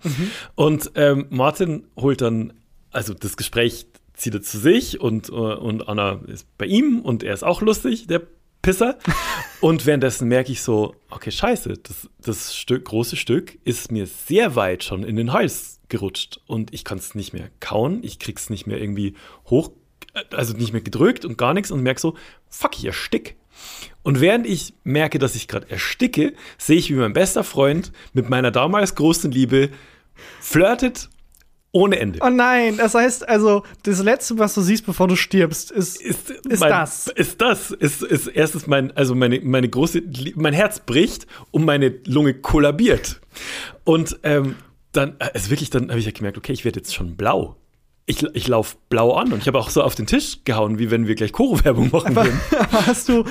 Und 0.55 0.91
ähm, 0.95 1.25
Martin 1.29 1.87
holt 1.97 2.21
dann, 2.21 2.53
also 2.91 3.13
das 3.13 3.35
Gespräch 3.35 3.85
zieht 4.13 4.33
er 4.33 4.41
zu 4.41 4.57
sich 4.57 5.01
und, 5.01 5.29
äh, 5.29 5.33
und 5.33 5.89
Anna 5.89 6.21
ist 6.27 6.47
bei 6.57 6.65
ihm 6.65 7.01
und 7.01 7.23
er 7.23 7.33
ist 7.33 7.43
auch 7.43 7.61
lustig, 7.61 8.07
der 8.07 8.21
Pisser. 8.63 8.97
und 9.61 9.85
währenddessen 9.85 10.27
merke 10.27 10.51
ich 10.51 10.63
so, 10.63 10.95
okay, 11.11 11.29
scheiße, 11.29 11.75
das, 11.83 12.09
das 12.19 12.55
Stück, 12.55 12.85
große 12.85 13.15
Stück 13.15 13.59
ist 13.63 13.91
mir 13.91 14.07
sehr 14.07 14.55
weit 14.55 14.83
schon 14.83 15.03
in 15.03 15.15
den 15.15 15.33
Hals 15.33 15.79
gerutscht 15.89 16.39
und 16.47 16.73
ich 16.73 16.83
kann 16.83 16.97
es 16.97 17.13
nicht 17.13 17.33
mehr 17.33 17.51
kauen, 17.59 17.99
ich 18.03 18.17
krieg's 18.17 18.49
nicht 18.49 18.65
mehr 18.65 18.81
irgendwie 18.81 19.13
hoch, 19.45 19.71
äh, 20.15 20.35
also 20.35 20.57
nicht 20.57 20.73
mehr 20.73 20.81
gedrückt 20.81 21.25
und 21.25 21.37
gar 21.37 21.53
nichts 21.53 21.69
und 21.69 21.83
merke 21.83 22.01
so, 22.01 22.15
fuck, 22.49 22.79
ich 22.79 22.85
erstick. 22.85 23.35
Und 24.01 24.21
während 24.21 24.47
ich 24.47 24.73
merke, 24.83 25.19
dass 25.19 25.35
ich 25.35 25.47
gerade 25.47 25.69
ersticke, 25.69 26.33
sehe 26.57 26.77
ich, 26.77 26.89
wie 26.89 26.95
mein 26.95 27.13
bester 27.13 27.43
Freund 27.43 27.91
mit 28.13 28.29
meiner 28.29 28.49
damals 28.49 28.95
großen 28.95 29.29
Liebe 29.29 29.69
flirtet 30.39 31.09
ohne 31.73 31.99
Ende. 31.99 32.19
Oh 32.21 32.29
nein, 32.29 32.77
das 32.77 32.93
heißt 32.93 33.27
also, 33.27 33.63
das 33.81 34.01
Letzte, 34.01 34.37
was 34.37 34.53
du 34.53 34.61
siehst, 34.61 34.85
bevor 34.85 35.07
du 35.07 35.15
stirbst, 35.15 35.71
ist, 35.71 35.99
ist, 35.99 36.29
ist 36.29 36.59
mein, 36.59 36.69
das. 36.69 37.07
Ist 37.07 37.41
das. 37.41 37.71
Ist, 37.71 38.03
ist 38.03 38.27
erstens 38.27 38.67
mein, 38.67 38.95
also 38.95 39.15
meine, 39.15 39.41
meine 39.41 39.67
große, 39.67 40.03
mein 40.35 40.53
Herz 40.53 40.79
bricht 40.79 41.25
und 41.49 41.65
meine 41.65 41.95
Lunge 42.05 42.35
kollabiert. 42.35 43.19
Und 43.83 44.19
ähm, 44.21 44.55
dann, 44.91 45.15
also 45.17 45.49
wirklich, 45.49 45.71
dann 45.71 45.89
habe 45.89 45.99
ich 45.99 46.05
ja 46.05 46.11
gemerkt, 46.11 46.37
okay, 46.37 46.53
ich 46.53 46.63
werde 46.63 46.79
jetzt 46.79 46.93
schon 46.93 47.15
blau. 47.15 47.57
Ich, 48.05 48.21
ich 48.21 48.47
laufe 48.47 48.75
blau 48.89 49.13
an 49.13 49.33
und 49.33 49.39
ich 49.39 49.47
habe 49.47 49.57
auch 49.57 49.69
so 49.69 49.81
auf 49.81 49.95
den 49.95 50.05
Tisch 50.05 50.43
gehauen, 50.43 50.77
wie 50.77 50.91
wenn 50.91 51.07
wir 51.07 51.15
gleich 51.15 51.31
Choro-Werbung 51.31 51.89
machen 51.91 52.15
würden. 52.15 52.39
hast 52.71 53.09
du, 53.09 53.23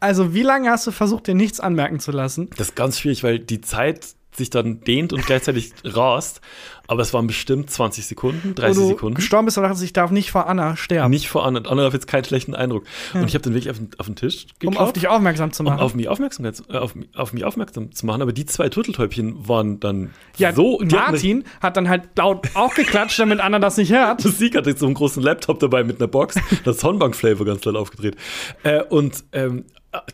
also 0.00 0.34
wie 0.34 0.42
lange 0.42 0.68
hast 0.68 0.86
du 0.86 0.90
versucht, 0.90 1.28
dir 1.28 1.34
nichts 1.34 1.60
anmerken 1.60 1.98
zu 2.00 2.10
lassen? 2.10 2.50
Das 2.58 2.68
ist 2.68 2.76
ganz 2.76 2.98
schwierig, 2.98 3.22
weil 3.22 3.38
die 3.38 3.62
Zeit 3.62 4.16
sich 4.36 4.50
dann 4.50 4.80
dehnt 4.80 5.12
und 5.12 5.24
gleichzeitig 5.26 5.72
rast. 5.84 6.40
Aber 6.88 7.02
es 7.02 7.12
waren 7.12 7.26
bestimmt 7.26 7.68
20 7.68 8.06
Sekunden, 8.06 8.54
30 8.54 8.76
Wo 8.76 8.80
du 8.82 8.88
Sekunden. 8.90 9.14
gestorben 9.16 9.46
bist 9.46 9.58
und 9.58 9.64
dachtest, 9.64 9.82
ich 9.82 9.92
darf 9.92 10.12
nicht 10.12 10.30
vor 10.30 10.46
Anna 10.48 10.76
sterben, 10.76 11.10
Nicht 11.10 11.26
vor 11.28 11.44
Anna. 11.44 11.62
Anna 11.68 11.82
hat 11.84 11.92
jetzt 11.94 12.06
keinen 12.06 12.22
schlechten 12.24 12.54
Eindruck. 12.54 12.84
Und 13.12 13.24
ich 13.26 13.34
habe 13.34 13.42
dann 13.42 13.54
wirklich 13.54 13.70
auf 13.70 13.78
den, 13.78 13.90
auf 13.98 14.06
den 14.06 14.14
Tisch 14.14 14.44
um 14.44 14.48
geklopft. 14.60 14.80
auf 14.80 14.92
dich 14.92 15.08
aufmerksam 15.08 15.50
zu 15.50 15.64
um 15.64 15.70
machen. 15.70 15.80
auf 15.80 15.94
mich, 15.96 16.06
aufmerksam, 16.08 16.44
äh, 16.44 16.52
auf, 16.78 16.94
mich- 16.94 17.08
auf 17.16 17.32
mich 17.32 17.44
aufmerksam 17.44 17.90
zu 17.90 18.06
machen. 18.06 18.22
Aber 18.22 18.32
die 18.32 18.46
zwei 18.46 18.68
Turteltäubchen 18.68 19.48
waren 19.48 19.80
dann 19.80 20.10
ja, 20.36 20.52
so. 20.52 20.80
Martin 20.84 21.42
hat 21.60 21.76
dann 21.76 21.88
halt 21.88 22.10
laut 22.16 22.46
auch 22.54 22.72
geklatscht, 22.74 23.18
damit 23.18 23.40
Anna 23.40 23.58
das 23.58 23.76
nicht 23.78 23.90
hört. 23.90 24.24
Musik 24.24 24.54
hatte 24.56 24.70
jetzt 24.70 24.78
so 24.78 24.86
einen 24.86 24.94
großen 24.94 25.20
Laptop 25.24 25.58
dabei 25.58 25.82
mit 25.82 25.98
einer 26.00 26.06
Box, 26.08 26.36
das 26.64 26.78
Sonnenbank-Flavor 26.78 27.44
ganz 27.46 27.64
laut 27.64 27.74
aufgedreht. 27.74 28.14
Äh, 28.62 28.84
und 28.84 29.24
ähm, 29.32 29.64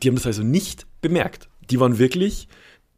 die 0.03 0.09
haben 0.09 0.15
das 0.15 0.27
also 0.27 0.43
nicht 0.43 0.87
bemerkt. 1.03 1.49
Die 1.71 1.79
waren 1.81 1.99
wirklich, 1.99 2.49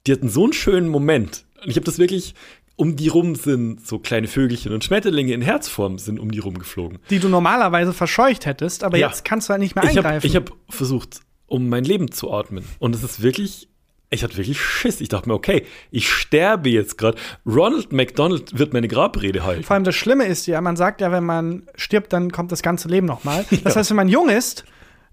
die 0.06 0.12
hatten 0.12 0.28
so 0.28 0.44
einen 0.44 0.52
schönen 0.52 0.88
Moment. 0.88 1.44
Und 1.62 1.70
ich 1.70 1.76
habe 1.76 1.84
das 1.86 1.98
wirklich, 1.98 2.34
um 2.76 2.96
die 2.96 3.08
rum 3.08 3.34
sind 3.36 3.86
so 3.86 3.98
kleine 3.98 4.26
Vögelchen 4.28 4.72
und 4.72 4.84
Schmetterlinge 4.84 5.32
in 5.32 5.42
Herzform 5.42 5.98
sind 5.98 6.18
um 6.18 6.30
die 6.30 6.40
rum 6.40 6.58
geflogen. 6.58 6.98
die 7.10 7.18
du 7.20 7.28
normalerweise 7.28 7.92
verscheucht 7.92 8.46
hättest, 8.46 8.84
aber 8.84 8.98
Ja. 8.98 9.08
jetzt 9.08 9.24
kannst 9.24 9.48
du 9.48 9.52
halt 9.52 9.60
nicht 9.60 9.74
mehr 9.74 9.84
Ich 9.84 9.96
habe 9.96 10.08
eingreifen. 10.08 10.26
ich 10.26 10.36
hab 10.36 10.52
versucht, 10.68 11.20
um 11.46 11.68
mein 11.68 11.84
Leben 11.84 12.10
zu 12.10 12.32
atmen. 12.32 12.64
Und 12.80 12.94
es 12.94 13.02
ist 13.02 13.22
wirklich, 13.22 13.68
ich 14.10 14.22
hatte 14.24 14.36
wirklich 14.36 14.60
Schiss. 14.60 15.00
Ich 15.00 15.08
dachte 15.08 15.28
mir, 15.28 15.34
okay, 15.34 15.64
ich 15.90 16.08
sterbe 16.10 16.68
jetzt 16.68 16.98
gerade. 16.98 17.16
Ronald 17.46 17.92
McDonald 17.92 18.58
wird 18.58 18.72
meine 18.72 18.88
Grabrede 18.88 19.44
halten. 19.44 19.62
Vor 19.62 19.74
allem 19.74 19.84
das 19.84 19.94
Schlimme 19.94 20.24
ist 20.26 20.46
ja, 20.46 20.60
man 20.60 20.76
sagt 20.76 21.00
ja, 21.00 21.10
wenn 21.12 21.24
man 21.24 21.62
stirbt, 21.76 22.12
dann 22.12 22.30
kommt 22.32 22.52
das 22.52 22.62
ganze 22.62 22.88
Leben 22.88 23.06
nochmal. 23.06 23.44
Das 23.64 23.76
heißt, 23.76 23.90
wenn 23.90 23.96
man 23.96 24.08
jung 24.08 24.28
ist, 24.28 24.64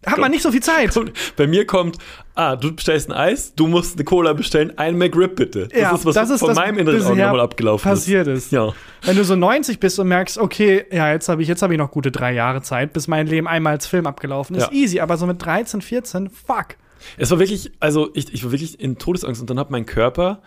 hat 0.05 0.17
man 0.17 0.31
nicht 0.31 0.41
so 0.43 0.51
viel 0.51 0.61
Zeit. 0.63 0.93
Bei 1.35 1.47
mir 1.47 1.65
kommt, 1.65 1.97
ah, 2.35 2.55
du 2.55 2.73
bestellst 2.73 3.09
ein 3.09 3.13
Eis, 3.15 3.53
du 3.55 3.67
musst 3.67 3.95
eine 3.97 4.03
Cola 4.03 4.33
bestellen, 4.33 4.77
ein 4.77 4.97
McRib 4.97 5.35
bitte. 5.35 5.67
Das 5.67 5.79
Ja, 5.79 5.93
ist 5.95 6.05
was 6.05 6.15
das 6.15 6.29
ist 6.29 6.39
von 6.39 6.55
meinem 6.55 6.79
inneren 6.79 7.01
Auge 7.03 7.15
nochmal 7.21 7.39
abgelaufen 7.41 7.89
passiert 7.89 8.27
ist. 8.27 8.45
ist. 8.45 8.51
Ja. 8.51 8.73
Wenn 9.03 9.15
du 9.15 9.23
so 9.23 9.35
90 9.35 9.79
bist 9.79 9.99
und 9.99 10.07
merkst, 10.07 10.37
okay, 10.37 10.85
ja, 10.91 11.11
jetzt 11.11 11.29
habe 11.29 11.41
ich, 11.41 11.47
jetzt 11.47 11.61
hab 11.61 11.71
ich 11.71 11.77
noch 11.77 11.91
gute 11.91 12.11
drei 12.11 12.33
Jahre 12.33 12.61
Zeit, 12.61 12.93
bis 12.93 13.07
mein 13.07 13.27
Leben 13.27 13.47
einmal 13.47 13.73
als 13.73 13.85
Film 13.87 14.07
abgelaufen 14.07 14.55
ist. 14.55 14.63
Ja. 14.63 14.71
Easy, 14.71 14.99
aber 14.99 15.17
so 15.17 15.27
mit 15.27 15.43
13, 15.43 15.81
14, 15.81 16.29
fuck. 16.29 16.75
Es 17.17 17.31
war 17.31 17.39
wirklich, 17.39 17.71
also 17.79 18.09
ich, 18.13 18.33
ich 18.33 18.43
war 18.43 18.51
wirklich 18.51 18.79
in 18.79 18.97
Todesangst 18.97 19.41
und 19.41 19.49
dann 19.49 19.59
hat 19.59 19.71
mein 19.71 19.85
Körper 19.85 20.41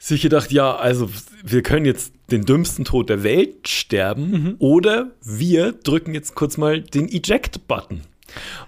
sich 0.00 0.22
gedacht, 0.22 0.52
ja, 0.52 0.76
also 0.76 1.10
wir 1.44 1.62
können 1.62 1.84
jetzt 1.84 2.12
den 2.30 2.44
dümmsten 2.44 2.84
Tod 2.84 3.08
der 3.10 3.24
Welt 3.24 3.66
sterben 3.68 4.30
Mhm. 4.30 4.54
oder 4.60 5.10
wir 5.24 5.72
drücken 5.72 6.14
jetzt 6.14 6.36
kurz 6.36 6.56
mal 6.56 6.80
den 6.80 7.08
Eject-Button. 7.08 8.02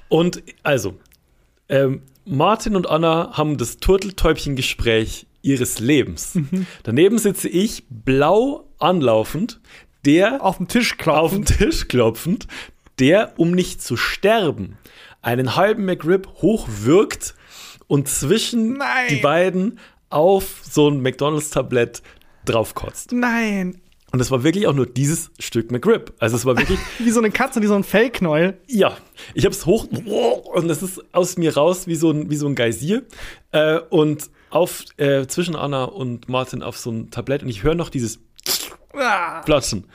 Und 0.09 0.42
also, 0.62 0.99
ähm, 1.68 2.03
Martin 2.25 2.77
und 2.77 2.88
Anna 2.88 3.37
haben 3.37 3.57
das 3.57 3.79
Turteltäubchen-Gespräch 3.79 5.27
ihres 5.42 5.79
Lebens. 5.79 6.35
Mhm. 6.35 6.66
Daneben 6.83 7.18
sitze 7.18 7.49
ich 7.49 7.85
blau 7.88 8.68
anlaufend, 8.79 9.61
der 10.05 10.42
Auf 10.42 10.59
den 10.59 10.68
Tisch 10.68 10.96
auf 11.07 11.33
den. 11.33 11.44
Tisch 11.44 11.88
klopfend, 11.88 12.46
der, 12.99 13.35
um 13.37 13.51
nicht 13.51 13.83
zu 13.83 13.96
sterben, 13.96 14.79
einen 15.23 15.57
halben 15.57 15.85
McRib 15.85 16.29
hochwirkt 16.40 17.35
und 17.87 18.09
zwischen 18.09 18.75
Nein. 18.75 19.09
die 19.11 19.16
beiden 19.16 19.79
auf 20.09 20.61
so 20.62 20.88
ein 20.88 21.03
McDonalds-Tablett 21.03 22.03
draufkotzt. 22.44 23.12
Nein. 23.12 23.81
Und 24.12 24.20
es 24.20 24.31
war 24.31 24.42
wirklich 24.42 24.66
auch 24.66 24.73
nur 24.75 24.87
dieses 24.87 25.31
Stück 25.38 25.70
McRib. 25.70 26.12
Also 26.18 26.37
es 26.37 26.44
war 26.44 26.57
wirklich, 26.57 26.79
Wie 26.99 27.11
so 27.11 27.20
eine 27.20 27.31
Katze, 27.31 27.61
die 27.61 27.66
so 27.66 27.75
ein 27.75 27.85
Fellknäuel. 27.85 28.59
ja, 28.66 28.96
ich 29.35 29.44
habe 29.44 29.55
es 29.55 29.66
hoch 29.66 29.87
und 29.87 30.68
es 30.70 30.83
ist 30.83 31.03
aus 31.12 31.37
mir 31.37 31.55
raus 31.57 31.87
wie 31.87 31.94
so 31.94 32.11
ein, 32.11 32.31
wie 32.31 32.37
so 32.37 32.46
ein 32.49 32.55
Geysir. 32.55 33.03
Äh, 33.53 33.79
und 33.90 34.31
auf, 34.51 34.85
äh, 34.96 35.27
zwischen 35.29 35.55
Anna 35.55 35.85
und 35.85 36.29
Martin 36.29 36.62
auf 36.62 36.77
so 36.77 36.90
ein 36.90 37.11
Tablett 37.11 37.42
und 37.42 37.49
ich 37.49 37.62
höre 37.62 37.75
noch 37.77 37.88
dieses 37.88 38.18
Ah. 38.92 39.42
Platschen 39.42 39.87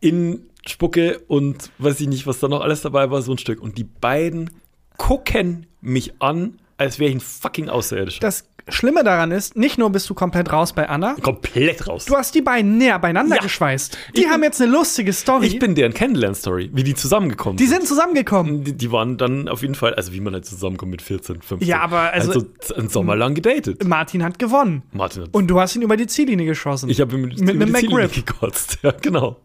in 0.00 0.50
Spucke 0.66 1.20
und 1.26 1.70
weiß 1.78 2.00
ich 2.00 2.08
nicht, 2.08 2.26
was 2.26 2.38
da 2.40 2.48
noch 2.48 2.60
alles 2.60 2.82
dabei 2.82 3.10
war, 3.10 3.22
so 3.22 3.32
ein 3.32 3.38
Stück. 3.38 3.60
Und 3.62 3.78
die 3.78 3.84
beiden 3.84 4.50
gucken 4.98 5.66
mich 5.80 6.20
an, 6.20 6.58
als 6.76 6.98
wäre 6.98 7.08
ich 7.10 7.16
ein 7.16 7.20
fucking 7.20 7.68
Außerirdischer. 7.68 8.20
Das 8.20 8.44
Schlimme 8.68 9.02
daran 9.04 9.32
ist, 9.32 9.56
nicht 9.56 9.76
nur 9.78 9.90
bist 9.90 10.08
du 10.08 10.14
komplett 10.14 10.52
raus 10.52 10.72
bei 10.72 10.88
Anna, 10.88 11.14
Komplett 11.20 11.86
raus. 11.88 12.04
du 12.04 12.14
hast 12.16 12.34
die 12.34 12.42
beiden 12.42 12.78
näher 12.78 12.98
beieinander 12.98 13.36
Ja. 13.36 13.42
geschweißt. 13.42 13.94
Die 14.14 14.20
Ich 14.20 14.24
bin- 14.26 14.32
haben 14.32 14.42
jetzt 14.42 14.60
eine 14.62 14.70
lustige 14.70 15.12
Story. 15.12 15.46
ich 15.46 15.58
bin 15.58 15.74
deren 15.74 15.92
Kennenlern-Story, 15.94 16.70
wie 16.72 16.84
die 16.84 16.94
zusammengekommen 16.94 17.56
die 17.56 17.66
sind 17.66 17.86
zusammengekommen. 17.86 18.64
Die, 18.64 18.72
die 18.72 18.92
waren 18.92 19.16
dann 19.18 19.48
auf 19.48 19.62
jeden 19.62 19.74
Fall, 19.74 19.94
also 19.94 20.12
wie 20.12 20.20
man 20.20 20.32
halt 20.34 20.46
zusammenkommt 20.46 20.90
mit 20.92 21.02
14, 21.02 21.42
15. 21.42 21.68
Ja, 21.68 21.80
aber 21.80 22.12
also- 22.12 22.32
also 22.32 22.74
einen 22.76 22.88
Sommer 22.88 23.16
lang 23.16 23.34
gedatet. 23.34 23.84
Martin 23.84 24.22
hat 24.22 24.38
gewonnen. 24.38 24.82
Martin 24.92 25.22
hat 25.24 25.30
Und 25.34 25.48
du 25.48 25.58
hast 25.60 25.74
ihn 25.76 25.82
über 25.82 25.96
die 25.96 26.06
Ziellinie 26.06 26.46
geschossen. 26.46 26.88
Ich 26.88 27.00
habe 27.00 27.16
mit, 27.18 27.40
Mit 27.40 27.50
einem 27.60 27.72
McRib. 27.72 28.12
gekotzt. 28.12 28.78
Ja, 28.82 28.92
genau. 29.00 29.36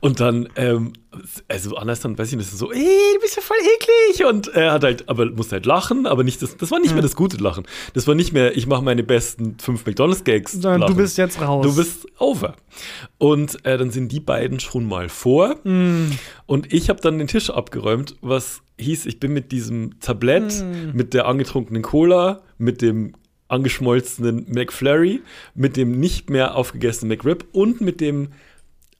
Und 0.00 0.20
dann, 0.20 0.48
ähm, 0.56 0.92
also 1.48 1.76
anders 1.76 2.00
dann, 2.00 2.18
weiß 2.18 2.30
ich 2.30 2.36
nicht, 2.36 2.50
so, 2.50 2.70
ey, 2.72 3.14
du 3.14 3.20
bist 3.20 3.36
ja 3.36 3.42
voll 3.42 3.56
eklig. 3.58 4.26
Und 4.26 4.48
er 4.48 4.72
hat 4.72 4.84
halt, 4.84 5.08
aber 5.08 5.26
musste 5.26 5.56
halt 5.56 5.66
lachen, 5.66 6.06
aber 6.06 6.24
nicht 6.24 6.42
das, 6.42 6.56
das 6.56 6.70
war 6.70 6.80
nicht 6.80 6.92
mehr 6.92 7.02
das 7.02 7.16
gute 7.16 7.36
Lachen. 7.38 7.66
Das 7.94 8.06
war 8.06 8.14
nicht 8.14 8.32
mehr, 8.32 8.56
ich 8.56 8.66
mache 8.66 8.82
meine 8.82 9.02
besten 9.02 9.56
fünf 9.58 9.86
McDonalds-Gags. 9.86 10.52
Sondern 10.52 10.88
du 10.88 10.94
bist 10.96 11.18
jetzt 11.18 11.40
raus. 11.40 11.64
Du 11.66 11.74
bist 11.74 12.06
over. 12.18 12.54
Und 13.18 13.64
äh, 13.64 13.78
dann 13.78 13.90
sind 13.90 14.12
die 14.12 14.20
beiden 14.20 14.60
schon 14.60 14.86
mal 14.86 15.08
vor. 15.08 15.56
Mm. 15.64 16.12
Und 16.46 16.72
ich 16.72 16.88
habe 16.88 17.00
dann 17.00 17.18
den 17.18 17.26
Tisch 17.26 17.50
abgeräumt, 17.50 18.16
was 18.20 18.62
hieß, 18.78 19.06
ich 19.06 19.18
bin 19.18 19.32
mit 19.32 19.50
diesem 19.52 19.98
Tablett, 20.00 20.62
Mm. 20.62 20.96
mit 20.96 21.14
der 21.14 21.26
angetrunkenen 21.26 21.82
Cola, 21.82 22.42
mit 22.58 22.80
dem 22.82 23.14
angeschmolzenen 23.48 24.46
McFlurry, 24.48 25.20
mit 25.54 25.76
dem 25.76 25.98
nicht 25.98 26.30
mehr 26.30 26.54
aufgegessenen 26.54 27.16
McRib 27.16 27.46
und 27.52 27.80
mit 27.80 28.00
dem 28.00 28.28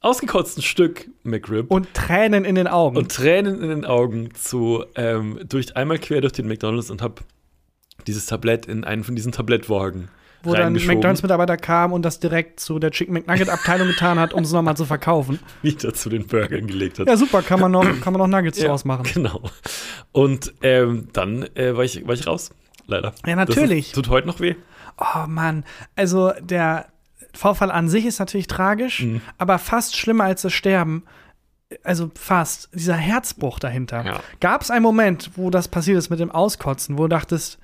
ausgekotzten 0.01 0.63
Stück 0.63 1.09
McRib 1.23 1.71
Und 1.71 1.93
Tränen 1.95 2.45
in 2.45 2.55
den 2.55 2.69
Augen. 2.69 2.97
und 2.97 3.11
Tränen 3.11 3.63
in 3.63 3.69
den 3.69 3.85
Augen 3.85 4.35
zu 4.35 4.85
ähm, 4.95 5.41
durch 5.49 5.77
einmal 5.77 5.99
quer 5.99 6.21
durch 6.21 6.33
den 6.33 6.47
McDonalds 6.47 6.91
und 6.91 7.03
habe 7.03 7.23
dieses 8.07 8.27
Tablett 8.27 8.67
in 8.67 8.85
einen 8.85 9.05
von 9.05 9.17
diesen 9.17 9.33
Tablettwagen 9.33 10.09
wo 10.43 10.53
dann 10.53 10.65
reingeschoben, 10.65 10.97
McDonalds-Mitarbeiter 10.97 11.57
kam 11.57 11.93
und 11.93 12.03
das 12.03 12.21
direkt 12.21 12.61
zu 12.61 12.79
der 12.79 12.91
Chicken 12.91 13.15
McNugget-Abteilung 13.15 13.89
getan 13.89 14.19
hat, 14.19 14.33
um 14.33 14.45
es 14.45 14.53
nochmal 14.53 14.77
zu 14.77 14.85
verkaufen. 14.85 15.41
wieder 15.63 15.93
zu 15.93 16.09
den 16.09 16.27
Burgern 16.27 16.67
gelegt 16.67 16.99
hat. 16.99 17.09
Ja, 17.09 17.17
super, 17.17 17.43
kann 17.43 17.61
man 17.61 17.73
noch, 17.73 17.85
kann 18.01 18.13
man 18.13 18.21
noch 18.21 18.29
Nuggets 18.29 18.59
draus 18.59 18.85
machen. 18.85 19.05
Genau. 19.13 19.43
Und 20.13 20.55
ähm, 20.63 21.09
dann 21.13 21.43
äh, 21.55 21.77
war, 21.77 21.85
ich, 21.85 22.07
war 22.07 22.15
ich 22.15 22.27
raus, 22.27 22.51
leider. 22.87 23.15
Ja, 23.27 23.37
natürlich. 23.37 23.87
Das 23.87 23.95
tut 23.95 24.09
heute 24.11 24.27
noch 24.27 24.41
weh. 24.41 24.55
Oh 24.97 25.27
Mann, 25.27 25.65
also 25.97 26.33
der 26.41 26.87
Vorfall 27.39 27.71
an 27.71 27.89
sich 27.89 28.05
ist 28.05 28.19
natürlich 28.19 28.49
tragisch, 28.49 29.03
Mhm. 29.05 29.21
aber 29.39 29.59
fast 29.59 29.97
schlimmer 29.97 30.25
als 30.25 30.43
das 30.43 30.53
Sterben. 30.53 31.05
Also 31.85 32.11
fast, 32.19 32.71
dieser 32.73 32.95
Herzbruch 32.97 33.59
dahinter. 33.59 34.05
Ja. 34.05 34.21
Gab 34.41 34.63
es 34.63 34.71
einen 34.71 34.83
Moment, 34.83 35.31
wo 35.37 35.51
das 35.51 35.69
passiert 35.69 35.99
ist 35.99 36.09
mit 36.11 36.19
dem 36.19 36.31
Auskotzen, 36.31 36.97
wo 36.99 37.03
du 37.03 37.09
dachtest, 37.09 37.59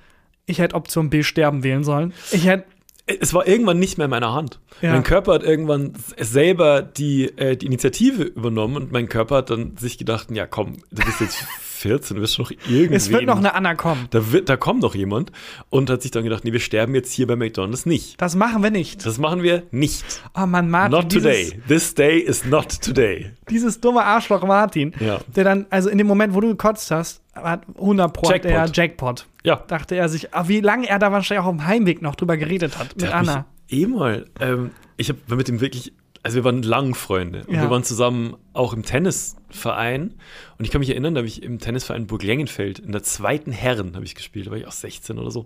ich 0.45 0.59
hätte 0.59 0.75
Option 0.75 1.09
B 1.09 1.23
sterben 1.23 1.63
wählen 1.63 1.83
sollen? 1.83 2.13
Ich 2.31 2.45
hätte 2.45 2.65
Es 3.07 3.33
war 3.33 3.47
irgendwann 3.47 3.79
nicht 3.79 3.97
mehr 3.97 4.05
in 4.05 4.11
meiner 4.11 4.31
Hand. 4.33 4.59
Ja. 4.81 4.93
Mein 4.93 5.03
Körper 5.03 5.33
hat 5.33 5.43
irgendwann 5.43 5.93
selber 6.19 6.81
die, 6.83 7.25
äh, 7.37 7.57
die 7.57 7.65
Initiative 7.65 8.23
übernommen 8.23 8.75
und 8.77 8.91
mein 8.91 9.09
Körper 9.09 9.37
hat 9.37 9.49
dann 9.49 9.75
sich 9.77 9.97
gedacht, 9.97 10.29
ja 10.31 10.45
komm, 10.47 10.77
du 10.91 11.03
bist 11.03 11.19
jetzt 11.21 11.45
14, 11.85 12.15
du 12.17 12.21
wirst 12.21 12.35
schon 12.35 12.43
noch 12.45 12.51
irgendwie. 12.67 12.95
Es 12.95 13.09
wird 13.11 13.25
noch 13.25 13.37
eine 13.37 13.53
Anna 13.53 13.75
kommen. 13.75 14.07
da, 14.09 14.31
wird, 14.31 14.49
da 14.49 14.57
kommt 14.57 14.81
noch 14.81 14.95
jemand 14.95 15.31
und 15.69 15.89
hat 15.89 16.01
sich 16.01 16.11
dann 16.11 16.23
gedacht, 16.23 16.43
nee, 16.43 16.51
wir 16.51 16.59
sterben 16.59 16.95
jetzt 16.95 17.11
hier 17.13 17.27
bei 17.27 17.35
McDonalds 17.35 17.85
nicht. 17.85 18.19
Das 18.21 18.35
machen 18.35 18.63
wir 18.63 18.71
nicht. 18.71 19.05
Das 19.05 19.17
machen 19.17 19.43
wir 19.43 19.63
nicht. 19.71 20.03
Oh 20.35 20.45
Mann, 20.45 20.69
Martin, 20.69 20.91
Not 20.97 21.11
today. 21.11 21.43
dieses, 21.45 21.65
This 21.67 21.93
day 21.95 22.19
is 22.19 22.45
not 22.45 22.81
today. 22.81 23.31
dieses 23.49 23.79
dumme 23.79 24.03
Arschloch 24.03 24.43
Martin, 24.45 24.93
Ja. 24.99 25.19
der 25.35 25.43
dann, 25.43 25.65
also 25.69 25.89
in 25.89 25.97
dem 25.97 26.07
Moment, 26.07 26.33
wo 26.33 26.41
du 26.41 26.47
gekotzt 26.49 26.89
hast, 26.91 27.21
hat 27.35 27.63
100 27.77 28.11
Pro 28.13 28.29
Jackpot. 28.29 28.51
er 28.51 28.69
Jackpot. 28.73 29.27
Ja. 29.43 29.57
Dachte 29.67 29.95
er 29.95 30.09
sich, 30.09 30.33
ah, 30.33 30.47
wie 30.47 30.61
lange 30.61 30.89
er 30.89 30.97
da 30.99 31.11
wahrscheinlich 31.11 31.43
auch 31.43 31.49
auf 31.49 31.55
dem 31.57 31.67
Heimweg 31.67 32.01
noch 32.01 32.15
drüber 32.15 32.37
geredet 32.37 32.77
hat 32.79 32.89
mit 32.95 33.01
Der 33.03 33.15
Anna. 33.15 33.45
eh 33.69 33.85
mal, 33.85 34.25
ähm, 34.39 34.71
ich 34.97 35.09
habe 35.09 35.19
mit 35.35 35.47
dem 35.47 35.61
wirklich 35.61 35.93
also 36.25 36.37
wir 36.37 36.43
waren 36.43 36.63
lang 36.63 36.95
Freunde. 36.95 37.43
Und 37.45 37.53
Ja. 37.53 37.61
wir 37.61 37.69
waren 37.69 37.83
zusammen 37.83 38.35
auch 38.53 38.73
im 38.73 38.81
Tennisverein. 38.83 40.15
Und 40.57 40.65
ich 40.65 40.71
kann 40.71 40.79
mich 40.79 40.89
erinnern, 40.89 41.13
da 41.13 41.19
habe 41.19 41.27
ich 41.27 41.43
im 41.43 41.59
Tennisverein 41.59 42.07
Burg 42.07 42.23
Lengenfeld 42.23 42.79
in 42.79 42.91
der 42.91 43.03
zweiten 43.03 43.51
Herren 43.51 43.95
habe 43.95 44.05
ich 44.05 44.15
gespielt. 44.15 44.47
Da 44.47 44.51
war 44.51 44.57
ich 44.57 44.65
auch 44.65 44.71
16 44.71 45.19
oder 45.19 45.29
so. 45.29 45.45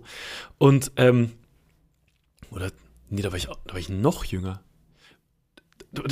Und, 0.56 0.92
ähm, 0.96 1.32
oder, 2.50 2.70
nee, 3.10 3.20
da 3.20 3.30
war 3.30 3.36
ich, 3.36 3.44
da 3.66 3.72
war 3.74 3.78
ich 3.78 3.90
noch 3.90 4.24
jünger. 4.24 4.62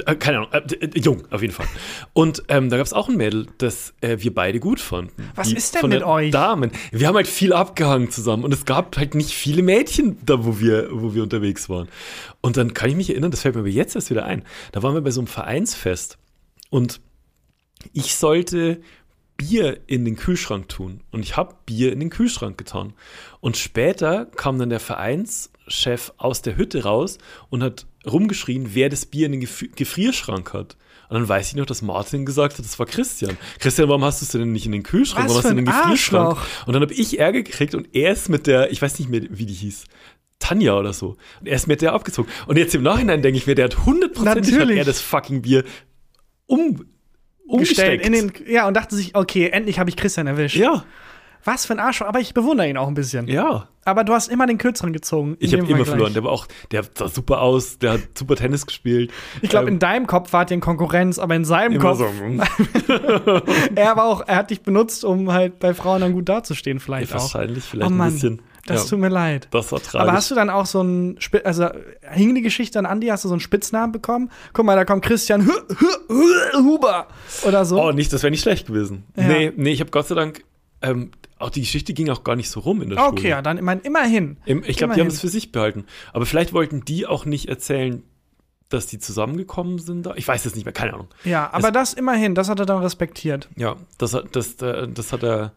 Äh, 0.06 0.16
Keine 0.16 0.38
Ahnung, 0.38 0.52
äh, 0.52 0.74
äh, 0.84 0.98
jung 0.98 1.22
auf 1.30 1.40
jeden 1.40 1.54
Fall. 1.54 1.66
Und 2.12 2.42
ähm, 2.48 2.68
da 2.68 2.76
gab 2.76 2.86
es 2.86 2.92
auch 2.92 3.08
ein 3.08 3.16
Mädel, 3.16 3.46
das 3.58 3.94
äh, 4.00 4.16
wir 4.20 4.34
beide 4.34 4.58
gut 4.58 4.80
fanden. 4.80 5.30
Was 5.34 5.48
Die 5.48 5.56
ist 5.56 5.74
denn 5.74 5.82
von 5.82 5.90
mit 5.90 6.02
euch? 6.02 6.30
Damen. 6.32 6.72
Wir 6.90 7.06
haben 7.06 7.14
halt 7.14 7.28
viel 7.28 7.52
abgehangen 7.52 8.10
zusammen 8.10 8.44
und 8.44 8.52
es 8.52 8.64
gab 8.64 8.96
halt 8.96 9.14
nicht 9.14 9.30
viele 9.30 9.62
Mädchen 9.62 10.18
da, 10.24 10.44
wo 10.44 10.58
wir, 10.58 10.88
wo 10.90 11.14
wir 11.14 11.22
unterwegs 11.22 11.68
waren. 11.68 11.88
Und 12.40 12.56
dann 12.56 12.74
kann 12.74 12.90
ich 12.90 12.96
mich 12.96 13.10
erinnern, 13.10 13.30
das 13.30 13.42
fällt 13.42 13.54
mir 13.54 13.60
aber 13.60 13.68
jetzt 13.68 13.94
erst 13.94 14.10
wieder 14.10 14.24
ein. 14.24 14.42
Da 14.72 14.82
waren 14.82 14.94
wir 14.94 15.00
bei 15.00 15.10
so 15.10 15.20
einem 15.20 15.28
Vereinsfest 15.28 16.18
und 16.70 17.00
ich 17.92 18.16
sollte 18.16 18.80
Bier 19.36 19.78
in 19.86 20.04
den 20.04 20.16
Kühlschrank 20.16 20.68
tun. 20.68 21.00
Und 21.12 21.20
ich 21.22 21.36
habe 21.36 21.54
Bier 21.64 21.92
in 21.92 22.00
den 22.00 22.10
Kühlschrank 22.10 22.58
getan. 22.58 22.92
Und 23.40 23.56
später 23.56 24.26
kam 24.26 24.58
dann 24.58 24.68
der 24.68 24.80
Vereinschef 24.80 26.12
aus 26.16 26.42
der 26.42 26.56
Hütte 26.56 26.82
raus 26.82 27.18
und 27.48 27.62
hat 27.62 27.86
rumgeschrien, 28.06 28.74
wer 28.74 28.88
das 28.88 29.06
Bier 29.06 29.26
in 29.26 29.32
den 29.32 29.40
Gef 29.40 29.64
Gefrierschrank 29.74 30.52
hat. 30.52 30.76
Und 31.08 31.14
dann 31.14 31.28
weiß 31.28 31.48
ich 31.48 31.56
noch, 31.56 31.64
dass 31.64 31.80
Martin 31.80 32.26
gesagt 32.26 32.58
hat, 32.58 32.64
das 32.64 32.78
war 32.78 32.84
Christian. 32.84 33.38
Christian, 33.58 33.88
warum 33.88 34.04
hast 34.04 34.20
du 34.20 34.24
es 34.26 34.32
denn 34.32 34.52
nicht 34.52 34.66
in 34.66 34.72
den 34.72 34.82
Kühlschrank? 34.82 35.24
Was 35.24 35.30
warum 35.30 35.42
hast 35.42 35.50
du 35.50 35.58
in 35.58 35.64
den 35.64 35.64
Gefrierschrank? 35.64 36.38
Arschloch. 36.38 36.66
Und 36.66 36.74
dann 36.74 36.82
habe 36.82 36.92
ich 36.92 37.18
Ärger 37.18 37.42
gekriegt 37.42 37.74
und 37.74 37.88
er 37.94 38.12
ist 38.12 38.28
mit 38.28 38.46
der, 38.46 38.70
ich 38.70 38.82
weiß 38.82 38.98
nicht 38.98 39.08
mehr, 39.08 39.22
wie 39.30 39.46
die 39.46 39.54
hieß, 39.54 39.84
Tanja 40.38 40.78
oder 40.78 40.92
so. 40.92 41.16
Und 41.40 41.48
er 41.48 41.56
ist 41.56 41.66
mit 41.66 41.80
der 41.80 41.94
abgezogen. 41.94 42.30
Und 42.46 42.58
jetzt 42.58 42.74
im 42.74 42.82
Nachhinein 42.82 43.22
denke 43.22 43.38
ich 43.38 43.46
mir, 43.46 43.54
der 43.54 43.66
hat 43.66 43.86
hundertprozentig 43.86 44.58
hat 44.58 44.70
er 44.70 44.84
das 44.84 45.00
fucking 45.00 45.42
Bier 45.42 45.64
um, 46.46 46.76
gestellt 46.76 48.02
umgesteckt. 48.02 48.06
in 48.06 48.12
den, 48.12 48.32
ja, 48.46 48.68
und 48.68 48.74
dachte 48.74 48.94
sich, 48.94 49.14
okay, 49.14 49.48
endlich 49.48 49.78
habe 49.78 49.88
ich 49.88 49.96
Christian 49.96 50.26
erwischt. 50.26 50.56
ja, 50.56 50.84
Was 51.44 51.66
für 51.66 51.72
ein 51.74 51.78
Arschloch, 51.80 52.06
aber 52.08 52.20
ich 52.20 52.34
bewundere 52.34 52.68
ihn 52.68 52.76
auch 52.76 52.88
ein 52.88 52.94
bisschen. 52.94 53.28
ja. 53.28 53.68
Aber 53.84 54.04
du 54.04 54.12
hast 54.12 54.28
immer 54.28 54.46
den 54.46 54.58
kürzeren 54.58 54.92
gezogen. 54.92 55.38
Ich 55.40 55.54
habe 55.54 55.66
immer 55.66 55.86
verloren. 55.86 56.12
Der 56.12 56.22
war 56.22 56.30
auch, 56.30 56.46
der 56.72 56.82
sah 56.94 57.08
super 57.08 57.40
aus, 57.40 57.78
der 57.78 57.92
hat 57.94 58.00
super 58.18 58.36
Tennis 58.36 58.66
gespielt. 58.66 59.10
Ich 59.40 59.48
glaube, 59.48 59.68
Ähm, 59.68 59.74
in 59.74 59.78
deinem 59.78 60.06
Kopf 60.06 60.30
ihr 60.34 60.50
in 60.50 60.60
Konkurrenz, 60.60 61.18
aber 61.18 61.34
in 61.36 61.46
seinem 61.46 61.78
Kopf, 61.78 61.96
so. 61.96 62.04
er 63.74 63.96
war 63.96 64.04
auch, 64.04 64.22
er 64.26 64.36
hat 64.36 64.50
dich 64.50 64.60
benutzt, 64.60 65.06
um 65.06 65.32
halt 65.32 65.58
bei 65.58 65.72
Frauen 65.72 66.02
dann 66.02 66.12
gut 66.12 66.28
dazustehen, 66.28 66.80
vielleicht 66.80 67.14
auch. 67.14 67.20
Wahrscheinlich, 67.20 67.64
vielleicht 67.64 67.90
Oh 67.90 67.94
Mann, 67.94 68.08
ein 68.08 68.12
bisschen. 68.12 68.42
Das 68.66 68.84
ja, 68.84 68.90
tut 68.90 68.98
mir 68.98 69.08
leid. 69.08 69.48
das 69.50 69.72
war 69.72 69.78
tragisch. 69.80 70.00
Aber 70.00 70.12
hast 70.12 70.30
du 70.30 70.34
dann 70.34 70.50
auch 70.50 70.66
so 70.66 70.82
ein, 70.82 71.18
also 71.44 71.68
hing 72.10 72.34
die 72.34 72.42
Geschichte 72.42 72.78
an 72.78 72.84
Andi, 72.84 73.06
hast 73.06 73.24
du 73.24 73.28
so 73.28 73.34
einen 73.34 73.40
Spitznamen 73.40 73.92
bekommen? 73.92 74.30
Guck 74.52 74.66
mal, 74.66 74.76
da 74.76 74.84
kommt 74.84 75.02
Christian 75.02 75.46
Hu- 75.46 75.50
Hu- 75.50 76.14
Hu- 76.14 76.62
Huber 76.74 77.06
oder 77.46 77.64
so. 77.64 77.82
oh, 77.82 77.92
nicht, 77.92 78.12
das 78.12 78.22
wäre 78.22 78.30
nicht 78.30 78.42
schlecht 78.42 78.66
gewesen. 78.66 79.04
Ja. 79.16 79.24
Nee, 79.24 79.52
nee, 79.56 79.70
ich 79.70 79.80
habe 79.80 79.90
Gott 79.90 80.08
sei 80.08 80.14
Dank, 80.14 80.44
ähm, 80.82 81.12
auch 81.38 81.50
die 81.50 81.60
Geschichte 81.60 81.92
ging 81.94 82.10
auch 82.10 82.24
gar 82.24 82.36
nicht 82.36 82.50
so 82.50 82.60
rum 82.60 82.82
in 82.82 82.90
der 82.90 82.98
okay, 83.06 83.16
Schule. 83.18 83.28
ja, 83.30 83.42
dann 83.42 83.58
ich 83.58 83.62
mein, 83.62 83.80
immerhin. 83.80 84.36
Im, 84.44 84.62
ich 84.66 84.76
glaube, 84.76 84.94
die 84.94 85.00
haben 85.00 85.06
es 85.08 85.20
für 85.20 85.28
sich 85.28 85.52
behalten. 85.52 85.84
Aber 86.12 86.26
vielleicht 86.26 86.52
wollten 86.52 86.84
die 86.84 87.06
auch 87.06 87.24
nicht 87.24 87.48
erzählen, 87.48 88.02
dass 88.68 88.86
die 88.86 88.98
zusammengekommen 88.98 89.78
sind. 89.78 90.04
Da. 90.04 90.14
Ich 90.16 90.28
weiß 90.28 90.44
es 90.44 90.54
nicht 90.54 90.64
mehr, 90.64 90.74
keine 90.74 90.94
Ahnung. 90.94 91.08
Ja, 91.24 91.48
aber 91.52 91.70
das 91.70 91.94
immerhin, 91.94 92.34
das 92.34 92.48
hat 92.48 92.60
er 92.60 92.66
dann 92.66 92.82
respektiert. 92.82 93.48
Ja, 93.56 93.76
das, 93.96 94.12
hat- 94.14 94.34
das, 94.36 94.54
äh, 94.62 94.88
das 94.88 95.12
hat, 95.12 95.22
er, 95.22 95.52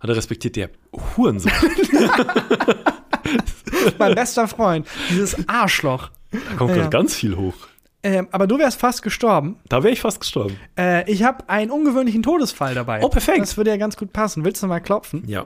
hat 0.00 0.10
er 0.10 0.16
respektiert, 0.16 0.56
der 0.56 0.70
Hurensohn. 1.16 1.52
mein 3.98 4.14
bester 4.14 4.48
Freund, 4.48 4.86
dieses 5.10 5.48
Arschloch. 5.48 6.10
Da 6.32 6.38
kommt 6.56 6.70
Ja. 6.70 6.76
gerade 6.76 6.90
ganz 6.90 7.14
viel 7.14 7.36
hoch. 7.36 7.54
Ähm, 8.06 8.28
aber 8.30 8.46
du 8.46 8.56
wärst 8.56 8.78
fast 8.78 9.02
gestorben. 9.02 9.56
Da 9.68 9.82
wäre 9.82 9.92
ich 9.92 10.00
fast 10.00 10.20
gestorben. 10.20 10.56
Äh, 10.78 11.10
ich 11.10 11.24
habe 11.24 11.48
einen 11.48 11.72
ungewöhnlichen 11.72 12.22
Todesfall 12.22 12.72
dabei. 12.72 13.02
Oh, 13.02 13.08
perfekt. 13.08 13.40
Das 13.40 13.56
würde 13.56 13.70
ja 13.70 13.76
ganz 13.76 13.96
gut 13.96 14.12
passen. 14.12 14.44
Willst 14.44 14.62
du 14.62 14.68
mal 14.68 14.78
klopfen? 14.78 15.24
Ja. 15.26 15.44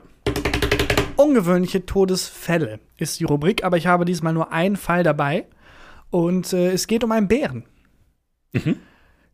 Ungewöhnliche 1.17 1.87
Todesfälle 1.87 2.81
ist 2.99 3.19
die 3.19 3.25
Rubrik, 3.25 3.65
aber 3.65 3.79
ich 3.79 3.87
habe 3.87 4.05
diesmal 4.05 4.35
nur 4.35 4.53
einen 4.53 4.77
Fall 4.77 5.03
dabei. 5.03 5.47
Und 6.11 6.53
äh, 6.53 6.73
es 6.73 6.87
geht 6.87 7.03
um 7.03 7.13
einen 7.13 7.29
Bären. 7.29 7.65
Mhm. 8.53 8.77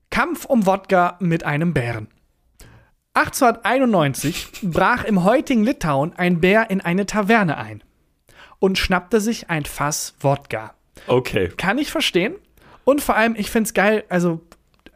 Kampf 0.09 0.45
um 0.45 0.65
Wodka 0.65 1.17
mit 1.19 1.43
einem 1.43 1.75
Bären. 1.75 2.07
1891 3.15 4.51
brach 4.63 5.03
im 5.03 5.25
heutigen 5.25 5.65
Litauen 5.65 6.13
ein 6.17 6.41
Bär 6.41 6.71
in 6.71 6.81
eine 6.81 7.07
Taverne 7.07 7.57
ein 7.57 7.83
und 8.61 8.79
schnappte 8.79 9.21
sich 9.21 9.51
ein 9.51 9.65
Fass 9.65 10.15
Wodka. 10.21 10.75
Okay. 11.09 11.49
Kann 11.57 11.79
ich 11.79 11.91
verstehen. 11.91 12.37
Und 12.87 13.03
vor 13.03 13.17
allem, 13.17 13.35
ich 13.37 13.51
finde 13.51 13.67
es 13.67 13.75
geil, 13.75 14.05
also, 14.09 14.41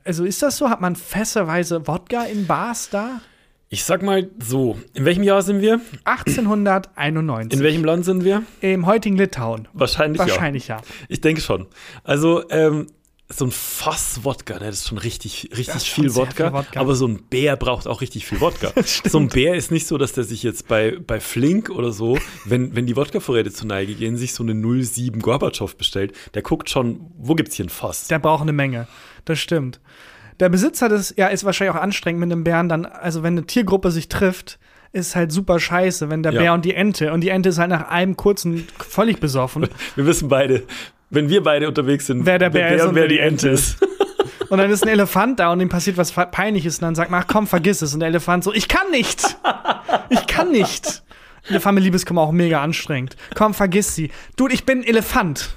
also 0.05 0.25
ist 0.25 0.41
das 0.45 0.57
so? 0.57 0.71
Hat 0.71 0.81
man 0.81 0.95
fässerweise 0.95 1.89
Wodka 1.89 2.23
in 2.23 2.47
Bars 2.47 2.89
da? 2.89 3.21
Ich 3.69 3.83
sag 3.83 4.03
mal 4.03 4.31
so, 4.39 4.79
in 4.95 5.05
welchem 5.05 5.25
Jahr 5.25 5.43
sind 5.43 5.61
wir? 5.61 5.81
1891. 6.05 7.59
In 7.59 7.65
welchem 7.65 7.85
Land 7.85 8.05
sind 8.05 8.23
wir? 8.23 8.45
Im 8.61 8.87
heutigen 8.87 9.17
Litauen. 9.17 9.67
Wahrscheinlich, 9.73 10.21
Wahrscheinlich 10.21 10.69
ja. 10.69 10.77
ja. 10.77 10.83
Ich 11.09 11.21
denke 11.21 11.41
schon. 11.41 11.67
Also, 12.05 12.49
ähm, 12.51 12.87
so 13.33 13.45
ein 13.45 13.51
Fass 13.53 14.21
Wodka, 14.25 14.55
ne, 14.55 14.67
das 14.67 14.81
ist 14.81 14.89
schon 14.89 14.99
richtig, 14.99 15.51
richtig 15.57 15.75
Das 15.75 15.85
viel 15.85 16.15
Wodka, 16.15 16.53
Wodka. 16.53 16.81
Aber 16.81 16.95
so 16.95 17.07
ein 17.07 17.23
Bär 17.31 17.57
braucht 17.57 17.87
auch 17.87 18.01
richtig 18.01 18.27
viel 18.27 18.41
Wodka. 18.41 18.73
so 19.05 19.19
ein 19.19 19.29
Bär 19.29 19.55
ist 19.55 19.71
nicht 19.71 19.87
so, 19.87 19.99
dass 19.99 20.13
der 20.13 20.25
sich 20.25 20.43
jetzt 20.43 20.69
bei, 20.69 20.99
bei 21.07 21.21
Flink 21.21 21.71
oder 21.71 21.93
so, 21.93 22.19
wenn, 22.45 22.75
wenn 22.75 22.87
die 22.87 22.97
Wodka-Vorräte 22.97 23.53
zur 23.53 23.69
Neige 23.69 23.95
gehen, 23.95 24.17
sich 24.17 24.35
so 24.35 24.43
eine 24.43 24.55
07 24.85 25.21
Gorbatschow 25.23 25.75
bestellt. 25.77 26.13
Der 26.35 26.43
guckt 26.43 26.71
schon, 26.71 27.01
wo 27.19 27.35
gibt's 27.35 27.55
hier 27.55 27.67
ein 27.67 27.71
Fass? 27.71 28.09
Der 28.09 28.19
braucht 28.19 28.43
eine 28.43 28.53
Menge. 28.53 28.89
Das 29.25 29.39
stimmt. 29.39 29.81
Der 30.41 30.49
Besitzer 30.49 30.89
des, 30.89 31.15
ja, 31.17 31.29
ist 31.29 31.45
wahrscheinlich 31.45 31.77
auch 31.77 31.83
anstrengend 31.83 32.21
mit 32.21 32.33
einem 32.33 32.45
Bären 32.45 32.69
dann, 32.69 32.87
also 32.87 33.23
wenn 33.23 33.35
eine 33.35 33.47
Tiergruppe 33.47 33.91
sich 33.91 34.09
trifft, 34.09 34.59
ist 34.93 35.15
halt 35.15 35.31
super 35.31 35.61
scheiße, 35.61 36.11
wenn 36.11 36.23
der 36.23 36.33
Ja. 36.33 36.41
Bär 36.41 36.55
und 36.55 36.65
die 36.65 36.75
Ente 36.75 37.13
und 37.13 37.21
die 37.21 37.29
Ente 37.29 37.51
ist 37.51 37.59
halt 37.59 37.71
nach 37.71 37.89
einem 37.89 38.17
kurzen 38.17 38.67
völlig 38.79 39.21
besoffen 39.21 39.69
Wir 39.95 40.07
wissen 40.07 40.29
beide, 40.29 40.65
wenn 41.11 41.29
wir 41.29 41.43
beide 41.43 41.69
unterwegs 41.69 42.07
sind, 42.07 42.25
Wer 42.25 42.39
der 42.39 42.51
Bär 42.51 42.75
ist 42.77 42.85
und 42.85 42.95
wer 42.95 43.09
die 43.09 43.19
Ente 43.19 43.51
ist. 43.51 43.79
und 44.49 44.59
dann 44.59 44.71
ist 44.71 44.83
ein 44.85 44.89
Elefant 44.89 45.39
da 45.41 45.53
und 45.53 45.61
ihm 45.61 45.69
passiert 45.69 45.97
was 45.97 46.13
peinliches 46.13 46.79
und 46.79 46.83
dann 46.83 46.95
sagt 46.95 47.11
man, 47.11 47.23
ach 47.23 47.27
komm, 47.27 47.47
vergiss 47.47 47.83
es 47.83 47.93
und 47.95 48.01
der 48.01 48.09
Elefant 48.09 48.45
so, 48.45 48.53
ich 48.55 48.69
kann 48.69 48.91
nicht. 48.91 49.37
Ich 50.09 50.27
kann 50.27 50.51
nicht. 50.51 51.03
Elefant 51.49 51.81
Liebeskummer 51.81 52.23
auch 52.23 52.33
mega 52.33 52.63
anstrengend. 52.63 53.17
Komm, 53.35 53.55
vergiss 53.55 53.95
sie. 53.95 54.11
Dude, 54.37 54.55
ich 54.55 54.65
bin 54.65 54.81
ein 54.81 54.85
Elefant. 54.85 55.57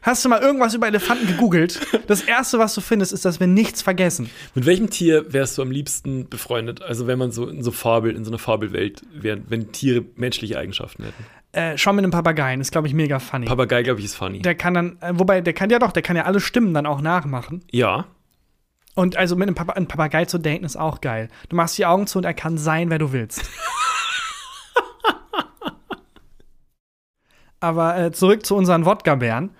Hast 0.00 0.24
du 0.24 0.28
mal 0.28 0.40
irgendwas 0.40 0.74
über 0.74 0.86
Elefanten 0.86 1.26
gegoogelt? 1.26 1.80
Das 2.06 2.22
erste, 2.22 2.58
was 2.58 2.74
du 2.74 2.80
findest, 2.80 3.12
ist, 3.12 3.24
dass 3.24 3.40
wir 3.40 3.46
nichts 3.46 3.82
vergessen. 3.82 4.30
Mit 4.54 4.64
welchem 4.64 4.88
Tier 4.88 5.32
wärst 5.32 5.58
du 5.58 5.62
am 5.62 5.70
liebsten 5.70 6.28
befreundet? 6.28 6.80
Also 6.80 7.06
wenn 7.06 7.18
man 7.18 7.30
so 7.32 7.46
in 7.48 7.62
so 7.62 7.72
Fabel, 7.72 8.14
in 8.16 8.24
so 8.24 8.30
einer 8.30 8.38
Fabelwelt 8.38 9.02
wäre, 9.12 9.40
wenn 9.48 9.72
Tiere 9.72 10.04
menschliche 10.16 10.58
Eigenschaften 10.58 11.02
hätten. 11.02 11.26
Äh, 11.52 11.78
schau 11.78 11.92
mit 11.94 12.02
einem 12.04 12.10
Papageien, 12.12 12.60
ist, 12.60 12.72
glaube 12.72 12.86
ich, 12.88 12.94
mega 12.94 13.18
funny. 13.18 13.46
Papagei, 13.46 13.82
glaube 13.82 14.00
ich, 14.00 14.06
ist 14.06 14.14
funny. 14.16 14.40
der 14.42 14.54
kann 14.54 14.74
dann, 14.74 14.98
äh, 15.00 15.12
wobei, 15.14 15.40
der 15.40 15.54
kann 15.54 15.70
ja 15.70 15.78
doch, 15.78 15.92
der 15.92 16.02
kann 16.02 16.14
ja 16.16 16.24
alle 16.24 16.40
Stimmen 16.40 16.74
dann 16.74 16.86
auch 16.86 17.00
nachmachen. 17.00 17.64
ja. 17.70 18.04
Und 18.94 19.16
also 19.16 19.36
mit 19.36 19.46
einem, 19.46 19.54
Papa 19.54 19.74
einem 19.74 19.86
Papagei 19.86 20.24
zu 20.24 20.38
daten 20.38 20.64
ist 20.64 20.76
auch 20.76 21.00
geil. 21.00 21.28
Du 21.48 21.54
machst 21.54 21.78
die 21.78 21.86
Augen 21.86 22.08
zu 22.08 22.18
und 22.18 22.24
er 22.24 22.34
kann 22.34 22.58
sein, 22.58 22.90
wer 22.90 22.98
du 22.98 23.12
willst. 23.12 23.48
Aber 27.60 27.96
äh, 27.96 28.10
zurück 28.12 28.44
zu 28.44 28.56
unseren 28.56 28.84
Wodka-Bären. 28.84 29.50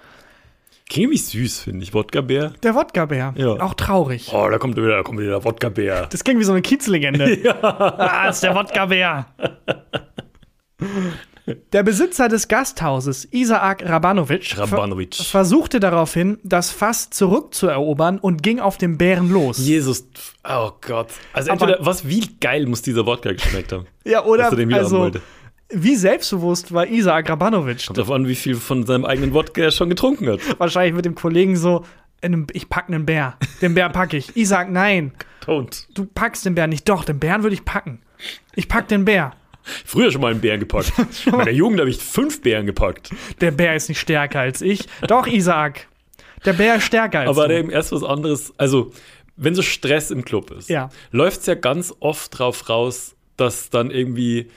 Klingt 0.90 1.12
wie 1.12 1.18
süß, 1.18 1.60
finde 1.60 1.82
ich. 1.84 1.94
Wodka-Bär. 1.94 2.50
Der 2.62 2.74
Wodka-Bär, 2.74 3.34
Ja. 3.36 3.48
auch 3.60 3.74
traurig. 3.74 4.30
Oh, 4.32 4.48
da 4.48 4.58
kommt 4.58 4.76
wieder, 4.76 4.96
da 4.96 5.02
kommt 5.02 5.18
wieder 5.20 5.30
der 5.30 5.44
Wodka-Bär. 5.44 6.06
Das 6.10 6.24
klingt 6.24 6.40
wie 6.40 6.44
so 6.44 6.52
eine 6.52 6.62
Kiezlegende. 6.62 7.38
ja. 7.44 7.54
Ah, 7.62 8.26
das 8.26 8.36
ist 8.36 8.42
der 8.42 8.54
Wodka-Bär. 8.56 9.26
Der 11.72 11.82
Besitzer 11.82 12.28
des 12.28 12.48
Gasthauses, 12.48 13.26
Isaak 13.30 13.88
Rabanovic, 13.88 14.46
ver 14.54 14.62
Rabanovic. 14.62 15.14
versuchte 15.14 15.80
daraufhin, 15.80 16.38
das 16.42 16.70
Fass 16.70 17.10
zurückzuerobern 17.10 18.18
und 18.18 18.42
ging 18.42 18.60
auf 18.60 18.78
den 18.78 18.98
Bären 18.98 19.30
los. 19.30 19.58
Jesus, 19.58 20.06
oh 20.48 20.70
Gott. 20.80 21.08
Also 21.32 21.50
Aber- 21.50 21.62
entweder, 21.68 21.86
was, 21.86 22.06
wie 22.08 22.28
geil 22.40 22.66
muss 22.66 22.82
dieser 22.82 23.06
Wodka 23.06 23.32
geschmeckt 23.32 23.72
haben? 23.72 23.86
Ja, 24.04 24.24
oder 24.24 24.44
er 24.44 24.76
also, 24.78 25.10
wie 25.70 25.96
selbstbewusst 25.96 26.72
war 26.72 26.86
Isaak 26.86 27.28
Rabanovic? 27.28 27.86
Kommt 27.86 27.98
darauf 27.98 28.12
an, 28.12 28.26
wie 28.26 28.34
viel 28.34 28.54
von 28.54 28.86
seinem 28.86 29.04
eigenen 29.04 29.34
Wodka 29.34 29.60
er 29.60 29.70
schon 29.70 29.90
getrunken 29.90 30.26
hat. 30.30 30.40
Wahrscheinlich 30.58 30.94
mit 30.94 31.04
dem 31.04 31.14
Kollegen 31.14 31.56
so, 31.56 31.84
ich 32.52 32.68
pack 32.70 32.88
einen 32.88 33.04
Bär. 33.04 33.36
Den 33.60 33.74
Bär 33.74 33.90
pack 33.90 34.14
ich. 34.14 34.34
Isaak, 34.36 34.70
nein, 34.70 35.12
Don't. 35.44 35.86
du 35.94 36.06
packst 36.06 36.46
den 36.46 36.54
Bär 36.54 36.66
nicht. 36.66 36.88
Doch, 36.88 37.04
den 37.04 37.18
Bären 37.18 37.42
würde 37.42 37.54
ich 37.54 37.64
packen. 37.64 38.00
Ich 38.54 38.68
pack 38.68 38.88
den 38.88 39.04
Bär. 39.04 39.32
Früher 39.84 40.10
schon 40.10 40.20
mal 40.20 40.30
einen 40.32 40.40
Bären 40.40 40.60
gepackt. 40.60 40.92
In 41.26 41.32
meiner 41.32 41.50
Jugend 41.50 41.80
habe 41.80 41.90
ich 41.90 41.98
fünf 41.98 42.42
Bären 42.42 42.66
gepackt. 42.66 43.10
Der 43.40 43.50
Bär 43.50 43.74
ist 43.76 43.88
nicht 43.88 44.00
stärker 44.00 44.40
als 44.40 44.60
ich. 44.62 44.86
Doch, 45.06 45.26
Isaak. 45.26 45.88
Der 46.44 46.52
Bär 46.52 46.76
ist 46.76 46.84
stärker 46.84 47.20
als 47.20 47.28
Aber 47.30 47.48
du. 47.48 47.58
eben 47.58 47.70
erst 47.70 47.92
was 47.92 48.02
anderes. 48.04 48.52
Also, 48.58 48.92
wenn 49.36 49.54
so 49.54 49.62
Stress 49.62 50.10
im 50.10 50.24
Club 50.24 50.50
ist, 50.50 50.68
Ja. 50.68 50.88
läuft 51.10 51.40
es 51.40 51.46
ja 51.46 51.54
ganz 51.54 51.94
oft 52.00 52.38
drauf 52.38 52.68
raus, 52.68 53.14
dass 53.36 53.70
dann 53.70 53.90
irgendwie 53.90 54.48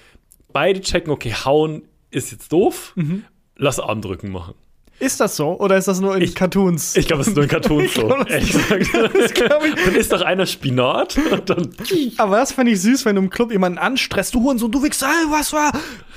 beide 0.52 0.82
checken, 0.82 1.12
okay, 1.12 1.34
hauen 1.46 1.84
ist 2.10 2.32
jetzt 2.32 2.52
doof, 2.52 2.94
Mhm. 2.96 3.24
lass 3.56 3.80
andrücken 3.80 4.32
machen. 4.32 4.56
Ist 5.02 5.20
das 5.20 5.36
so 5.36 5.60
oder 5.60 5.78
ist 5.78 5.88
das 5.88 6.00
nur 6.00 6.16
in 6.16 6.34
Cartoons? 6.34 6.96
Ich 6.96 7.08
glaube, 7.08 7.22
es 7.24 7.28
ist 7.30 7.36
nur 7.36 7.44
in 7.44 7.50
Cartoons 7.50 7.94
so. 7.96 8.08
glaub, 8.08 8.20
das- 8.28 8.30
Ehrlich 8.30 8.52
gesagt. 8.52 8.82
ich. 8.84 9.86
Dann 9.86 9.96
isst 9.96 10.12
doch 10.14 10.22
einer 10.22 10.46
Spinat 10.46 11.18
und 11.32 11.50
dann. 11.50 11.76
Aber 12.18 12.38
das 12.38 12.52
fand 12.54 12.70
ich 12.70 12.80
süß, 12.82 13.06
wenn 13.06 13.16
du 13.16 13.22
im 13.24 13.30
Club 13.30 13.52
jemanden 13.52 13.80
anstresst. 13.80 14.36
Du 14.36 14.42
Hurensohn, 14.44 14.72
du 14.72 14.84
Wichser, 14.84 15.08
was 15.30 15.52
war? 15.54 15.72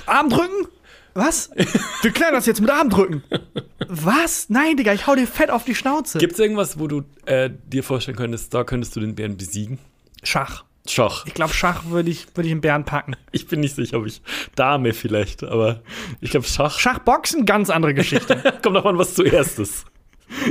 Arm 0.05 0.29
drücken? 0.29 0.67
Was? 1.15 1.49
Wir 2.01 2.11
klären 2.11 2.33
das 2.33 2.45
jetzt 2.45 2.59
mit 2.61 2.69
Arm 2.69 2.89
drücken. 2.89 3.23
Was? 3.87 4.49
Nein, 4.49 4.75
Digga, 4.77 4.93
ich 4.93 5.07
hau 5.07 5.15
dir 5.15 5.27
fett 5.27 5.49
auf 5.49 5.63
die 5.63 5.73
Schnauze. 5.73 6.17
Gibt 6.17 6.33
es 6.33 6.39
irgendwas, 6.39 6.77
wo 6.77 6.87
du 6.87 7.03
äh, 7.25 7.49
dir 7.67 7.83
vorstellen 7.83 8.17
könntest, 8.17 8.53
da 8.53 8.63
könntest 8.65 8.95
du 8.95 8.99
den 8.99 9.15
Bären 9.15 9.37
besiegen? 9.37 9.79
Schach. 10.23 10.65
Schach. 10.87 11.25
Ich 11.25 11.33
glaube, 11.33 11.53
Schach 11.53 11.85
würde 11.85 12.09
ich, 12.09 12.27
würd 12.35 12.45
ich 12.45 12.51
einen 12.51 12.61
Bären 12.61 12.85
packen. 12.85 13.15
Ich 13.31 13.47
bin 13.47 13.59
nicht 13.59 13.75
sicher, 13.75 13.97
ob 13.97 14.05
ich 14.05 14.21
Dame 14.55 14.93
vielleicht, 14.93 15.43
aber 15.43 15.81
ich 16.21 16.31
glaube 16.31 16.45
Schach. 16.45 16.79
Schachboxen, 16.79 17.45
ganz 17.45 17.69
andere 17.69 17.93
Geschichte. 17.93 18.35
Kommt 18.63 18.75
noch 18.75 18.85
an, 18.85 18.97
was 18.97 19.13
zuerst 19.13 19.59
ist. 19.59 19.85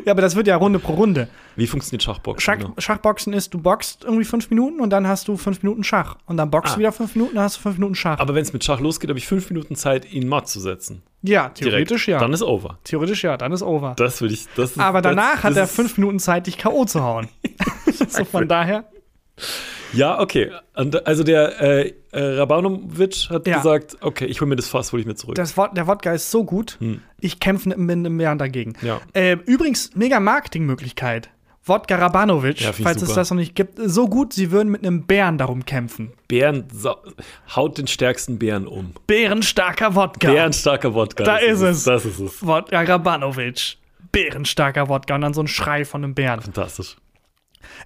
ja, 0.04 0.12
aber 0.12 0.20
das 0.22 0.36
wird 0.36 0.46
ja 0.46 0.54
Runde 0.56 0.78
pro 0.78 0.92
Runde. 0.92 1.28
Wie 1.56 1.66
funktioniert 1.66 2.02
Schachboxen? 2.02 2.40
Schach, 2.42 2.58
genau? 2.58 2.74
Schachboxen 2.78 3.32
ist, 3.32 3.54
du 3.54 3.58
boxst 3.58 4.04
irgendwie 4.04 4.24
fünf 4.24 4.50
Minuten 4.50 4.80
und 4.80 4.90
dann 4.90 5.08
hast 5.08 5.26
du 5.28 5.36
fünf 5.36 5.62
Minuten 5.62 5.82
Schach. 5.82 6.16
Und 6.26 6.36
dann 6.36 6.50
boxst 6.50 6.72
Ah. 6.72 6.76
du 6.76 6.78
wieder 6.80 6.92
fünf 6.92 7.14
Minuten, 7.16 7.36
dann 7.36 7.44
hast 7.44 7.56
du 7.56 7.62
fünf 7.62 7.78
Minuten 7.78 7.94
Schach. 7.94 8.18
Aber 8.20 8.34
wenn 8.34 8.42
es 8.42 8.52
mit 8.52 8.62
Schach 8.62 8.80
losgeht, 8.80 9.08
habe 9.10 9.18
ich 9.18 9.26
fünf 9.26 9.48
Minuten 9.50 9.74
Zeit, 9.76 10.12
ihn 10.12 10.28
matt 10.28 10.46
zu 10.48 10.60
setzen. 10.60 11.02
ja, 11.22 11.48
Direkt. 11.48 11.58
theoretisch 11.58 12.06
ja. 12.08 12.18
Dann 12.18 12.32
ist 12.34 12.42
over. 12.42 12.78
theoretisch 12.84 13.24
ja, 13.24 13.36
dann 13.36 13.50
ist 13.52 13.62
over. 13.62 13.94
Das 13.96 14.20
würde 14.20 14.34
ich. 14.34 14.46
Das 14.56 14.72
ist, 14.72 14.78
aber 14.78 15.00
danach 15.00 15.36
das, 15.36 15.44
hat 15.44 15.50
das 15.52 15.56
er 15.56 15.64
ist- 15.64 15.74
fünf 15.74 15.96
Minuten 15.96 16.18
Zeit, 16.20 16.46
dich 16.46 16.58
K.O. 16.58 16.84
zu 16.84 17.02
hauen. 17.02 17.28
so 18.08 18.24
von 18.26 18.46
daher. 18.46 18.84
Ja, 19.92 20.20
okay. 20.20 20.50
Und, 20.74 21.06
also 21.06 21.22
der 21.22 21.60
äh, 21.60 21.92
äh, 22.12 22.20
Rabanovic 22.38 23.28
hat 23.30 23.46
Ja. 23.46 23.58
gesagt, 23.58 23.96
okay, 24.00 24.24
ich 24.26 24.40
hole 24.40 24.48
mir 24.48 24.56
das 24.56 24.68
Fass, 24.68 24.92
hole 24.92 25.00
ich 25.00 25.06
mir 25.06 25.14
zurück. 25.14 25.34
Das, 25.36 25.54
der 25.54 25.86
Wodka 25.86 26.12
ist 26.12 26.30
so 26.30 26.44
gut, 26.44 26.78
ich 27.20 27.40
kämpfe 27.40 27.68
mit 27.76 27.78
einem 27.90 28.16
Bären 28.18 28.38
dagegen. 28.38 28.74
Hm. 28.80 28.88
Ja. 28.88 29.00
Äh, 29.12 29.32
übrigens, 29.46 29.90
mega 29.94 30.20
Marketingmöglichkeit. 30.20 31.30
Wodka 31.66 31.96
Rabanovic, 31.96 32.60
Ja, 32.60 32.72
falls 32.74 33.00
es 33.00 33.08
super. 33.08 33.20
das 33.20 33.30
noch 33.30 33.38
nicht 33.38 33.54
gibt, 33.54 33.78
so 33.82 34.06
gut, 34.06 34.34
sie 34.34 34.50
würden 34.50 34.68
mit 34.68 34.86
einem 34.86 35.06
Bären 35.06 35.38
darum 35.38 35.64
kämpfen. 35.64 36.12
Bären 36.28 36.66
haut 37.56 37.78
den 37.78 37.86
stärksten 37.86 38.38
Bären 38.38 38.66
um. 38.66 38.92
Bärenstarker 39.06 39.94
Wodka. 39.94 40.30
Bärenstarker 40.30 40.92
Wodka. 40.92 41.24
Da 41.24 41.36
ist 41.38 41.62
es. 41.62 41.84
Das 41.84 42.04
ist 42.04 42.18
es. 42.18 42.46
Wodka 42.46 42.82
Rabanovic. 42.82 43.78
Bärenstarker 44.12 44.88
Wodka 44.90 45.14
und 45.14 45.22
dann 45.22 45.32
so 45.32 45.40
ein 45.40 45.48
Schrei 45.48 45.86
von 45.86 46.04
einem 46.04 46.14
Bären. 46.14 46.42
Fantastisch. 46.42 46.96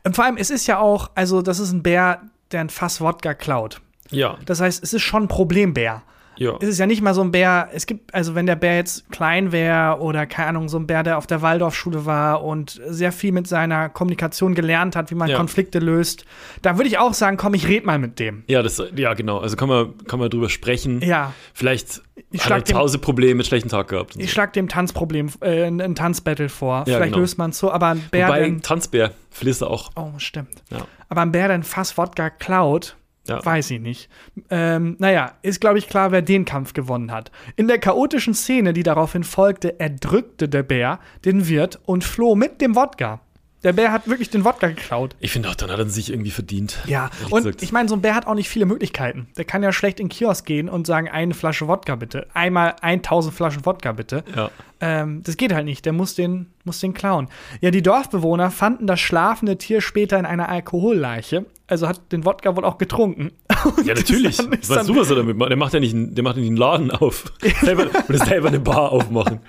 Und 0.04 0.16
vor 0.16 0.24
allem, 0.24 0.36
es 0.36 0.50
ist 0.50 0.66
ja 0.66 0.78
auch, 0.78 1.10
also 1.14 1.42
das 1.42 1.58
ist 1.58 1.72
ein 1.72 1.82
Bär, 1.82 2.22
der 2.52 2.60
ein 2.60 2.70
Fass 2.70 3.00
Wodka 3.00 3.34
klaut. 3.34 3.80
Ja, 4.10 4.38
Das 4.46 4.60
heißt, 4.60 4.82
es 4.82 4.94
ist 4.94 5.02
schon 5.02 5.24
ein 5.24 5.28
Problembär. 5.28 6.02
Ja. 6.39 6.57
Es 6.61 6.68
ist 6.68 6.78
ja 6.78 6.86
nicht 6.86 7.03
mal 7.03 7.14
so 7.14 7.20
ein 7.22 7.30
Bär, 7.30 7.68
es 7.72 7.86
gibt, 7.86 8.14
also 8.14 8.34
wenn 8.34 8.47
der 8.47 8.57
Bär 8.57 8.76
jetzt 8.76 9.11
klein 9.11 9.53
wäre 9.53 9.99
oder 10.01 10.26
keine 10.26 10.49
Ahnung, 10.49 10.68
so 10.68 10.78
ein 10.78 10.86
Bär, 10.86 11.03
der 11.03 11.18
auf 11.18 11.26
der 11.26 11.43
Waldorfschule 11.43 12.07
war 12.07 12.43
und 12.43 12.80
sehr 12.89 13.12
viel 13.12 13.32
mit 13.32 13.47
seiner 13.47 13.89
Kommunikation 13.89 14.55
gelernt 14.55 14.97
hat, 14.97 15.11
wie 15.11 15.14
man 15.14 15.28
Ja. 15.28 15.36
Konflikte 15.36 15.78
löst, 15.78 16.24
da 16.62 16.76
würde 16.76 16.89
ich 16.89 16.99
auch 16.99 17.14
sagen, 17.14 17.36
komm, 17.36 17.55
ich 17.55 17.66
red 17.68 17.84
mal 17.84 17.99
mit 17.99 18.18
dem. 18.18 18.45
Ja, 18.47 18.62
das, 18.62 18.82
ja, 18.97 19.14
genau. 19.14 19.39
Also 19.39 19.57
kann 19.57 19.68
man, 19.68 19.99
kann 20.07 20.18
man 20.18 20.30
drüber 20.30 20.49
sprechen. 20.49 21.01
Ja, 21.03 21.32
Vielleicht 21.55 22.03
Ich 22.30 22.41
hat 22.41 22.47
schlag 22.47 22.59
er 22.59 22.62
dem- 22.62 22.66
zu 22.74 22.78
Hause 22.78 22.99
Probleme, 22.99 23.34
mit 23.36 23.47
schlechten 23.47 23.68
Tag 23.68 23.89
gehabt. 23.89 24.16
ich 24.16 24.22
so. 24.26 24.28
schlag 24.32 24.53
dem 24.53 24.68
Tanzproblem, 24.68 25.30
äh, 25.41 25.64
ein 25.64 25.80
ein 25.80 25.95
Tanzbattle 25.95 26.49
vor. 26.49 26.78
Ja, 26.78 26.84
Vielleicht 26.97 27.05
genau. 27.12 27.18
löst 27.18 27.39
man 27.39 27.51
es 27.51 27.59
so, 27.59 27.70
aber 27.72 27.89
ein 27.89 28.01
Bär, 28.11 28.28
Wobei, 28.28 28.49
der, 28.49 28.61
Tanzbär, 28.61 29.12
verlierst 29.30 29.62
du 29.62 29.66
auch. 29.66 29.91
oh, 29.97 30.11
stimmt. 30.18 30.62
Ja. 30.70 30.78
Aber 31.09 31.22
ein 31.22 31.32
Bär, 31.32 31.49
der 31.49 31.55
ein 31.57 31.62
Fass 31.62 31.97
Wodka 31.97 32.28
klaut, 32.30 32.97
Ja. 33.28 33.44
Weiß 33.44 33.70
ich 33.70 33.80
nicht. 33.80 34.08
Ähm, 34.50 34.96
naja, 34.98 35.32
ist, 35.42 35.60
glaube 35.60 35.78
ich, 35.78 35.88
klar, 35.88 36.12
wer 36.12 36.22
den 36.22 36.44
Kampf 36.44 36.72
gewonnen 36.72 37.12
hat. 37.12 37.30
In 37.56 37.68
der 37.68 37.78
chaotischen 37.78 38.34
Szene, 38.34 38.72
die 38.72 38.82
daraufhin 38.82 39.24
folgte, 39.24 39.78
erdrückte 39.78 40.48
der 40.48 40.62
Bär 40.62 40.98
den 41.24 41.48
Wirt 41.48 41.78
und 41.84 42.04
floh 42.04 42.34
mit 42.34 42.60
dem 42.60 42.74
Wodka. 42.74 43.20
Der 43.64 43.72
Bär 43.72 43.90
hat 43.90 44.06
wirklich 44.06 44.30
den 44.30 44.44
Wodka 44.44 44.68
geklaut. 44.68 45.16
Ich 45.18 45.32
finde 45.32 45.48
auch, 45.48 45.56
dann 45.56 45.70
hat 45.70 45.80
er 45.80 45.88
sich 45.88 46.10
irgendwie 46.10 46.30
verdient. 46.30 46.78
Ja, 46.86 47.10
und 47.30 47.42
gesagt. 47.42 47.62
ich 47.62 47.72
meine, 47.72 47.88
so 47.88 47.96
ein 47.96 48.02
Bär 48.02 48.14
hat 48.14 48.26
auch 48.26 48.34
nicht 48.34 48.48
viele 48.48 48.66
Möglichkeiten. 48.66 49.26
Der 49.36 49.44
kann 49.44 49.64
ja 49.64 49.72
schlecht 49.72 49.98
in 49.98 50.06
den 50.06 50.10
Kiosk 50.10 50.46
gehen 50.46 50.68
und 50.68 50.86
sagen, 50.86 51.08
eine 51.08 51.34
Flasche 51.34 51.66
Wodka 51.66 51.96
bitte. 51.96 52.28
Einmal 52.34 52.76
1000 52.82 53.34
Flaschen 53.34 53.66
Wodka 53.66 53.92
bitte. 53.92 54.22
Ja. 54.36 54.50
Ähm, 54.80 55.24
das 55.24 55.36
geht 55.36 55.52
halt 55.52 55.64
nicht. 55.64 55.84
Der 55.86 55.92
muss 55.92 56.14
den, 56.14 56.46
muss 56.62 56.78
den 56.78 56.94
klauen. 56.94 57.28
Ja, 57.60 57.72
die 57.72 57.82
Dorfbewohner 57.82 58.52
fanden 58.52 58.86
das 58.86 59.00
schlafende 59.00 59.58
Tier 59.58 59.80
später 59.80 60.20
in 60.20 60.26
einer 60.26 60.48
Alkoholleiche. 60.48 61.44
Also 61.68 61.86
hat 61.86 62.10
den 62.12 62.24
Wodka 62.24 62.56
wohl 62.56 62.64
auch 62.64 62.78
getrunken. 62.78 63.30
Und 63.76 63.86
Ja, 63.86 63.94
natürlich. 63.94 64.38
dann 64.38 64.52
ist 64.54 64.68
Weißt 64.70 64.88
du, 64.88 64.96
was 64.96 65.10
er 65.10 65.16
damit 65.16 65.36
macht? 65.36 65.50
Der 65.50 65.56
macht 65.56 65.74
ja 65.74 65.80
nicht, 65.80 65.94
einen- 65.94 66.14
der 66.14 66.24
macht 66.24 66.36
ja 66.36 66.40
nicht 66.40 66.48
einen 66.48 66.56
Laden 66.56 66.90
auf. 66.90 67.32
selber, 67.60 67.86
oder 68.08 68.18
selber 68.18 68.48
eine 68.48 68.58
Bar 68.60 68.90
aufmachen. 68.90 69.40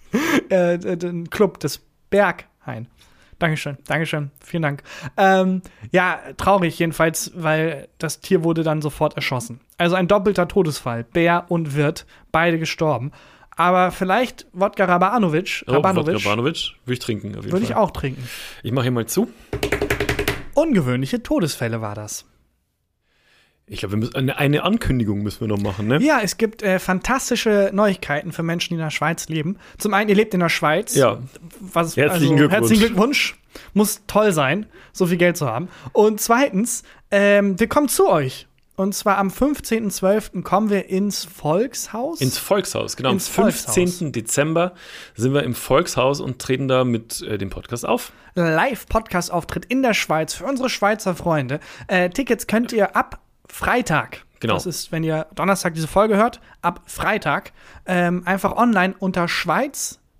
äh, 0.48 0.78
den 0.96 1.30
Club 1.30 1.60
des 1.60 1.82
Berghain. 2.10 2.88
Dankeschön, 3.38 3.76
Dankeschön, 3.86 4.30
vielen 4.42 4.62
Dank. 4.62 4.82
Ähm, 5.18 5.60
ja, 5.92 6.18
traurig 6.38 6.78
jedenfalls, 6.78 7.32
weil 7.34 7.86
das 7.98 8.20
Tier 8.20 8.42
wurde 8.44 8.62
dann 8.62 8.80
sofort 8.80 9.14
erschossen. 9.14 9.60
Also 9.76 9.94
ein 9.94 10.08
doppelter 10.08 10.48
Todesfall. 10.48 11.04
Bär 11.04 11.44
und 11.50 11.76
Wirt, 11.76 12.06
beide 12.32 12.58
gestorben. 12.58 13.12
Aber 13.54 13.90
vielleicht 13.90 14.46
Wodka 14.54 14.86
Rabanovic, 14.86 15.64
Oh, 15.66 15.72
Rabanovic 15.72 16.14
Wodka 16.14 16.28
Rabanovic 16.30 16.72
würde 16.86 16.92
ich 16.94 16.98
trinken. 17.00 17.34
Würde 17.34 17.58
ich 17.64 17.74
auch 17.74 17.90
trinken. 17.90 18.26
Ich 18.62 18.72
mache 18.72 18.84
hier 18.84 18.92
mal 18.92 19.04
zu. 19.06 19.28
Ungewöhnliche 20.56 21.22
Todesfälle 21.22 21.82
war 21.82 21.94
das. 21.94 22.24
Ich 23.66 23.80
glaube, 23.80 23.94
wir 23.94 23.98
müssen 23.98 24.14
eine, 24.14 24.38
eine 24.38 24.62
Ankündigung 24.62 25.22
müssen 25.22 25.40
wir 25.40 25.48
noch 25.48 25.60
machen, 25.60 25.86
ne? 25.86 25.98
Ja, 26.00 26.20
es 26.22 26.38
gibt 26.38 26.62
äh, 26.62 26.78
fantastische 26.78 27.70
Neuigkeiten 27.74 28.32
für 28.32 28.42
Menschen, 28.42 28.70
die 28.70 28.74
in 28.76 28.80
der 28.80 28.90
Schweiz 28.90 29.28
leben. 29.28 29.58
Zum 29.76 29.92
einen, 29.92 30.08
ihr 30.08 30.14
lebt 30.14 30.32
in 30.34 30.40
der 30.40 30.48
Schweiz. 30.48 30.94
Ja. 30.94 31.18
Was, 31.60 31.96
Herzlichen 31.96 32.36
Glückwunsch. 32.36 32.60
Herzlichen 32.60 32.86
Glückwunsch. 32.86 33.36
Muss 33.74 34.02
toll 34.06 34.32
sein, 34.32 34.66
so 34.92 35.06
viel 35.06 35.18
Geld 35.18 35.36
zu 35.36 35.46
haben. 35.46 35.68
Und 35.92 36.20
zweitens, 36.20 36.84
ähm, 37.10 37.58
wir 37.60 37.68
kommen 37.68 37.88
zu 37.88 38.08
euch. 38.08 38.46
Und 38.76 38.94
zwar 38.94 39.18
am 39.18 39.28
15.12. 39.28 40.42
kommen 40.42 40.68
wir 40.68 40.90
ins 40.90 41.24
Volkshaus. 41.24 42.20
Ins 42.20 42.38
Volkshaus, 42.38 42.96
genau. 42.96 43.10
Ins 43.10 43.28
am 43.28 43.44
Volkshaus. 43.44 43.74
15. 43.74 44.12
Dezember 44.12 44.74
sind 45.14 45.32
wir 45.32 45.42
im 45.44 45.54
Volkshaus 45.54 46.20
und 46.20 46.38
treten 46.38 46.68
da 46.68 46.84
mit 46.84 47.22
äh, 47.22 47.38
dem 47.38 47.48
Podcast 47.48 47.86
auf. 47.86 48.12
Live-Podcast-Auftritt 48.34 49.64
in 49.64 49.82
der 49.82 49.94
Schweiz 49.94 50.34
für 50.34 50.44
unsere 50.44 50.68
Schweizer 50.68 51.14
Freunde. 51.14 51.60
Äh, 51.88 52.10
Tickets 52.10 52.46
könnt 52.46 52.72
ihr 52.72 52.94
ab 52.94 53.20
Freitag. 53.48 54.24
Genau. 54.40 54.54
Das 54.54 54.66
ist, 54.66 54.92
wenn 54.92 55.02
ihr 55.02 55.26
Donnerstag 55.34 55.72
diese 55.72 55.88
Folge 55.88 56.16
hört, 56.16 56.42
ab 56.60 56.82
Freitag 56.84 57.52
ähm, 57.86 58.22
einfach 58.26 58.56
online 58.56 58.94
unter 58.98 59.26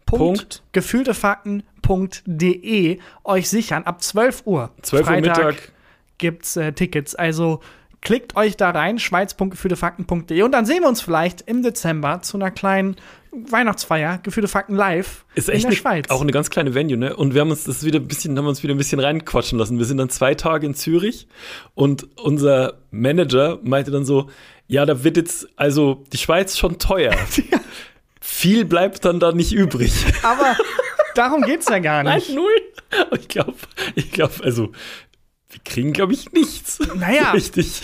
Punkt. 0.06 0.62
schweiz.gefühltefakten.de 0.72 2.98
euch 3.24 3.50
sichern. 3.50 3.82
Ab 3.82 4.02
12 4.02 4.42
Uhr. 4.46 4.70
12 4.80 5.10
Uhr 5.10 5.20
Mittag. 5.20 5.72
gibt's 6.16 6.56
äh, 6.56 6.72
Tickets. 6.72 7.14
Also 7.14 7.60
klickt 8.06 8.36
euch 8.36 8.56
da 8.56 8.70
rein, 8.70 9.00
schweiz.gefühltefakten.de 9.00 10.42
und 10.42 10.52
dann 10.52 10.64
sehen 10.64 10.82
wir 10.82 10.88
uns 10.88 11.00
vielleicht 11.00 11.40
im 11.42 11.64
Dezember 11.64 12.22
zu 12.22 12.36
einer 12.36 12.52
kleinen 12.52 12.94
Weihnachtsfeier, 13.32 14.18
Gefühlte 14.22 14.46
Fakten 14.48 14.76
live 14.76 15.24
Ist 15.34 15.48
in 15.48 15.56
echt 15.56 15.64
der 15.64 15.70
eine, 15.70 15.76
Schweiz. 15.76 16.08
auch 16.10 16.20
eine 16.20 16.30
ganz 16.30 16.48
kleine 16.48 16.72
Venue, 16.74 16.96
ne? 16.96 17.16
Und 17.16 17.34
wir 17.34 17.40
haben 17.40 17.50
uns 17.50 17.64
das 17.64 17.84
wieder 17.84 17.98
ein 17.98 18.06
bisschen, 18.06 18.38
haben 18.38 18.46
uns 18.46 18.62
wieder 18.62 18.72
ein 18.74 18.78
bisschen 18.78 19.00
reinquatschen 19.00 19.58
lassen. 19.58 19.78
Wir 19.78 19.84
sind 19.86 19.96
dann 19.98 20.08
zwei 20.08 20.36
Tage 20.36 20.64
in 20.66 20.74
Zürich 20.74 21.26
und 21.74 22.06
unser 22.16 22.74
Manager 22.92 23.58
meinte 23.64 23.90
dann 23.90 24.04
so, 24.04 24.30
ja, 24.68 24.86
da 24.86 25.02
wird 25.02 25.16
jetzt, 25.16 25.48
also 25.56 26.04
die 26.12 26.18
Schweiz 26.18 26.56
schon 26.56 26.78
teuer. 26.78 27.12
Viel 28.20 28.64
bleibt 28.64 29.04
dann 29.04 29.18
da 29.20 29.32
nicht 29.32 29.52
übrig. 29.52 29.92
Aber 30.22 30.56
darum 31.16 31.42
geht's 31.42 31.68
ja 31.68 31.80
gar 31.80 32.02
nicht. 32.14 32.32
null. 32.34 32.50
Aber 33.00 33.18
ich 33.18 33.26
glaube, 33.28 33.54
ich 33.96 34.12
glaube, 34.12 34.34
also 34.44 34.70
wir 35.50 35.60
kriegen, 35.64 35.92
glaube 35.92 36.12
ich, 36.12 36.32
nichts. 36.32 36.78
Naja. 36.94 37.30
Richtig. 37.32 37.82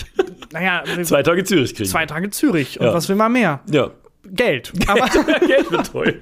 Naja, 0.51 0.83
Zwei 1.03 1.23
Tage 1.23 1.43
Zürich 1.43 1.73
kriegen. 1.75 1.89
zwei 1.89 2.05
Tage 2.05 2.29
Zürich. 2.29 2.79
Und 2.79 2.87
Ja. 2.87 2.93
was 2.93 3.07
will 3.09 3.15
man 3.15 3.31
mehr? 3.31 3.61
Ja. 3.71 3.91
Geld. 4.25 4.71
Aber 4.87 5.07
Geld 5.47 5.71
wird 5.71 5.91
toll. 5.91 6.21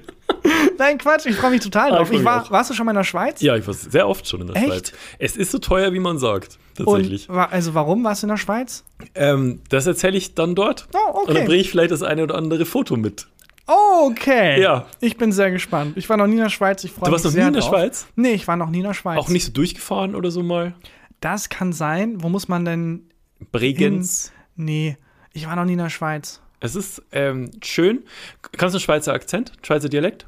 nein, 0.78 0.98
Quatsch, 0.98 1.26
ich 1.26 1.36
freue 1.36 1.50
mich 1.50 1.60
total 1.60 1.92
Ah, 1.92 1.96
drauf. 1.98 2.10
ich 2.12 2.24
war, 2.24 2.50
warst 2.50 2.70
du 2.70 2.74
schon 2.74 2.86
mal 2.86 2.92
in 2.92 2.96
der 2.96 3.04
Schweiz? 3.04 3.40
Ja, 3.42 3.56
ich 3.56 3.66
war 3.66 3.74
sehr 3.74 4.08
oft 4.08 4.26
schon 4.26 4.40
in 4.40 4.46
der 4.48 4.56
Echt? 4.56 4.66
Schweiz. 4.66 4.92
Es 5.18 5.36
ist 5.36 5.50
so 5.52 5.58
teuer, 5.58 5.92
wie 5.92 6.00
man 6.00 6.18
sagt. 6.18 6.58
Tatsächlich. 6.76 7.28
Und 7.28 7.36
also 7.38 7.74
warum 7.74 8.02
warst 8.02 8.22
du 8.22 8.26
in 8.26 8.30
der 8.30 8.38
Schweiz? 8.38 8.82
Ähm, 9.14 9.60
das 9.68 9.86
erzähle 9.86 10.16
ich 10.16 10.34
dann 10.34 10.54
dort. 10.54 10.88
Oh, 10.94 11.20
Und 11.20 11.28
dann 11.28 11.36
okay. 11.38 11.46
bringe 11.46 11.60
ich 11.60 11.70
vielleicht 11.70 11.90
das 11.92 12.02
eine 12.02 12.22
oder 12.22 12.34
andere 12.36 12.64
Foto 12.64 12.96
mit. 12.96 13.26
Okay. 13.66 14.60
Ja. 14.60 14.86
Ich 15.00 15.16
bin 15.16 15.30
sehr 15.32 15.50
gespannt. 15.50 15.96
Ich 15.96 16.08
war 16.08 16.16
noch 16.16 16.26
nie 16.26 16.32
in 16.36 16.42
der 16.42 16.48
Schweiz. 16.50 16.82
Ich 16.84 16.90
freue 16.92 17.04
Du 17.04 17.10
mich 17.10 17.12
warst 17.12 17.24
noch 17.26 17.32
sehr 17.32 17.42
nie 17.44 17.48
in 17.48 17.52
der 17.54 17.62
drauf. 17.62 17.70
Schweiz? 17.70 18.06
Nee, 18.16 18.32
ich 18.32 18.48
war 18.48 18.56
noch 18.56 18.70
nie 18.70 18.78
in 18.78 18.84
der 18.84 18.94
Schweiz. 18.94 19.18
Auch 19.18 19.28
nicht 19.28 19.44
so 19.44 19.52
durchgefahren 19.52 20.14
oder 20.14 20.30
so 20.30 20.42
mal? 20.42 20.74
Das 21.22 21.48
kann 21.48 21.72
sein. 21.72 22.22
Wo 22.22 22.28
muss 22.28 22.48
man 22.48 22.64
denn 22.66 23.08
Bregenz. 23.50 24.32
Nee, 24.54 24.98
ich 25.32 25.46
war 25.46 25.56
noch 25.56 25.64
nie 25.64 25.72
in 25.72 25.78
der 25.78 25.88
Schweiz. 25.88 26.40
Es 26.60 26.76
ist 26.76 27.02
ähm, 27.12 27.50
schön. 27.64 28.04
Kannst 28.52 28.74
du 28.74 28.76
einen 28.76 28.80
Schweizer 28.84 29.14
Akzent? 29.14 29.52
Schweizer 29.62 29.88
Dialekt? 29.88 30.26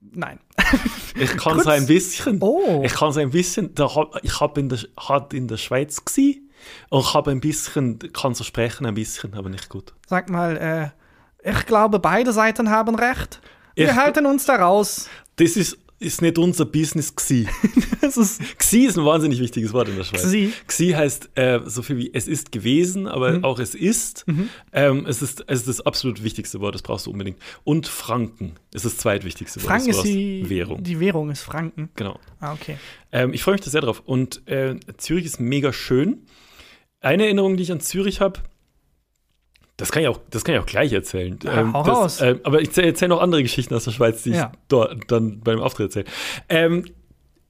Nein. 0.00 0.40
Ich 1.14 1.30
kann 1.36 1.58
es 1.60 1.66
ein 1.66 1.86
bisschen. 1.86 2.38
Oh. 2.42 2.82
Ich 2.84 2.92
kann 2.92 3.10
es 3.10 3.16
ein 3.16 3.30
bisschen. 3.30 3.74
Da 3.74 3.88
ich 4.22 4.40
habe 4.40 4.60
in, 4.60 4.68
der- 4.68 4.80
hat 4.98 5.32
in 5.32 5.46
der 5.48 5.56
Schweiz 5.58 6.04
gsi 6.04 6.42
und 6.90 7.00
ich 7.00 7.14
habe 7.14 7.30
ein 7.30 7.40
bisschen, 7.40 7.98
kann 8.12 8.34
so 8.34 8.44
sprechen 8.44 8.84
ein 8.86 8.94
bisschen, 8.94 9.34
aber 9.34 9.48
nicht 9.48 9.68
gut. 9.68 9.94
Sag 10.06 10.28
mal, 10.28 10.56
äh, 11.44 11.48
ich 11.50 11.66
glaube, 11.66 11.98
beide 11.98 12.32
Seiten 12.32 12.70
haben 12.70 12.94
recht. 12.94 13.40
Wir 13.74 13.86
Ja. 13.86 13.96
halten 13.96 14.26
uns 14.26 14.44
da 14.44 14.56
raus. 14.56 15.08
Das 15.36 15.56
ist, 15.56 15.78
ist 16.02 16.20
nicht 16.22 16.36
unser 16.38 16.64
Business 16.66 17.14
gsi. 17.16 17.46
Das 18.02 18.16
ist 18.16 18.40
Gsi 18.58 18.80
ist 18.86 18.98
ein 18.98 19.04
wahnsinnig 19.06 19.38
wichtiges 19.40 19.72
Wort 19.72 19.88
in 19.88 19.96
der 19.96 20.04
Schweiz. 20.04 20.22
Gsi. 20.24 20.52
Gsi 20.66 20.90
heißt 20.90 21.30
äh, 21.36 21.60
so 21.64 21.80
viel 21.82 21.96
wie 21.96 22.10
es 22.12 22.28
ist 22.28 22.52
gewesen, 22.52 23.06
aber 23.06 23.38
Mhm. 23.38 23.44
auch 23.44 23.58
es 23.58 23.74
ist. 23.74 24.26
Ähm, 24.72 25.06
es 25.06 25.22
ist. 25.22 25.44
Es 25.46 25.60
ist 25.60 25.68
das 25.68 25.80
absolut 25.80 26.22
wichtigste 26.22 26.60
Wort, 26.60 26.74
das 26.74 26.82
brauchst 26.82 27.06
du 27.06 27.10
unbedingt. 27.12 27.38
Und 27.64 27.86
Franken 27.86 28.52
ist 28.74 28.84
das 28.84 28.96
zweitwichtigste 28.98 29.60
Wort. 29.62 29.68
Franken 29.68 29.90
ist 29.90 30.02
die 30.02 30.48
Währung. 30.50 30.82
Die 30.82 31.00
Währung 31.00 31.30
ist 31.30 31.42
Franken. 31.42 31.88
Genau. 31.96 32.18
Ah, 32.40 32.52
okay. 32.52 32.76
Ähm, 33.12 33.32
ich 33.32 33.42
freue 33.42 33.54
mich 33.54 33.62
da 33.62 33.70
sehr 33.70 33.80
drauf. 33.82 34.02
Und 34.04 34.46
äh, 34.48 34.76
Zürich 34.98 35.24
ist 35.24 35.40
mega 35.40 35.72
schön. 35.72 36.26
Eine 37.00 37.24
Erinnerung, 37.24 37.56
die 37.56 37.62
ich 37.62 37.72
an 37.72 37.80
Zürich 37.80 38.20
habe, 38.20 38.40
das 39.82 39.92
kann 39.92 40.02
ich 40.02 40.08
auch, 40.08 40.20
das 40.30 40.44
kann 40.44 40.54
ich 40.54 40.60
auch 40.60 40.66
gleich 40.66 40.92
erzählen. 40.92 41.38
Ja, 41.42 41.72
hau 41.72 41.82
das, 41.82 41.96
raus. 41.98 42.20
ähm, 42.22 42.40
aber 42.44 42.60
ich 42.60 42.68
erzähle 42.68 42.86
erzähl 42.88 43.08
noch 43.08 43.20
andere 43.20 43.42
Geschichten 43.42 43.74
aus 43.74 43.84
der 43.84 43.90
Schweiz, 43.92 44.22
die 44.22 44.30
Ja. 44.30 44.50
ich 44.52 44.58
dort 44.68 45.10
dann 45.10 45.40
beim 45.40 45.60
Auftritt 45.60 45.86
erzähle. 45.94 46.06
Ähm, 46.48 46.84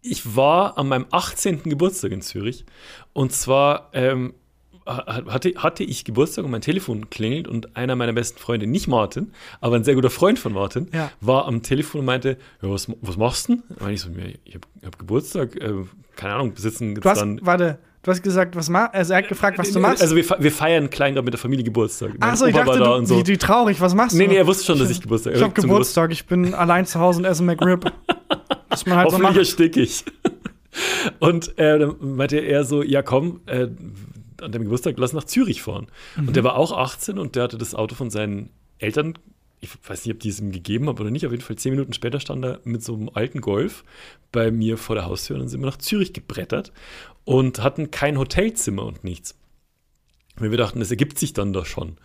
ich 0.01 0.35
war 0.37 0.79
an 0.79 0.89
meinem 0.89 1.07
18. 1.11 1.63
Geburtstag 1.65 2.11
in 2.13 2.23
Zürich. 2.23 2.65
Und 3.13 3.33
zwar 3.33 3.91
ähm, 3.93 4.35
ha- 4.85 5.25
hatte, 5.27 5.53
hatte 5.57 5.85
ich 5.85 6.05
Geburtstag 6.05 6.45
und 6.45 6.51
mein 6.51 6.61
Telefon 6.61 7.09
klingelt 7.09 7.47
und 7.47 7.77
einer 7.77 7.95
meiner 7.95 8.13
besten 8.13 8.39
Freunde, 8.41 8.67
nicht 8.67 8.89
Martin, 8.89 9.33
aber 9.61 9.77
ein 9.77 9.85
sehr 9.85 9.95
guter 9.95 10.11
Freund 10.11 10.39
von 10.41 10.53
Martin, 10.55 10.89
Ja. 10.93 11.13
war 11.21 11.47
am 11.47 11.63
Telefon 11.63 12.01
und 12.01 12.07
meinte, 12.07 12.37
ja, 12.63 12.69
was, 12.71 12.89
was 13.01 13.17
machst 13.17 13.49
du 13.49 13.55
denn? 13.57 13.63
Meinte 13.79 13.93
ich 13.95 14.01
so, 14.01 14.09
ich 14.45 14.55
habe 14.55 14.67
hab 14.85 14.99
Geburtstag, 14.99 15.55
äh, 15.57 15.73
keine 16.17 16.35
Ahnung, 16.35 16.53
sitzen 16.57 16.95
jetzt 16.97 17.05
Du 17.05 17.09
hast, 17.11 17.21
dann. 17.21 17.39
warte, 17.43 17.79
du 18.03 18.11
hast 18.11 18.23
gesagt, 18.23 18.57
was 18.57 18.69
machst 18.69 18.95
Also 18.95 19.13
er 19.13 19.19
hat 19.21 19.29
gefragt, 19.29 19.59
was 19.59 19.71
du 19.73 19.81
machst. 19.81 20.03
Also 20.03 20.17
wir, 20.17 20.25
fe- 20.25 20.37
wir 20.39 20.53
feiern 20.53 20.91
klein 20.91 21.15
gerade 21.15 21.25
mit 21.25 21.35
der 21.35 21.39
Familie 21.41 21.65
Geburtstag. 21.65 22.11
Mein 22.19 22.31
Ach 22.31 22.37
so, 22.37 22.47
ich 22.47 22.55
dachte, 22.55 22.79
da 22.79 22.99
du, 22.99 23.07
so. 23.07 23.19
wie, 23.19 23.27
wie 23.27 23.37
traurig, 23.39 23.81
was 23.81 23.95
machst 23.95 24.17
Nee, 24.17 24.25
du? 24.27 24.31
nee, 24.33 24.37
er 24.39 24.47
wusste 24.47 24.65
schon, 24.65 24.79
dass 24.79 24.91
ich 24.91 25.01
Geburtstag 25.01 25.35
Ich 25.35 25.43
habe 25.43 25.53
äh, 25.57 25.63
Geburtstag, 25.63 26.11
ich 26.13 26.27
bin 26.27 26.55
allein 26.55 26.87
zu 26.87 26.99
Hause 27.01 27.19
und 27.21 27.25
esse 27.25 27.43
McRib. 27.43 27.93
Was 28.69 28.87
man 28.87 28.97
halt 28.99 29.11
so 29.11 29.17
Hoffentlich 29.17 29.23
macht. 29.23 29.37
erstick 29.39 29.77
ich. 29.77 30.05
Und 31.21 31.59
äh, 31.59 31.79
dann 31.79 31.97
meinte 32.01 32.39
er 32.39 32.65
so, 32.65 32.83
ja 32.83 33.03
komm, 33.03 33.41
äh, 33.47 33.69
an 34.41 34.51
deinem 34.53 34.65
Geburtstag 34.65 34.95
lass 34.99 35.13
nach 35.13 35.25
Zürich 35.25 35.63
fahren. 35.63 35.87
Mhm. 36.17 36.29
Und 36.29 36.37
der 36.37 36.45
war 36.45 36.57
auch 36.57 36.73
18 36.77 37.19
und 37.19 37.37
der 37.37 37.45
hatte 37.45 37.59
das 37.59 37.75
Auto 37.75 37.95
von 37.95 38.11
seinen 38.11 38.49
Eltern, 38.79 39.15
ich 39.61 39.71
weiß 39.87 40.05
nicht, 40.07 40.15
ob 40.15 40.21
die 40.21 40.31
es 40.31 40.41
ihm 40.41 40.51
gegeben 40.51 40.89
haben 40.89 40.99
oder 40.99 41.11
nicht, 41.11 41.25
auf 41.27 41.33
jeden 41.33 41.45
Fall 41.45 41.57
zehn 41.57 41.73
Minuten 41.73 41.93
später 41.93 42.19
stand 42.19 42.45
er 42.45 42.59
mit 42.65 42.83
so 42.83 42.95
einem 42.95 43.11
alten 43.15 43.41
Golf 43.41 43.85
bei 44.33 44.51
mir 44.51 44.77
vor 44.79 44.97
der 44.97 45.05
Haustür 45.07 45.37
und 45.37 45.41
dann 45.43 45.49
sind 45.49 45.61
wir 45.61 45.67
nach 45.67 45.77
Zürich 45.79 46.13
gebrettert 46.13 46.73
und 47.25 47.63
hatten 47.63 47.91
kein 47.91 48.19
Hotelzimmer 48.19 48.85
und 48.85 49.05
nichts. 49.05 49.35
Weil 50.37 50.51
wir 50.51 50.59
dachten, 50.59 50.81
das 50.81 50.91
ergibt 50.91 51.19
sich 51.19 51.33
dann 51.33 51.53
da 51.53 51.65
schon. 51.65 51.97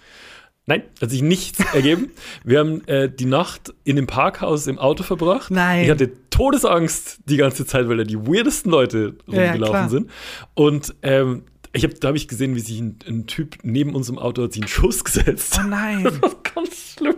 Nein, 0.66 0.84
hat 1.02 1.10
sich 1.10 1.22
nichts 1.22 1.60
ergeben. 1.74 2.12
Wir 2.44 2.60
haben 2.60 2.86
äh, 2.88 3.10
die 3.10 3.26
Nacht 3.26 3.74
in 3.86 3.96
dem 3.96 4.06
Parkhaus 4.06 4.68
im 4.68 4.78
Auto 4.80 5.04
verbracht. 5.04 5.50
Nein. 5.50 5.86
Ich 5.86 5.90
hatte 5.90 6.12
Todesangst 6.30 7.20
die 7.26 7.38
ganze 7.38 7.66
Zeit, 7.66 7.88
weil 7.88 7.98
da 7.98 8.04
die 8.04 8.18
weirdesten 8.18 8.70
Leute 8.72 9.16
Ja, 9.28 9.34
ja, 9.42 9.52
rumgelaufen 9.52 9.72
klar. 9.74 9.90
sind. 9.90 10.12
Und 10.56 10.94
ähm, 11.04 11.44
ich 11.74 11.84
hab, 11.84 11.94
da 12.02 12.10
habe 12.10 12.18
ich 12.18 12.28
gesehen, 12.28 12.56
wie 12.56 12.60
sich 12.60 12.80
ein, 12.80 12.98
ein 13.08 13.28
Typ 13.28 13.58
neben 13.64 13.96
uns 13.96 14.10
im 14.10 14.20
Auto 14.20 14.44
hat 14.44 14.54
sich 14.54 14.62
einen 14.64 14.70
Schuss 14.70 15.04
gesetzt. 15.06 15.58
Oh 15.64 15.68
nein. 15.68 16.04
Das 16.04 16.22
war 16.22 16.36
ganz 16.54 16.94
schlimm. 16.98 17.16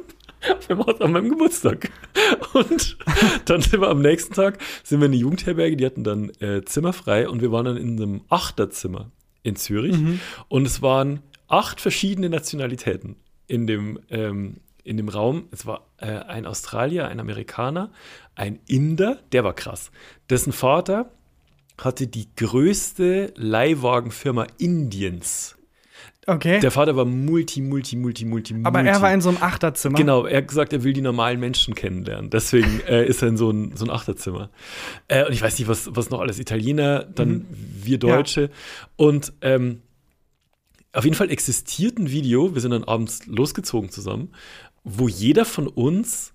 Wir 0.67 0.75
machen 0.75 1.01
an 1.01 1.11
meinem 1.11 1.29
Geburtstag. 1.29 1.91
Und 2.53 2.97
dann 3.45 3.61
sind 3.61 3.81
wir 3.81 3.89
am 3.89 4.01
nächsten 4.01 4.33
Tag 4.33 4.59
sind 4.83 4.99
wir 4.99 5.05
in 5.05 5.11
eine 5.11 5.19
Jugendherberge, 5.19 5.75
die 5.75 5.85
hatten 5.85 6.03
dann 6.03 6.29
äh, 6.39 6.63
Zimmer 6.63 6.93
frei 6.93 7.27
und 7.27 7.41
wir 7.41 7.51
waren 7.51 7.65
dann 7.65 7.77
in 7.77 8.01
einem 8.01 8.21
Achterzimmer 8.29 9.11
in 9.43 9.55
Zürich. 9.55 9.95
Und 10.47 10.65
es 10.65 10.81
waren 10.81 11.21
acht 11.47 11.81
verschiedene 11.81 12.29
Nationalitäten 12.29 13.15
in 13.47 13.67
dem, 13.67 13.99
ähm, 14.09 14.57
in 14.83 14.97
dem 14.97 15.09
Raum. 15.09 15.47
Es 15.51 15.65
war 15.65 15.87
äh, 15.97 16.07
ein 16.07 16.45
Australier, 16.45 17.07
ein 17.07 17.19
Amerikaner, 17.19 17.91
ein 18.35 18.59
Inder, 18.67 19.19
der 19.31 19.43
war 19.43 19.53
krass. 19.53 19.91
Dessen 20.29 20.53
Vater 20.53 21.11
hatte 21.77 22.07
die 22.07 22.27
größte 22.35 23.33
Leihwagenfirma 23.35 24.47
Indiens. 24.57 25.55
Okay. 26.29 26.59
Der 26.59 26.71
Vater 26.71 26.95
war 26.95 27.05
multi, 27.05 27.59
multi, 27.61 27.95
multi, 27.95 28.23
multi, 28.25 28.55
Aber 28.63 28.79
multi. 28.83 28.95
er 28.95 29.01
war 29.01 29.13
in 29.13 29.21
so 29.21 29.29
einem 29.29 29.39
Achterzimmer. 29.41 29.97
Genau, 29.97 30.25
er 30.25 30.37
hat 30.37 30.47
gesagt, 30.47 30.73
er 30.73 30.83
will 30.83 30.93
die 30.93 31.01
normalen 31.01 31.39
Menschen 31.39 31.73
kennenlernen. 31.75 32.29
Deswegen 32.29 32.81
äh, 32.87 33.05
ist 33.07 33.21
er 33.21 33.29
in 33.29 33.37
so 33.37 33.49
ein, 33.49 33.75
so 33.75 33.85
ein 33.85 33.89
Achterzimmer. 33.89 34.49
Äh, 35.07 35.25
und 35.25 35.31
ich 35.33 35.41
weiß 35.41 35.57
nicht, 35.57 35.67
was, 35.67 35.89
was 35.95 36.09
noch 36.09 36.19
alles. 36.19 36.37
Italiener, 36.39 37.03
dann 37.03 37.29
Mhm. 37.29 37.45
wir 37.83 37.97
Deutsche. 37.97 38.49
Und 38.95 39.33
ähm, 39.41 39.81
auf 40.93 41.03
jeden 41.03 41.15
Fall 41.15 41.29
existiert 41.31 41.97
ein 41.99 42.09
Video, 42.11 42.53
wir 42.53 42.61
sind 42.61 42.71
dann 42.71 42.83
abends 42.83 43.25
losgezogen 43.27 43.89
zusammen, 43.89 44.29
wo 44.83 45.07
jeder 45.07 45.45
von 45.45 45.67
uns 45.67 46.33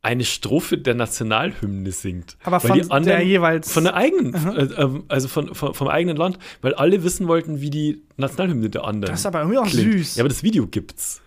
eine 0.00 0.24
Strophe 0.24 0.78
der 0.78 0.94
Nationalhymne 0.94 1.90
singt. 1.92 2.36
Aber 2.44 2.60
von 2.60 2.78
der 3.04 3.22
jeweils- 3.24 3.72
Von 3.72 3.84
der 3.84 3.94
eigenen, 3.94 4.32
äh, 4.34 4.62
ähm, 4.76 5.04
also 5.08 5.26
von, 5.28 5.54
von, 5.54 5.74
vom 5.74 5.88
eigenen 5.88 6.16
Land, 6.16 6.38
weil 6.62 6.74
alle 6.74 7.02
wissen 7.02 7.26
wollten, 7.26 7.60
wie 7.60 7.70
die 7.70 8.02
Nationalhymne 8.16 8.70
der 8.70 8.84
anderen 8.84 9.10
Das 9.12 9.20
ist 9.20 9.26
aber 9.26 9.40
irgendwie 9.40 9.58
auch 9.58 9.66
klingt. 9.66 9.92
süß. 9.92 10.16
Ja, 10.16 10.22
aber 10.22 10.28
das 10.28 10.42
Video 10.42 10.66
gibt's. 10.66 11.20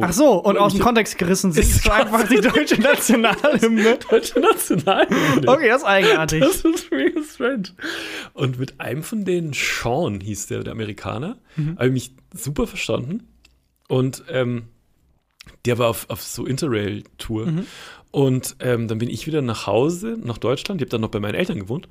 Ach 0.00 0.12
so, 0.12 0.34
und 0.40 0.58
aus 0.58 0.74
dem 0.74 0.80
Kontext 0.80 1.18
gerissen 1.18 1.50
singst 1.52 1.72
Ist 1.78 1.86
du 1.86 1.90
einfach 1.90 2.28
die 2.28 2.40
deutsche 2.40 2.80
Nationalhymne. 2.80 3.98
deutsche 4.10 4.38
Nationalhymne. 4.38 5.48
Okay, 5.48 5.68
das 5.68 5.78
ist 5.82 5.88
eigenartig. 5.88 6.40
Das 6.40 6.60
ist 6.64 6.90
mega 6.92 7.20
strange. 7.24 7.64
Und 8.32 8.60
mit 8.60 8.80
einem 8.80 9.02
von 9.02 9.24
denen, 9.24 9.52
Sean 9.52 10.20
hieß 10.20 10.46
der, 10.46 10.62
der 10.62 10.72
Amerikaner, 10.72 11.38
Mhm. 11.56 11.74
habe 11.76 11.86
ich 11.88 11.92
mich 11.92 12.14
super 12.32 12.68
verstanden. 12.68 13.26
Und 13.88 14.22
ähm, 14.30 14.66
der 15.64 15.78
war 15.78 15.88
auf, 15.88 16.08
auf 16.08 16.22
so 16.22 16.46
Interrail-Tour. 16.46 17.46
Mhm. 17.46 17.66
Und 18.12 18.56
ähm, 18.60 18.86
dann 18.88 18.98
bin 18.98 19.08
ich 19.10 19.26
wieder 19.26 19.42
nach 19.42 19.66
Hause, 19.66 20.16
nach 20.22 20.38
Deutschland. 20.38 20.80
Ich 20.80 20.84
habe 20.84 20.90
dann 20.90 21.00
noch 21.00 21.08
bei 21.10 21.18
meinen 21.18 21.34
Eltern 21.34 21.58
gewohnt. 21.58 21.88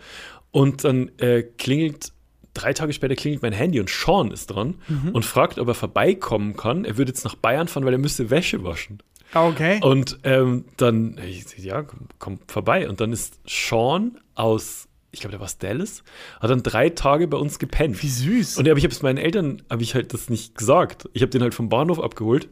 Und 0.52 0.84
dann 0.86 1.10
äh, 1.18 1.42
klingelt, 1.44 2.14
drei 2.54 2.74
Tage 2.74 2.94
später 2.94 3.16
klingelt 3.16 3.42
mein 3.42 3.54
Handy 3.54 3.80
und 3.80 3.90
Sean 3.90 4.32
ist 4.32 4.48
dran 4.48 4.76
Mhm. 4.88 5.10
und 5.10 5.26
fragt, 5.26 5.58
ob 5.60 5.68
er 5.68 5.74
vorbeikommen 5.74 6.56
kann. 6.56 6.86
Er 6.86 6.98
würde 6.98 7.10
jetzt 7.12 7.24
nach 7.26 7.36
Bayern 7.36 7.68
fahren, 7.68 7.86
weil 7.86 7.94
er 7.94 8.00
müsste 8.00 8.30
Wäsche 8.30 8.64
waschen. 8.64 9.02
Okay. 9.34 9.80
Und 9.82 10.20
ähm, 10.24 10.66
dann, 10.78 11.18
ich, 11.28 11.46
ja, 11.58 11.82
komm, 11.84 12.00
komm 12.20 12.40
vorbei. 12.48 12.88
Und 12.88 13.00
dann 13.02 13.14
ist 13.14 13.40
Sean 13.48 14.20
aus, 14.36 14.90
ich 15.12 15.22
glaube, 15.22 15.32
der 15.32 15.40
war 15.40 15.46
aus 15.46 15.58
Dallas, 15.58 16.04
hat 16.40 16.50
dann 16.52 16.62
drei 16.64 16.90
Tage 16.90 17.28
bei 17.30 17.38
uns 17.38 17.58
gepennt. 17.58 18.04
Wie 18.04 18.10
süß. 18.10 18.58
Und 18.58 18.68
aber 18.70 18.78
ich 18.78 18.84
habe 18.84 18.94
es 18.94 19.02
meinen 19.02 19.18
Eltern, 19.18 19.62
habe 19.70 19.82
ich 19.84 19.96
halt 19.96 20.14
das 20.14 20.30
nicht 20.30 20.56
gesagt. 20.56 21.10
Ich 21.14 21.22
habe 21.22 21.30
den 21.32 21.42
halt 21.42 21.54
vom 21.56 21.70
Bahnhof 21.70 22.00
abgeholt. 22.00 22.50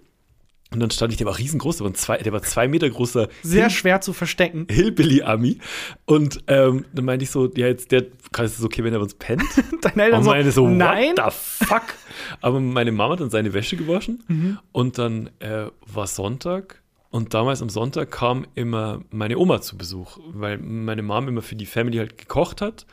Und 0.71 0.79
dann 0.81 0.91
stand 0.91 1.11
ich, 1.11 1.17
der 1.17 1.25
war 1.25 1.37
riesengroß, 1.37 1.77
der 1.77 1.85
war, 1.87 1.93
zwei, 1.95 2.17
der 2.17 2.31
war 2.31 2.43
zwei 2.43 2.67
Meter 2.67 2.87
großer 2.89 3.27
Sehr 3.41 3.63
Hill- 3.63 3.69
schwer 3.71 4.01
zu 4.01 4.13
verstecken. 4.13 4.67
Hillbilly-Ami. 4.69 5.57
Und 6.05 6.43
ähm, 6.47 6.85
dann 6.93 7.05
meinte 7.05 7.23
ich 7.23 7.31
so, 7.31 7.51
ja, 7.55 7.65
jetzt 7.67 7.91
der, 7.91 8.03
ist 8.03 8.59
es 8.59 8.63
okay, 8.63 8.83
wenn 8.83 8.93
er 8.93 9.01
uns 9.01 9.15
pennt? 9.15 9.41
Deine 9.81 10.03
Eltern 10.03 10.19
Und 10.19 10.25
meine 10.27 10.51
so, 10.51 10.67
nein. 10.67 11.15
what 11.17 11.33
the 11.33 11.65
fuck? 11.65 11.83
Aber 12.41 12.59
meine 12.59 12.91
Mama 12.91 13.13
hat 13.13 13.21
dann 13.21 13.31
seine 13.31 13.53
Wäsche 13.53 13.77
gewaschen 13.77 14.23
Mhm. 14.27 14.59
und 14.71 14.97
dann 14.99 15.31
äh, 15.39 15.67
war 15.91 16.05
Sonntag 16.05 16.83
und 17.09 17.33
damals 17.33 17.63
am 17.63 17.69
Sonntag 17.69 18.11
kam 18.11 18.45
immer 18.53 19.01
meine 19.09 19.39
Oma 19.39 19.61
zu 19.61 19.75
Besuch, 19.75 20.19
weil 20.33 20.59
meine 20.59 21.01
Mom 21.01 21.27
immer 21.27 21.41
für 21.41 21.55
die 21.55 21.65
Family 21.65 21.97
halt 21.97 22.19
gekocht 22.19 22.61
hat 22.61 22.85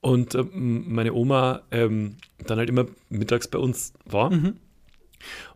und 0.00 0.34
ähm, 0.34 0.92
meine 0.92 1.12
Oma 1.12 1.62
ähm, 1.70 2.16
dann 2.44 2.58
halt 2.58 2.68
immer 2.70 2.86
mittags 3.08 3.46
bei 3.46 3.58
uns 3.60 3.92
war. 4.04 4.30
Mhm. 4.30 4.56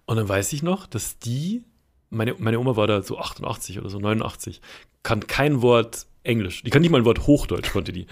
Und 0.06 0.16
dann 0.16 0.28
weiß 0.28 0.52
ich 0.52 0.62
noch, 0.62 0.86
dass 0.86 1.18
die, 1.18 1.62
meine, 2.10 2.34
meine 2.38 2.58
Oma 2.58 2.76
war 2.76 2.86
da 2.86 3.02
so 3.02 3.18
88 3.18 3.78
oder 3.78 3.88
so, 3.88 3.98
89, 3.98 4.60
kann 5.02 5.26
kein 5.26 5.62
Wort 5.62 6.06
Englisch, 6.22 6.62
die 6.62 6.70
kann 6.70 6.82
nicht 6.82 6.90
mal 6.90 6.98
ein 6.98 7.04
Wort 7.04 7.26
Hochdeutsch, 7.26 7.72
konnte 7.72 7.92
die. 7.92 8.06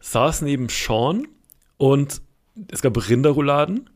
Saß 0.00 0.42
neben 0.42 0.68
Sean 0.68 1.26
und 1.76 2.20
es 2.68 2.82
gab 2.82 3.08
Rinderrouladen 3.08 3.90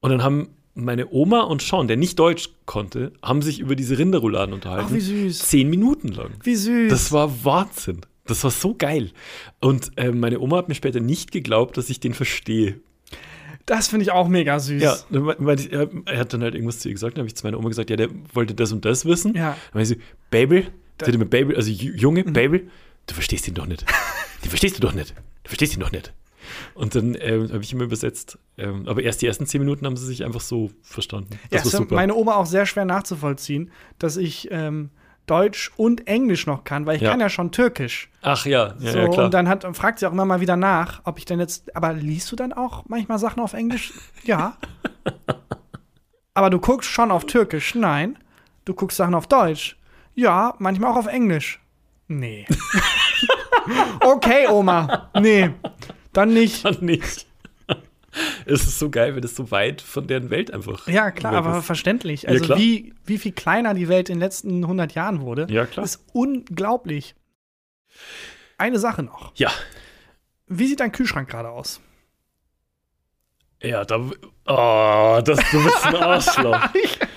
und 0.00 0.10
dann 0.10 0.22
haben 0.22 0.50
meine 0.74 1.10
Oma 1.10 1.40
und 1.42 1.62
Sean, 1.62 1.88
der 1.88 1.96
nicht 1.96 2.18
Deutsch 2.18 2.50
konnte, 2.66 3.12
haben 3.22 3.42
sich 3.42 3.58
über 3.58 3.76
diese 3.76 3.98
Rinderrouladen 3.98 4.54
unterhalten. 4.54 4.86
Ach, 4.88 4.94
wie 4.94 5.00
süß. 5.00 5.38
Zehn 5.40 5.68
Minuten 5.68 6.08
lang. 6.08 6.30
Wie 6.42 6.54
süß. 6.54 6.90
Das 6.90 7.12
war 7.12 7.44
Wahnsinn. 7.44 8.00
Das 8.26 8.44
war 8.44 8.50
so 8.50 8.74
geil. 8.74 9.10
Und 9.60 9.90
äh, 9.96 10.12
meine 10.12 10.40
Oma 10.40 10.58
hat 10.58 10.68
mir 10.68 10.76
später 10.76 11.00
nicht 11.00 11.32
geglaubt, 11.32 11.76
dass 11.76 11.90
ich 11.90 11.98
den 11.98 12.14
verstehe. 12.14 12.80
Das 13.66 13.88
finde 13.88 14.04
ich 14.04 14.10
auch 14.10 14.28
mega 14.28 14.58
süß. 14.58 14.82
Ja, 14.82 14.96
dann 15.10 15.22
me- 15.22 15.36
meinte 15.38 15.62
ich, 15.64 15.72
er, 15.72 15.88
er 16.06 16.18
hat 16.18 16.32
dann 16.32 16.42
halt 16.42 16.54
irgendwas 16.54 16.80
zu 16.80 16.88
ihr 16.88 16.94
gesagt, 16.94 17.16
dann 17.16 17.22
habe 17.22 17.28
ich 17.28 17.36
zu 17.36 17.46
meiner 17.46 17.58
Oma 17.58 17.68
gesagt, 17.68 17.90
ja, 17.90 17.96
der 17.96 18.08
wollte 18.32 18.54
das 18.54 18.72
und 18.72 18.84
das 18.84 19.04
wissen. 19.04 19.34
Ja. 19.34 19.50
Dann 19.50 19.56
meinte 19.74 19.88
sie, 19.94 20.00
Babel, 20.30 20.66
hat 21.00 21.16
mir 21.16 21.24
Babel, 21.26 21.56
also 21.56 21.70
Ju- 21.70 21.94
Junge, 21.96 22.24
Babel, 22.24 22.68
du 23.06 23.14
verstehst 23.14 23.46
ihn 23.48 23.54
doch 23.54 23.66
nicht. 23.66 23.84
Den 24.42 24.48
verstehst 24.50 24.76
du 24.76 24.80
doch 24.80 24.92
nicht. 24.94 25.14
Du 25.44 25.48
verstehst 25.48 25.74
ihn 25.74 25.80
doch 25.80 25.92
nicht. 25.92 26.12
Und 26.74 26.94
dann 26.94 27.16
ähm, 27.20 27.52
habe 27.52 27.62
ich 27.62 27.72
immer 27.72 27.84
übersetzt. 27.84 28.38
Ähm, 28.58 28.88
aber 28.88 29.02
erst 29.02 29.22
die 29.22 29.26
ersten 29.26 29.46
zehn 29.46 29.60
Minuten 29.60 29.86
haben 29.86 29.96
sie 29.96 30.06
sich 30.06 30.24
einfach 30.24 30.40
so 30.40 30.70
verstanden. 30.82 31.30
Ja, 31.32 31.58
Das 31.58 31.66
es 31.66 31.66
war 31.66 31.80
ist 31.80 31.84
super. 31.84 31.94
meine 31.94 32.14
Oma 32.14 32.34
auch 32.36 32.46
sehr 32.46 32.66
schwer 32.66 32.84
nachzuvollziehen, 32.86 33.70
dass 33.98 34.16
ich 34.16 34.48
ähm, 34.50 34.90
Deutsch 35.30 35.70
und 35.76 36.06
Englisch 36.08 36.46
noch 36.46 36.64
kann, 36.64 36.86
weil 36.86 36.96
ich 36.96 37.02
Ja. 37.02 37.10
kann 37.10 37.20
ja 37.20 37.28
schon 37.28 37.52
Türkisch. 37.52 38.10
Ach 38.22 38.44
ja, 38.46 38.74
ja, 38.80 38.92
so, 38.92 38.98
ja 38.98 39.08
klar. 39.08 39.24
und 39.26 39.34
dann 39.34 39.48
hat, 39.48 39.64
fragt 39.76 39.98
sie 40.00 40.06
auch 40.06 40.12
immer 40.12 40.24
mal 40.24 40.40
wieder 40.40 40.56
nach, 40.56 41.00
ob 41.04 41.18
ich 41.18 41.24
denn 41.24 41.38
jetzt. 41.38 41.74
Aber 41.76 41.92
liest 41.92 42.30
du 42.32 42.36
dann 42.36 42.52
auch 42.52 42.84
manchmal 42.88 43.18
Sachen 43.18 43.40
auf 43.42 43.52
Englisch? 43.52 43.92
Ja. 44.24 44.56
aber 46.34 46.50
du 46.50 46.58
guckst 46.58 46.90
schon 46.90 47.10
auf 47.10 47.24
Türkisch? 47.26 47.74
Nein. 47.74 48.18
Du 48.64 48.74
guckst 48.74 48.96
Sachen 48.98 49.14
auf 49.14 49.26
Deutsch? 49.26 49.78
Ja, 50.14 50.54
manchmal 50.58 50.90
auch 50.92 50.96
auf 50.96 51.06
Englisch. 51.06 51.60
Nee. 52.08 52.44
okay, 54.00 54.48
Oma. 54.48 55.10
Nee. 55.18 55.50
Dann 56.12 56.34
nicht. 56.34 56.64
Dann 56.64 56.78
nicht. 56.80 57.26
Es 58.46 58.62
ist 58.66 58.78
so 58.78 58.90
geil, 58.90 59.14
wenn 59.14 59.22
es 59.22 59.36
so 59.36 59.50
weit 59.50 59.80
von 59.80 60.06
deren 60.06 60.30
Welt 60.30 60.52
einfach. 60.52 60.88
Ja, 60.88 61.10
klar, 61.10 61.34
aber 61.34 61.58
ist. 61.58 61.64
verständlich. 61.66 62.22
Ja, 62.22 62.30
Also, 62.30 62.44
klar. 62.44 62.58
wie, 62.58 62.92
wie 63.04 63.18
viel 63.18 63.32
kleiner 63.32 63.74
die 63.74 63.88
Welt 63.88 64.08
in 64.08 64.16
den 64.16 64.20
letzten 64.20 64.62
100 64.64 64.94
Jahren 64.94 65.20
wurde, 65.20 65.46
Ja, 65.50 65.66
klar. 65.66 65.84
ist 65.84 66.02
unglaublich. 66.12 67.14
Eine 68.58 68.78
Sache 68.78 69.02
noch. 69.02 69.32
Ja. 69.36 69.50
Wie 70.48 70.66
sieht 70.66 70.80
dein 70.80 70.90
Kühlschrank 70.92 71.28
gerade 71.30 71.50
aus? 71.50 71.80
Ja, 73.62 73.84
da. 73.84 73.98
Oh, 74.46 75.20
das, 75.22 75.38
du 75.50 75.62
bist 75.62 75.84
ein 75.86 75.94
Arschloch. 76.02 76.60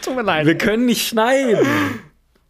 Tut 0.01 0.15
mir 0.15 0.21
leid. 0.23 0.45
Wir 0.45 0.57
können 0.57 0.85
nicht 0.85 1.07
schneiden. 1.07 1.65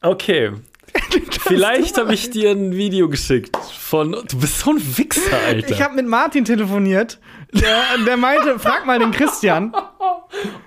Okay. 0.01 0.51
Vielleicht 1.47 1.97
habe 1.97 2.13
ich 2.13 2.29
dir 2.31 2.51
ein 2.51 2.75
Video 2.75 3.07
geschickt 3.09 3.55
von. 3.57 4.11
Du 4.27 4.39
bist 4.39 4.59
so 4.59 4.71
ein 4.71 4.97
Wichser, 4.97 5.37
Alter. 5.47 5.69
Ich 5.69 5.81
habe 5.81 5.95
mit 5.95 6.07
Martin 6.07 6.43
telefoniert. 6.45 7.19
Der, 7.53 7.83
der 8.05 8.17
meinte, 8.17 8.57
frag 8.59 8.85
mal 8.85 8.99
den 8.99 9.11
Christian. 9.11 9.73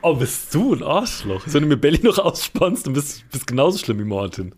oh, 0.03 0.15
bist 0.15 0.55
du 0.55 0.75
ein 0.75 0.83
Arschloch? 0.83 1.43
Wenn 1.47 1.63
du 1.63 1.69
mir 1.69 1.77
Belly 1.77 2.01
noch 2.03 2.19
ausspannst, 2.19 2.87
dann 2.87 2.95
bist 2.95 3.25
du 3.33 3.39
genauso 3.47 3.79
schlimm 3.79 3.99
wie 3.99 4.05
Martin. 4.05 4.55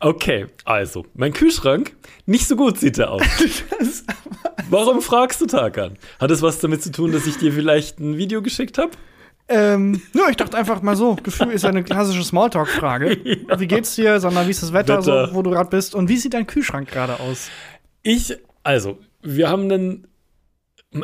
Okay, 0.00 0.46
also, 0.64 1.06
mein 1.14 1.32
Kühlschrank, 1.32 1.96
nicht 2.26 2.46
so 2.46 2.56
gut 2.56 2.78
sieht 2.78 2.98
er 2.98 3.10
aus. 3.10 3.22
Warum 4.70 5.02
fragst 5.02 5.40
du 5.40 5.46
Tarkan? 5.46 5.96
Hat 6.20 6.30
es 6.30 6.42
was 6.42 6.58
damit 6.58 6.82
zu 6.82 6.92
tun, 6.92 7.12
dass 7.12 7.26
ich 7.26 7.36
dir 7.38 7.52
vielleicht 7.52 7.98
ein 8.00 8.16
Video 8.16 8.42
geschickt 8.42 8.78
habe? 8.78 8.90
Ähm, 9.48 10.02
ja, 10.12 10.28
ich 10.28 10.36
dachte 10.36 10.56
einfach 10.56 10.82
mal 10.82 10.96
so, 10.96 11.14
Gefühl 11.14 11.52
ist 11.52 11.62
ja 11.62 11.68
eine 11.68 11.84
klassische 11.84 12.24
Smalltalk-Frage. 12.24 13.16
Wie 13.58 13.66
geht's 13.68 13.94
dir, 13.94 14.18
sondern 14.18 14.46
wie 14.46 14.50
ist 14.50 14.62
das 14.62 14.72
Wetter, 14.72 14.98
Wetter. 14.98 15.28
So, 15.28 15.34
wo 15.34 15.42
du 15.42 15.50
gerade 15.50 15.70
bist? 15.70 15.94
Und 15.94 16.08
wie 16.08 16.16
sieht 16.16 16.34
dein 16.34 16.48
Kühlschrank 16.48 16.90
gerade 16.90 17.20
aus? 17.20 17.48
Ich, 18.02 18.36
also, 18.64 18.98
wir 19.22 19.48
haben 19.48 19.70
einen 19.70 20.08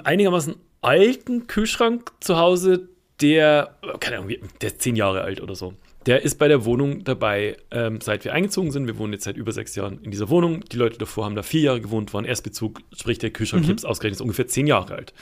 einigermaßen 0.00 0.56
alten 0.80 1.46
Kühlschrank 1.46 2.12
zu 2.20 2.36
Hause, 2.36 2.88
der, 3.20 3.76
keine 4.00 4.18
Ahnung, 4.18 4.34
der 4.60 4.68
ist 4.68 4.82
zehn 4.82 4.96
Jahre 4.96 5.22
alt 5.22 5.40
oder 5.40 5.54
so. 5.54 5.74
Der 6.06 6.22
ist 6.22 6.38
bei 6.38 6.48
der 6.48 6.64
Wohnung 6.64 7.04
dabei, 7.04 7.56
ähm, 7.70 8.00
seit 8.00 8.24
wir 8.24 8.32
eingezogen 8.32 8.72
sind. 8.72 8.88
Wir 8.88 8.98
wohnen 8.98 9.12
jetzt 9.12 9.22
seit 9.24 9.36
über 9.36 9.52
sechs 9.52 9.76
Jahren 9.76 10.02
in 10.02 10.10
dieser 10.10 10.28
Wohnung. 10.28 10.64
Die 10.64 10.76
Leute 10.76 10.98
davor 10.98 11.24
haben 11.24 11.36
da 11.36 11.44
vier 11.44 11.60
Jahre 11.60 11.80
gewohnt, 11.80 12.12
waren 12.12 12.24
Erstbezug, 12.24 12.80
sprich 12.92 13.18
der 13.18 13.30
Kühlschrank 13.30 13.66
mhm. 13.66 13.84
ausgerechnet 13.84 14.16
ist 14.16 14.20
ungefähr 14.20 14.48
zehn 14.48 14.66
Jahre 14.66 14.94
alt. 14.94 15.14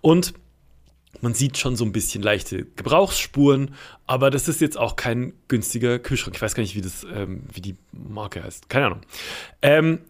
Und 0.00 0.34
man 1.20 1.34
sieht 1.34 1.56
schon 1.56 1.76
so 1.76 1.84
ein 1.84 1.92
bisschen 1.92 2.22
leichte 2.22 2.64
Gebrauchsspuren, 2.64 3.74
aber 4.06 4.30
das 4.30 4.48
ist 4.48 4.60
jetzt 4.60 4.76
auch 4.76 4.96
kein 4.96 5.32
günstiger 5.46 6.00
Kühlschrank. 6.00 6.34
Ich 6.34 6.42
weiß 6.42 6.56
gar 6.56 6.62
nicht, 6.62 6.74
wie, 6.74 6.80
das, 6.80 7.06
ähm, 7.14 7.44
wie 7.52 7.60
die 7.60 7.76
Marke 7.92 8.42
heißt. 8.42 8.68
Keine 8.68 8.86
Ahnung. 8.86 9.00
Ähm, 9.62 10.00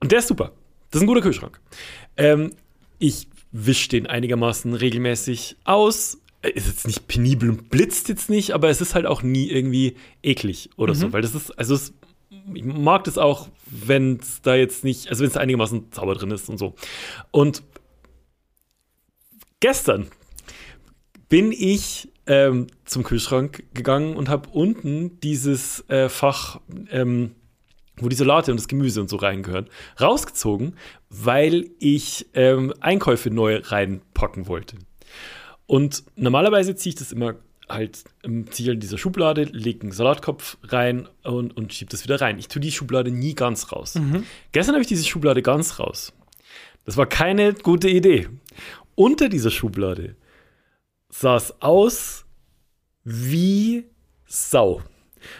und 0.00 0.10
der 0.10 0.18
ist 0.18 0.28
super. 0.28 0.50
Das 0.90 0.98
ist 0.98 1.04
ein 1.04 1.06
guter 1.06 1.22
Kühlschrank. 1.22 1.60
Ähm, 2.16 2.50
ich 2.98 3.28
wische 3.54 3.88
den 3.88 4.06
einigermaßen 4.08 4.74
regelmäßig 4.74 5.56
aus. 5.64 6.18
Äh, 6.42 6.50
Ist 6.50 6.66
jetzt 6.66 6.86
nicht 6.86 7.06
penibel 7.06 7.48
und 7.48 7.70
blitzt 7.70 8.08
jetzt 8.08 8.28
nicht, 8.28 8.50
aber 8.50 8.68
es 8.68 8.80
ist 8.80 8.94
halt 8.94 9.06
auch 9.06 9.22
nie 9.22 9.48
irgendwie 9.48 9.96
eklig 10.22 10.70
oder 10.76 10.94
so, 10.94 11.12
weil 11.12 11.22
das 11.22 11.34
ist, 11.34 11.52
also 11.52 11.74
es, 11.76 11.94
ich 12.52 12.64
mag 12.64 13.04
das 13.04 13.16
auch, 13.16 13.48
wenn 13.66 14.18
es 14.20 14.42
da 14.42 14.56
jetzt 14.56 14.82
nicht, 14.82 15.08
also 15.08 15.20
wenn 15.20 15.28
es 15.28 15.34
da 15.34 15.40
einigermaßen 15.40 15.86
sauber 15.92 16.16
drin 16.16 16.32
ist 16.32 16.48
und 16.48 16.58
so. 16.58 16.74
Und 17.30 17.62
gestern 19.60 20.08
bin 21.28 21.52
ich 21.52 22.08
ähm, 22.26 22.66
zum 22.84 23.04
Kühlschrank 23.04 23.64
gegangen 23.72 24.16
und 24.16 24.28
habe 24.28 24.48
unten 24.50 25.20
dieses 25.20 25.88
äh, 25.88 26.08
Fach, 26.08 26.60
ähm, 26.90 27.36
wo 27.98 28.08
die 28.08 28.16
Salate 28.16 28.50
und 28.50 28.58
das 28.58 28.68
Gemüse 28.68 29.00
und 29.00 29.08
so 29.08 29.16
reingehören, 29.16 29.68
rausgezogen, 30.00 30.76
weil 31.10 31.70
ich 31.78 32.26
ähm, 32.34 32.72
Einkäufe 32.80 33.30
neu 33.30 33.60
reinpacken 33.62 34.46
wollte. 34.48 34.76
Und 35.66 36.04
normalerweise 36.16 36.74
ziehe 36.74 36.90
ich 36.90 36.98
das 36.98 37.12
immer 37.12 37.36
halt, 37.68 38.04
halt 38.22 38.58
in 38.68 38.80
dieser 38.80 38.98
Schublade, 38.98 39.44
lege 39.44 39.82
einen 39.82 39.92
Salatkopf 39.92 40.58
rein 40.64 41.08
und, 41.22 41.56
und 41.56 41.72
schiebe 41.72 41.90
das 41.90 42.04
wieder 42.04 42.20
rein. 42.20 42.38
Ich 42.38 42.48
tue 42.48 42.60
die 42.60 42.72
Schublade 42.72 43.10
nie 43.10 43.34
ganz 43.34 43.72
raus. 43.72 43.94
Gestern 44.52 44.74
habe 44.74 44.82
ich 44.82 44.88
diese 44.88 45.04
Schublade 45.04 45.42
ganz 45.42 45.78
raus. 45.78 46.12
Das 46.84 46.96
war 46.96 47.06
keine 47.06 47.54
gute 47.54 47.88
Idee. 47.88 48.28
Unter 48.94 49.28
dieser 49.28 49.50
Schublade 49.50 50.16
sah 51.08 51.36
es 51.36 51.54
aus 51.62 52.26
wie 53.04 53.84
Sau. 54.26 54.82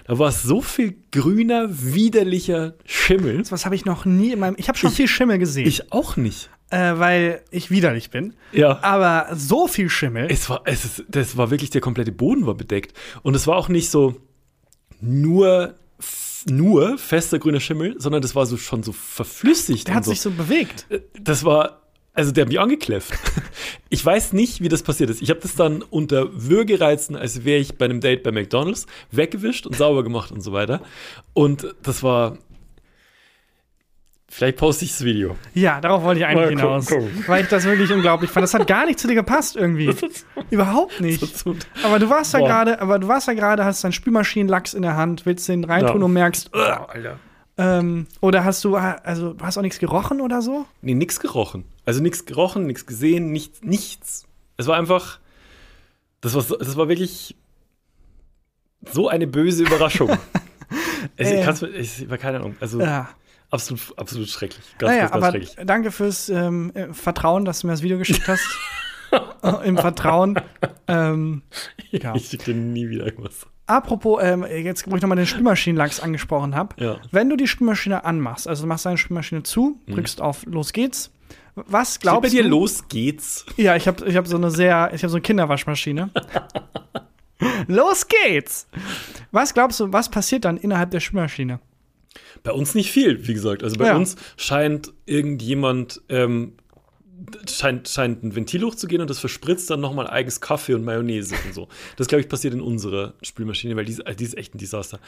Da 0.07 0.19
war 0.19 0.33
so 0.33 0.61
viel 0.61 0.97
grüner, 1.13 1.67
widerlicher 1.71 2.75
Schimmel. 2.85 3.43
Was 3.51 3.65
habe 3.65 3.75
ich 3.75 3.85
noch 3.85 4.05
nie 4.05 4.33
in 4.33 4.39
meinem. 4.41 4.57
Ich 4.59 4.69
habe 4.69 4.79
schon 4.79 4.91
viel 4.91 5.09
Schimmel 5.09 5.39
gesehen, 5.39 5.67
Ich 5.67 5.93
auch 5.93 6.17
nicht. 6.17 6.51
äh, 6.71 6.99
weil 6.99 7.43
ich 7.51 7.71
widerlich 7.71 8.11
bin. 8.11 8.35
Ja. 8.53 8.79
Aber 8.83 9.29
so 9.35 9.69
viel 9.69 9.89
Schimmel. 9.91 10.27
Es 10.31 10.49
war, 10.51 10.63
es 10.65 10.85
ist, 10.85 11.05
das 11.09 11.37
war 11.37 11.51
wirklich, 11.51 11.71
der 11.71 11.81
komplette 11.81 12.13
Boden 12.13 12.47
war 12.47 12.55
bedeckt. 12.55 12.97
Und 13.23 13.35
es 13.35 13.47
war 13.47 13.57
auch 13.57 13.69
nicht 13.69 13.91
so 13.91 14.17
nur, 15.01 15.75
nur 16.49 16.99
fester 16.99 17.39
grüner 17.39 17.61
Schimmel, 17.61 17.95
sondern 17.99 18.23
das 18.23 18.35
war 18.35 18.47
so 18.47 18.57
schon 18.57 18.83
so 18.83 18.93
verflüssigt. 18.93 19.89
der 19.89 19.95
hat 19.95 20.05
so. 20.05 20.11
sich 20.11 20.21
so 20.21 20.31
bewegt. 20.31 20.87
das 21.21 21.45
war, 21.45 21.83
also 22.15 22.33
der 22.33 22.43
hat 22.43 22.49
mich 22.49 22.61
angekläfft. 22.61 23.13
Ich 23.91 24.05
weiß 24.05 24.33
nicht, 24.33 24.61
wie 24.61 24.69
das 24.69 24.83
passiert 24.83 25.09
ist. 25.11 25.23
Ich 25.23 25.31
habe 25.31 25.39
das 25.39 25.55
dann 25.55 25.81
unter 25.83 26.27
Würgereizen, 26.33 27.15
als 27.15 27.45
wäre 27.45 27.61
ich 27.61 27.79
bei 27.79 27.85
einem 27.85 28.01
Date 28.01 28.25
bei 28.25 28.33
McDonalds, 28.33 28.87
weggewischt 29.13 29.67
und 29.69 29.77
sauber 29.77 30.03
gemacht 30.03 30.33
und 30.33 30.41
so 30.41 30.53
weiter. 30.53 30.81
Und 31.33 31.73
das 31.85 32.03
war. 32.03 32.37
Vielleicht 34.29 34.57
poste 34.57 34.85
ich 34.85 34.91
das 34.91 35.05
Video. 35.05 35.37
Ja, 35.55 35.81
darauf 35.81 36.03
wollte 36.03 36.21
ich 36.21 36.27
eigentlich 36.27 36.57
Mal 36.57 36.63
hinaus. 36.71 36.87
gucken. 36.87 37.23
Weil 37.29 37.45
ich 37.45 37.49
das 37.49 37.63
wirklich 37.65 37.93
unglaublich 37.93 38.31
fand. 38.31 38.43
Das 38.43 38.53
hat 38.55 38.67
gar 38.67 38.85
nicht 38.87 38.99
zu 38.99 39.07
dir 39.07 39.15
gepasst 39.15 39.55
irgendwie. 39.55 39.95
Überhaupt 40.51 41.01
nicht. 41.01 41.23
Aber 41.85 42.01
du 42.01 42.11
warst 42.11 42.33
ja 42.35 42.41
gerade, 42.41 42.81
aber 42.81 42.99
du 42.99 43.07
warst 43.07 43.29
ja 43.29 43.35
gerade, 43.35 43.65
hast 43.65 43.85
deinen 43.85 43.93
Spülmaschinenlachs 43.93 44.75
in 44.75 44.83
der 44.83 44.97
Hand, 44.97 45.25
willst 45.25 45.49
den 45.49 45.63
reintun 45.63 46.01
Ja. 46.01 46.05
und 46.05 46.13
merkst, 46.13 46.51
Oh, 46.53 46.59
Alter. 46.59 47.19
ähm, 47.59 48.09
oder 48.21 48.43
hast 48.43 48.65
du, 48.65 48.75
also 48.75 49.37
hast 49.41 49.57
auch 49.57 49.63
nichts 49.63 49.79
gerochen 49.79 50.21
oder 50.21 50.43
so? 50.43 50.67
Nee, 50.83 50.95
nichts 50.95 51.21
gerochen. 51.21 51.65
Also 51.85 52.01
nichts 52.03 52.25
gerochen, 52.25 52.67
nichts 52.67 52.87
gesehen, 52.87 53.31
nichts, 53.33 53.63
nichts. 53.63 54.27
Es 54.57 54.67
war 54.67 54.77
einfach. 54.77 55.19
Das 56.21 56.35
war, 56.35 56.43
so, 56.43 56.57
das 56.57 56.77
war 56.77 56.89
wirklich 56.89 57.37
so 58.91 59.09
eine 59.09 59.27
böse 59.27 59.65
Überraschung. 59.65 60.11
es, 61.17 61.29
Äh. 61.31 61.39
ich 61.41 61.45
kann's, 61.45 61.61
mir- 61.63 61.69
ich, 61.69 62.09
war 62.09 62.19
keine 62.19 62.39
Ahnung. 62.39 62.57
Also 62.61 62.81
Ja. 62.81 63.09
absolut, 63.51 63.81
absolut 63.99 64.29
schrecklich. 64.29 64.65
Ganz, 64.79 64.91
Naja, 64.91 65.01
ganz, 65.03 65.13
ganz 65.13 65.25
aber 65.25 65.31
schrecklich. 65.33 65.67
danke 65.67 65.91
fürs 65.91 66.29
ähm, 66.31 66.71
äh, 66.75 66.93
Vertrauen, 66.95 67.45
dass 67.45 67.61
du 67.61 67.67
mir 67.67 67.73
das 67.75 67.83
Video 67.83 67.99
geschickt 67.99 68.27
hast. 68.29 68.47
Im 69.65 69.77
Vertrauen. 69.79 70.41
Ähm, 70.89 71.43
ja. 71.91 72.15
Ich 72.17 72.31
kriege 72.39 72.59
nie 72.59 72.89
wieder 72.89 73.05
irgendwas. 73.07 73.47
Apropos, 73.67 74.21
ähm, 74.23 74.45
jetzt, 74.45 74.91
wo 74.91 74.97
ich 74.97 75.03
nochmal 75.03 75.17
den 75.17 75.27
Spülmaschinenlachs 75.27 76.01
angesprochen 76.01 76.55
habe. 76.57 76.75
Ja. 76.83 76.99
Wenn 77.13 77.31
du 77.31 77.37
die 77.37 77.47
Spülmaschine 77.47 78.05
anmachst, 78.05 78.49
also 78.49 78.63
du 78.65 78.69
machst 78.69 78.85
deine 78.87 78.99
Spülmaschine 78.99 79.43
zu, 79.45 79.79
drückst 79.89 80.21
auf 80.21 80.45
Los 80.47 80.73
geht's. 80.73 81.11
Was 81.55 82.01
glaubst 82.01 82.19
Mhm. 82.19 82.23
bei 82.23 82.29
dir 82.31 82.43
du? 82.45 82.49
los 82.49 82.89
geht's. 82.89 83.47
Ja, 83.57 83.77
ich 83.77 83.87
habe 83.87 84.05
ich 84.07 84.17
hab 84.17 84.27
so 84.27 84.37
eine 84.37 84.51
sehr, 84.51 84.91
ich 84.95 85.03
habe 85.03 85.11
so 85.11 85.17
eine 85.17 85.23
Kinderwaschmaschine. 85.23 86.11
Los 87.67 88.07
geht's! 88.09 88.69
Was 89.33 89.55
glaubst 89.55 89.81
du, 89.81 89.93
was 89.93 90.09
passiert 90.11 90.45
dann 90.45 90.57
innerhalb 90.57 90.91
der 90.91 91.01
Spülmaschine? 91.01 91.61
Bei 92.43 92.53
uns 92.53 92.75
nicht 92.75 92.91
viel, 92.91 93.27
wie 93.27 93.35
gesagt. 93.35 93.63
Also 93.63 93.77
bei 93.77 93.87
Ja. 93.87 93.97
uns 93.97 94.17
scheint 94.37 94.93
irgendjemand 95.07 96.01
ähm, 96.09 96.55
scheint, 97.49 97.89
scheint 97.89 98.23
ein 98.23 98.35
Ventil 98.37 98.63
hochzugehen 98.65 99.01
und 99.01 99.09
das 99.11 99.19
verspritzt 99.19 99.71
dann 99.71 99.81
nochmal 99.81 100.07
eigenes 100.09 100.41
Kaffee 100.41 100.75
und 100.75 100.85
Mayonnaise 100.85 101.35
und 101.47 101.55
so. 101.55 101.69
Das, 101.97 102.07
glaube 102.07 102.21
ich, 102.21 102.29
passiert 102.29 102.55
in 102.55 102.61
unserer 102.61 103.15
Spülmaschine, 103.23 103.77
weil 103.77 103.85
die, 103.85 103.93
ist- 103.93 104.07
also 104.07 104.17
die 104.17 104.25
ist 104.25 104.37
echt 104.37 104.55
ein 104.55 104.59
Desaster. 104.59 105.01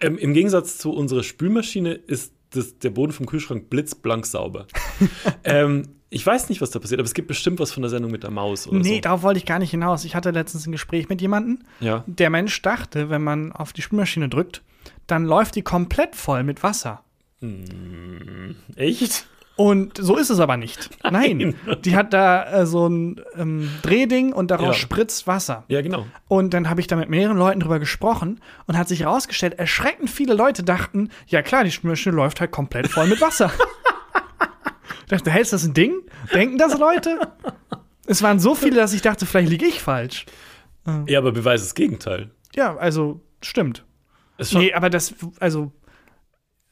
Ähm, 0.00 0.18
Im 0.18 0.34
Gegensatz 0.34 0.78
zu 0.78 0.92
unserer 0.92 1.22
Spülmaschine 1.22 1.92
ist 1.94 2.32
das, 2.50 2.78
der 2.78 2.90
Boden 2.90 3.12
vom 3.12 3.26
Kühlschrank 3.26 3.70
blitzblank 3.70 4.26
sauber. 4.26 4.66
ähm, 5.44 5.88
ich 6.10 6.26
weiß 6.26 6.48
nicht, 6.48 6.60
was 6.60 6.70
da 6.70 6.80
passiert, 6.80 6.98
aber 7.00 7.06
es 7.06 7.14
gibt 7.14 7.28
bestimmt 7.28 7.60
was 7.60 7.70
von 7.72 7.82
der 7.82 7.90
Sendung 7.90 8.10
mit 8.10 8.24
der 8.24 8.30
Maus 8.30 8.66
oder 8.66 8.78
Nee, 8.80 8.96
so. 8.96 9.00
darauf 9.02 9.22
wollte 9.22 9.38
ich 9.38 9.46
gar 9.46 9.60
nicht 9.60 9.70
hinaus. 9.70 10.04
Ich 10.04 10.16
hatte 10.16 10.30
letztens 10.32 10.66
ein 10.66 10.72
Gespräch 10.72 11.08
mit 11.08 11.20
jemandem. 11.20 11.60
Ja. 11.78 12.02
Der 12.06 12.30
Mensch 12.30 12.60
dachte, 12.62 13.10
wenn 13.10 13.22
man 13.22 13.52
auf 13.52 13.72
die 13.72 13.82
Spülmaschine 13.82 14.28
drückt, 14.28 14.62
dann 15.06 15.24
läuft 15.24 15.54
die 15.54 15.62
komplett 15.62 16.16
voll 16.16 16.42
mit 16.42 16.62
Wasser. 16.64 17.04
Echt? 18.76 19.26
Und 19.60 19.98
so 19.98 20.16
ist 20.16 20.30
es 20.30 20.40
aber 20.40 20.56
nicht. 20.56 20.88
Nein, 21.10 21.54
die 21.84 21.94
hat 21.94 22.14
da 22.14 22.50
äh, 22.50 22.64
so 22.66 22.88
ein 22.88 23.20
ähm, 23.36 23.68
Drehding 23.82 24.32
und 24.32 24.50
daraus 24.50 24.68
Ja. 24.68 24.72
spritzt 24.72 25.26
Wasser. 25.26 25.64
Ja, 25.68 25.82
genau. 25.82 26.06
Und 26.28 26.54
dann 26.54 26.70
habe 26.70 26.80
ich 26.80 26.86
da 26.86 26.96
mit 26.96 27.10
mehreren 27.10 27.36
Leuten 27.36 27.60
drüber 27.60 27.78
gesprochen 27.78 28.40
und 28.66 28.78
hat 28.78 28.88
sich 28.88 29.00
herausgestellt, 29.00 29.58
erschreckend 29.58 30.08
viele 30.08 30.32
Leute 30.32 30.62
dachten, 30.62 31.10
ja 31.26 31.42
klar, 31.42 31.64
die 31.64 31.70
Spülmaschine 31.70 32.16
läuft 32.16 32.40
halt 32.40 32.52
komplett 32.52 32.88
voll 32.88 33.06
mit 33.06 33.20
Wasser. 33.20 33.50
ich 35.02 35.08
dachte, 35.08 35.30
hey, 35.30 35.42
ist 35.42 35.52
das 35.52 35.64
ein 35.64 35.74
Ding? 35.74 35.92
Denken 36.32 36.56
das 36.56 36.78
Leute? 36.78 37.18
Es 38.06 38.22
waren 38.22 38.38
so 38.40 38.54
viele, 38.54 38.76
dass 38.76 38.94
ich 38.94 39.02
dachte, 39.02 39.26
vielleicht 39.26 39.50
liege 39.50 39.66
ich 39.66 39.82
falsch. 39.82 40.24
Ja, 41.06 41.18
aber 41.18 41.32
beweis 41.32 41.60
das 41.60 41.74
Gegenteil. 41.74 42.30
Ja, 42.56 42.78
also 42.78 43.20
stimmt. 43.42 43.84
Nee, 44.52 44.72
aber 44.72 44.88
das, 44.88 45.14
also, 45.38 45.70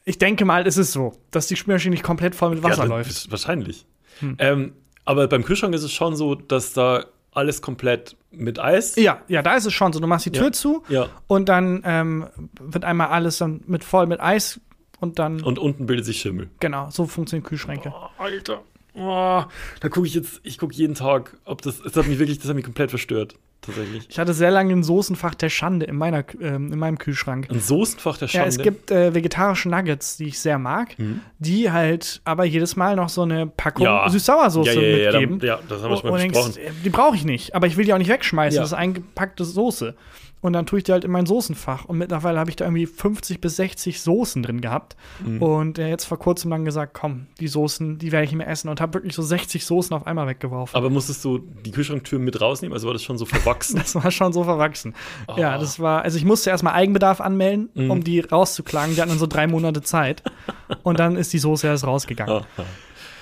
Ich 0.09 0.17
denke 0.17 0.43
mal, 0.43 0.65
es 0.65 0.75
ist 0.77 0.91
so, 0.91 1.13
dass 1.29 1.45
die 1.45 1.55
Spülmaschine 1.55 1.91
nicht 1.91 2.03
komplett 2.03 2.33
voll 2.33 2.49
mit 2.49 2.63
Wasser 2.63 2.83
ja, 2.83 2.89
läuft. 2.89 3.29
Wahrscheinlich. 3.29 3.85
Hm. 4.21 4.35
Ähm, 4.39 4.73
aber 5.05 5.27
beim 5.27 5.43
Kühlschrank 5.43 5.75
ist 5.75 5.83
es 5.83 5.91
schon 5.93 6.15
so, 6.15 6.33
dass 6.33 6.73
da 6.73 7.05
alles 7.31 7.61
komplett 7.61 8.15
mit 8.31 8.57
Eis. 8.59 8.95
Ja, 8.95 9.21
ja, 9.27 9.43
da 9.43 9.55
ist 9.55 9.65
es 9.67 9.73
schon 9.73 9.93
so. 9.93 9.99
Du 9.99 10.07
machst 10.07 10.25
die 10.25 10.31
Tür 10.31 10.45
Ja. 10.47 10.51
zu 10.51 10.83
Ja. 10.89 11.09
und 11.27 11.47
dann 11.47 11.83
ähm, 11.85 12.25
wird 12.59 12.85
einmal 12.85 13.09
alles 13.09 13.37
dann 13.37 13.61
mit 13.67 13.83
voll 13.83 14.07
mit 14.07 14.19
Eis 14.19 14.59
und 14.99 15.19
dann 15.19 15.41
Und 15.43 15.59
unten 15.59 15.85
bildet 15.85 16.05
sich 16.07 16.19
Schimmel. 16.21 16.49
genau, 16.59 16.89
so 16.89 17.05
funktionieren 17.05 17.47
Kühlschränke. 17.47 17.93
Oh, 17.95 18.07
Alter. 18.23 18.61
Oh, 18.95 19.43
da 19.79 19.89
gucke 19.89 20.07
ich 20.07 20.15
jetzt, 20.15 20.39
ich 20.41 20.57
gucke 20.57 20.73
jeden 20.73 20.95
Tag, 20.95 21.37
ob 21.45 21.61
das, 21.61 21.83
das 21.83 21.95
hat 21.95 22.07
mich 22.07 22.17
wirklich, 22.17 22.39
das 22.39 22.49
hat 22.49 22.55
mich 22.55 22.65
komplett 22.65 22.89
verstört, 22.89 23.35
tatsächlich. 23.61 24.07
Ich 24.09 24.17
hatte 24.19 24.33
sehr 24.33 24.51
lange 24.51 24.73
ein 24.73 24.83
Soßenfach 24.83 25.35
der 25.35 25.49
Schande 25.49 25.85
in, 25.85 25.95
meiner, 25.95 26.23
ähm, 26.41 26.71
in 26.73 26.79
meinem 26.79 26.97
Kühlschrank. 26.97 27.47
Ein 27.49 27.59
Soßenfach 27.59 28.17
der 28.17 28.27
Ja, 28.27 28.31
Schande. 28.41 28.49
es 28.49 28.57
gibt 28.59 28.91
äh, 28.91 29.13
vegetarische 29.13 29.69
Nuggets, 29.69 30.17
die 30.17 30.25
ich 30.25 30.39
sehr 30.39 30.57
mag, 30.59 30.97
Mhm. 30.99 31.21
die 31.39 31.71
halt 31.71 32.21
aber 32.23 32.45
jedes 32.45 32.75
Mal 32.75 32.95
noch 32.95 33.09
so 33.09 33.23
eine 33.23 33.47
Packung 33.47 33.85
Ja. 33.85 34.07
Süß-Sauersoße 34.09 34.73
ja, 34.73 34.81
ja, 34.81 34.87
ja, 34.97 35.11
ja, 35.11 35.19
mitgeben. 35.19 35.39
ja, 35.47 35.59
das 35.67 35.81
haben 35.81 35.89
wir 35.91 35.97
schon 35.97 36.05
Und 36.05 36.11
mal 36.11 36.19
denkst, 36.19 36.37
besprochen. 36.39 36.63
äh, 36.67 36.71
die 36.83 36.89
brauche 36.89 37.15
ich 37.15 37.25
nicht, 37.25 37.55
aber 37.55 37.67
ich 37.67 37.77
will 37.77 37.85
die 37.85 37.93
auch 37.93 37.97
nicht 37.97 38.09
wegschmeißen. 38.09 38.55
Ja. 38.55 38.61
Das 38.61 38.71
ist 38.71 38.77
eingepackte 38.77 39.43
Soße. 39.45 39.95
Und 40.41 40.53
dann 40.53 40.65
tue 40.65 40.79
ich 40.79 40.83
die 40.85 40.93
halt 40.93 41.03
in 41.03 41.11
mein 41.11 41.25
Soßenfach. 41.25 41.85
Und 41.85 41.97
mittlerweile 41.97 42.39
habe 42.39 42.49
ich 42.49 42.55
da 42.55 42.63
irgendwie 42.65 42.85
50 42.85 43.41
bis 43.41 43.57
60 43.57 44.01
Soßen 44.01 44.41
drin 44.41 44.61
gehabt. 44.61 44.95
Mhm. 45.25 45.41
Und 45.41 45.79
äh, 45.79 45.89
jetzt 45.89 46.05
vor 46.05 46.17
kurzem 46.17 46.49
dann 46.51 46.63
gesagt, 46.63 46.93
komm, 46.93 47.27
die 47.41 47.49
Soßen, 47.49 47.97
die 47.97 48.11
werde 48.13 48.23
ich 48.25 48.31
nicht 48.31 48.37
mehr 48.37 48.47
essen. 48.47 48.69
Und 48.69 48.79
habe 48.79 48.93
wirklich 48.93 49.13
so 49.13 49.21
60 49.21 49.65
Soßen 49.65 49.93
auf 49.95 50.07
einmal 50.07 50.27
weggeworfen. 50.27 50.75
Aber 50.77 50.89
musstest 50.89 51.25
du 51.25 51.39
die 51.39 51.71
Kühlschranktür 51.71 52.19
mit 52.19 52.39
rausnehmen? 52.39 52.73
Also 52.73 52.87
war 52.87 52.93
das 52.93 53.03
schon 53.03 53.17
so 53.17 53.25
verwachsen? 53.25 53.77
Das 53.79 53.95
war 53.95 54.11
schon 54.11 54.31
so 54.31 54.43
verwachsen. 54.45 54.93
Ja, 55.35 55.57
Oh. 55.57 55.59
das 55.59 55.79
war, 55.79 56.03
also 56.03 56.17
ich 56.17 56.23
musste 56.25 56.49
erstmal 56.51 56.73
Eigenbedarf 56.73 57.19
anmelden, 57.21 57.69
Mhm. 57.73 57.91
um 57.91 58.03
die 58.03 58.19
rauszuklagen. 58.21 58.95
Die 58.95 59.01
hatten 59.01 59.09
dann 59.09 59.19
so 59.19 59.27
drei 59.27 59.45
Monate 59.47 59.81
Zeit. 59.81 60.23
Und 60.83 60.99
dann 60.99 61.15
ist 61.17 61.33
die 61.33 61.39
Soße 61.39 61.67
erst 61.67 61.85
rausgegangen. 61.85 62.33
Aha. 62.57 62.65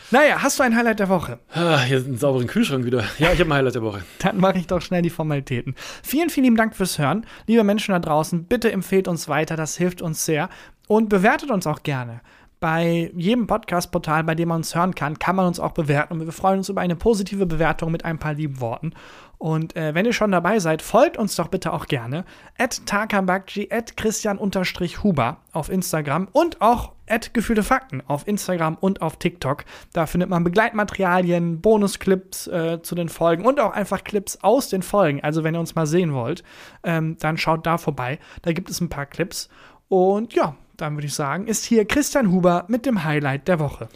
Naja, 0.09 0.41
hast 0.41 0.57
du 0.57 0.63
ein 0.63 0.73
Highlight 0.73 0.99
der 0.99 1.09
Woche? 1.09 1.37
Ah, 1.53 1.81
hier 1.81 1.97
ist 1.97 2.07
ein 2.07 2.17
sauberen 2.17 2.47
Kühlschrank 2.47 2.85
wieder. 2.85 3.03
Ja, 3.19 3.33
ich 3.33 3.41
habe 3.41 3.49
ein 3.49 3.53
Highlight 3.57 3.75
der 3.75 3.81
Woche. 3.81 4.03
Dann 4.19 4.37
mache 4.37 4.57
ich 4.57 4.65
doch 4.65 4.79
schnell 4.79 5.01
die 5.01 5.09
Formalitäten. 5.09 5.75
Vielen, 6.01 6.29
vielen 6.29 6.45
lieben 6.45 6.55
Dank 6.55 6.77
fürs 6.77 6.97
Hören. 6.97 7.25
Liebe 7.45 7.65
Menschen 7.65 7.91
da 7.91 7.99
draußen, 7.99 8.45
bitte 8.45 8.71
empfehlt 8.71 9.09
uns 9.09 9.27
weiter, 9.27 9.57
das 9.57 9.75
hilft 9.75 10.01
uns 10.01 10.23
sehr. 10.23 10.47
Und 10.87 11.09
bewertet 11.09 11.51
uns 11.51 11.67
auch 11.67 11.83
gerne. 11.83 12.21
Bei 12.61 13.11
jedem 13.17 13.47
Podcast-Portal, 13.47 14.23
bei 14.23 14.33
dem 14.33 14.47
man 14.47 14.59
uns 14.59 14.73
hören 14.73 14.95
kann, 14.95 15.19
kann 15.19 15.35
man 15.35 15.45
uns 15.45 15.59
auch 15.59 15.73
bewerten. 15.73 16.13
Und 16.13 16.25
wir 16.25 16.31
freuen 16.31 16.59
uns 16.59 16.69
über 16.69 16.79
eine 16.79 16.95
positive 16.95 17.45
Bewertung 17.45 17.91
mit 17.91 18.05
ein 18.05 18.17
paar 18.17 18.33
lieben 18.33 18.61
Worten. 18.61 18.93
Und 19.37 19.75
äh, 19.75 19.93
wenn 19.93 20.05
ihr 20.05 20.13
schon 20.13 20.31
dabei 20.31 20.59
seid, 20.59 20.81
folgt 20.81 21.17
uns 21.17 21.35
doch 21.35 21.47
bitte 21.47 21.71
auch 21.71 21.85
gerne. 21.85 22.25
At 22.57 22.85
Takambakji, 22.85 23.69
at 23.71 23.95
Christian-Huber 23.95 25.37
auf 25.51 25.69
Instagram 25.69 26.27
und 26.31 26.61
auch 26.61 26.93
at 27.07 27.33
Gefühlte 27.33 27.63
Fakten 27.63 28.01
auf 28.07 28.27
Instagram 28.27 28.77
und 28.79 29.01
auf 29.01 29.17
TikTok. 29.17 29.63
Da 29.93 30.07
findet 30.07 30.29
man 30.29 30.43
Begleitmaterialien, 30.43 31.61
Bonusclips 31.61 32.47
äh, 32.47 32.81
zu 32.81 32.95
den 32.95 33.09
Folgen 33.09 33.45
und 33.45 33.59
auch 33.59 33.71
einfach 33.71 34.03
Clips 34.03 34.39
aus 34.41 34.69
den 34.69 34.81
Folgen. 34.81 35.23
Also 35.23 35.43
wenn 35.43 35.55
ihr 35.55 35.59
uns 35.59 35.75
mal 35.75 35.85
sehen 35.85 36.13
wollt, 36.13 36.43
ähm, 36.83 37.17
dann 37.19 37.37
schaut 37.37 37.65
da 37.65 37.77
vorbei. 37.77 38.19
Da 38.41 38.53
gibt 38.53 38.69
es 38.69 38.81
ein 38.81 38.89
paar 38.89 39.05
Clips. 39.05 39.49
Und 39.87 40.33
ja, 40.33 40.55
dann 40.77 40.95
würde 40.95 41.07
ich 41.07 41.13
sagen, 41.13 41.47
ist 41.47 41.63
hier 41.63 41.85
Christian 41.85 42.31
Huber 42.31 42.65
mit 42.67 42.85
dem 42.85 43.03
Highlight 43.03 43.47
der 43.47 43.59
Woche. 43.59 43.87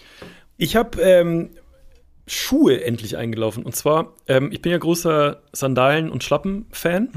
Ich 0.58 0.76
habe 0.76 1.02
ähm, 1.02 1.50
Schuhe 2.32 2.84
endlich 2.84 3.18
eingelaufen. 3.18 3.64
Und 3.64 3.76
zwar, 3.76 4.14
ähm, 4.28 4.52
ich 4.52 4.62
bin 4.62 4.72
ja 4.72 4.78
großer 4.78 5.42
Sandalen- 5.52 6.10
und 6.10 6.24
Schlappen-Fan. 6.24 7.10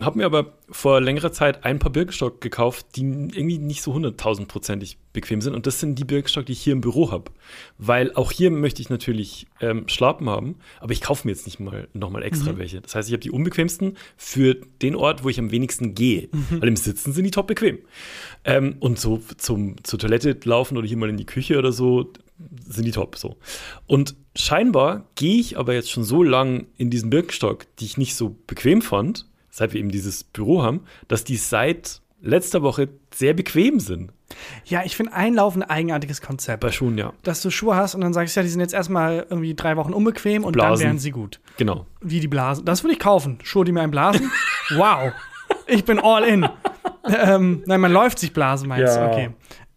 Habe 0.00 0.18
mir 0.18 0.26
aber 0.26 0.54
vor 0.70 1.00
längerer 1.00 1.32
Zeit 1.32 1.64
ein 1.64 1.80
paar 1.80 1.90
Birkenstock 1.90 2.40
gekauft, 2.40 2.86
die 2.94 3.00
irgendwie 3.00 3.58
nicht 3.58 3.82
so 3.82 3.92
hunderttausendprozentig 3.94 4.98
bequem 5.12 5.40
sind. 5.40 5.54
Und 5.56 5.66
das 5.66 5.80
sind 5.80 5.98
die 5.98 6.04
Birkenstock, 6.04 6.46
die 6.46 6.52
ich 6.52 6.60
hier 6.62 6.74
im 6.74 6.80
Büro 6.80 7.10
habe. 7.10 7.32
Weil 7.78 8.14
auch 8.14 8.30
hier 8.30 8.52
möchte 8.52 8.80
ich 8.80 8.90
natürlich 8.90 9.48
ähm, 9.60 9.88
Schlappen 9.88 10.30
haben, 10.30 10.54
aber 10.78 10.92
ich 10.92 11.00
kaufe 11.00 11.26
mir 11.26 11.32
jetzt 11.32 11.46
nicht 11.46 11.58
mal 11.58 11.88
nochmal 11.94 12.22
extra 12.22 12.52
welche. 12.58 12.80
Das 12.80 12.94
heißt, 12.94 13.08
ich 13.08 13.12
habe 13.12 13.22
die 13.22 13.32
unbequemsten 13.32 13.96
für 14.16 14.54
den 14.54 14.94
Ort, 14.94 15.24
wo 15.24 15.30
ich 15.30 15.40
am 15.40 15.50
wenigsten 15.50 15.96
gehe. 15.96 16.28
Weil 16.60 16.68
im 16.68 16.76
Sitzen 16.76 17.12
sind 17.12 17.24
die 17.24 17.32
top 17.32 17.48
bequem. 17.48 17.78
Ähm, 18.44 18.76
und 18.78 19.00
so 19.00 19.20
zum, 19.36 19.82
zur 19.82 19.98
Toilette 19.98 20.38
laufen 20.44 20.76
oder 20.78 20.86
hier 20.86 20.96
mal 20.96 21.10
in 21.10 21.16
die 21.16 21.26
Küche 21.26 21.58
oder 21.58 21.72
so, 21.72 22.12
sind 22.66 22.84
die 22.84 22.92
top 22.92 23.16
so. 23.16 23.36
Und 23.86 24.16
scheinbar 24.36 25.06
gehe 25.14 25.40
ich 25.40 25.58
aber 25.58 25.74
jetzt 25.74 25.90
schon 25.90 26.04
so 26.04 26.22
lang 26.22 26.66
in 26.76 26.90
diesen 26.90 27.10
Birkenstock, 27.10 27.66
die 27.76 27.84
ich 27.84 27.96
nicht 27.98 28.14
so 28.14 28.36
bequem 28.46 28.82
fand, 28.82 29.26
seit 29.50 29.72
wir 29.72 29.80
eben 29.80 29.90
dieses 29.90 30.24
Büro 30.24 30.62
haben, 30.62 30.82
dass 31.08 31.24
die 31.24 31.36
seit 31.36 32.00
letzter 32.20 32.62
Woche 32.62 32.88
sehr 33.14 33.34
bequem 33.34 33.80
sind. 33.80 34.12
Ja, 34.64 34.82
ich 34.84 34.96
finde 34.96 35.14
Einlaufen 35.14 35.62
ein 35.62 35.70
eigenartiges 35.70 36.20
Konzept. 36.20 36.62
Aber 36.62 36.72
schon, 36.72 36.98
ja. 36.98 37.12
Dass 37.22 37.40
du 37.40 37.50
Schuhe 37.50 37.76
hast 37.76 37.94
und 37.94 38.02
dann 38.02 38.12
sagst, 38.12 38.36
ja, 38.36 38.42
die 38.42 38.48
sind 38.48 38.60
jetzt 38.60 38.74
erstmal 38.74 39.26
irgendwie 39.30 39.54
drei 39.54 39.76
Wochen 39.76 39.92
unbequem 39.92 40.44
und 40.44 40.54
dann 40.56 40.68
Blasen. 40.68 40.84
werden 40.84 40.98
sie 40.98 41.10
gut. 41.10 41.40
Genau. 41.56 41.86
Wie 42.00 42.20
die 42.20 42.28
Blasen. 42.28 42.64
Das 42.64 42.84
würde 42.84 42.92
ich 42.92 42.98
kaufen. 42.98 43.38
Schuhe, 43.42 43.64
die 43.64 43.72
mir 43.72 43.80
einen 43.80 43.90
blasen. 43.90 44.30
wow. 44.76 45.12
Ich 45.66 45.84
bin 45.84 45.98
all 45.98 46.24
in. 46.24 46.46
ähm, 47.08 47.62
nein, 47.66 47.80
man 47.80 47.92
läuft 47.92 48.18
sich 48.18 48.32
Blasen, 48.32 48.68
meinst 48.68 48.96
du? 48.96 49.00
Ja. 49.00 49.10
Okay. 49.10 49.30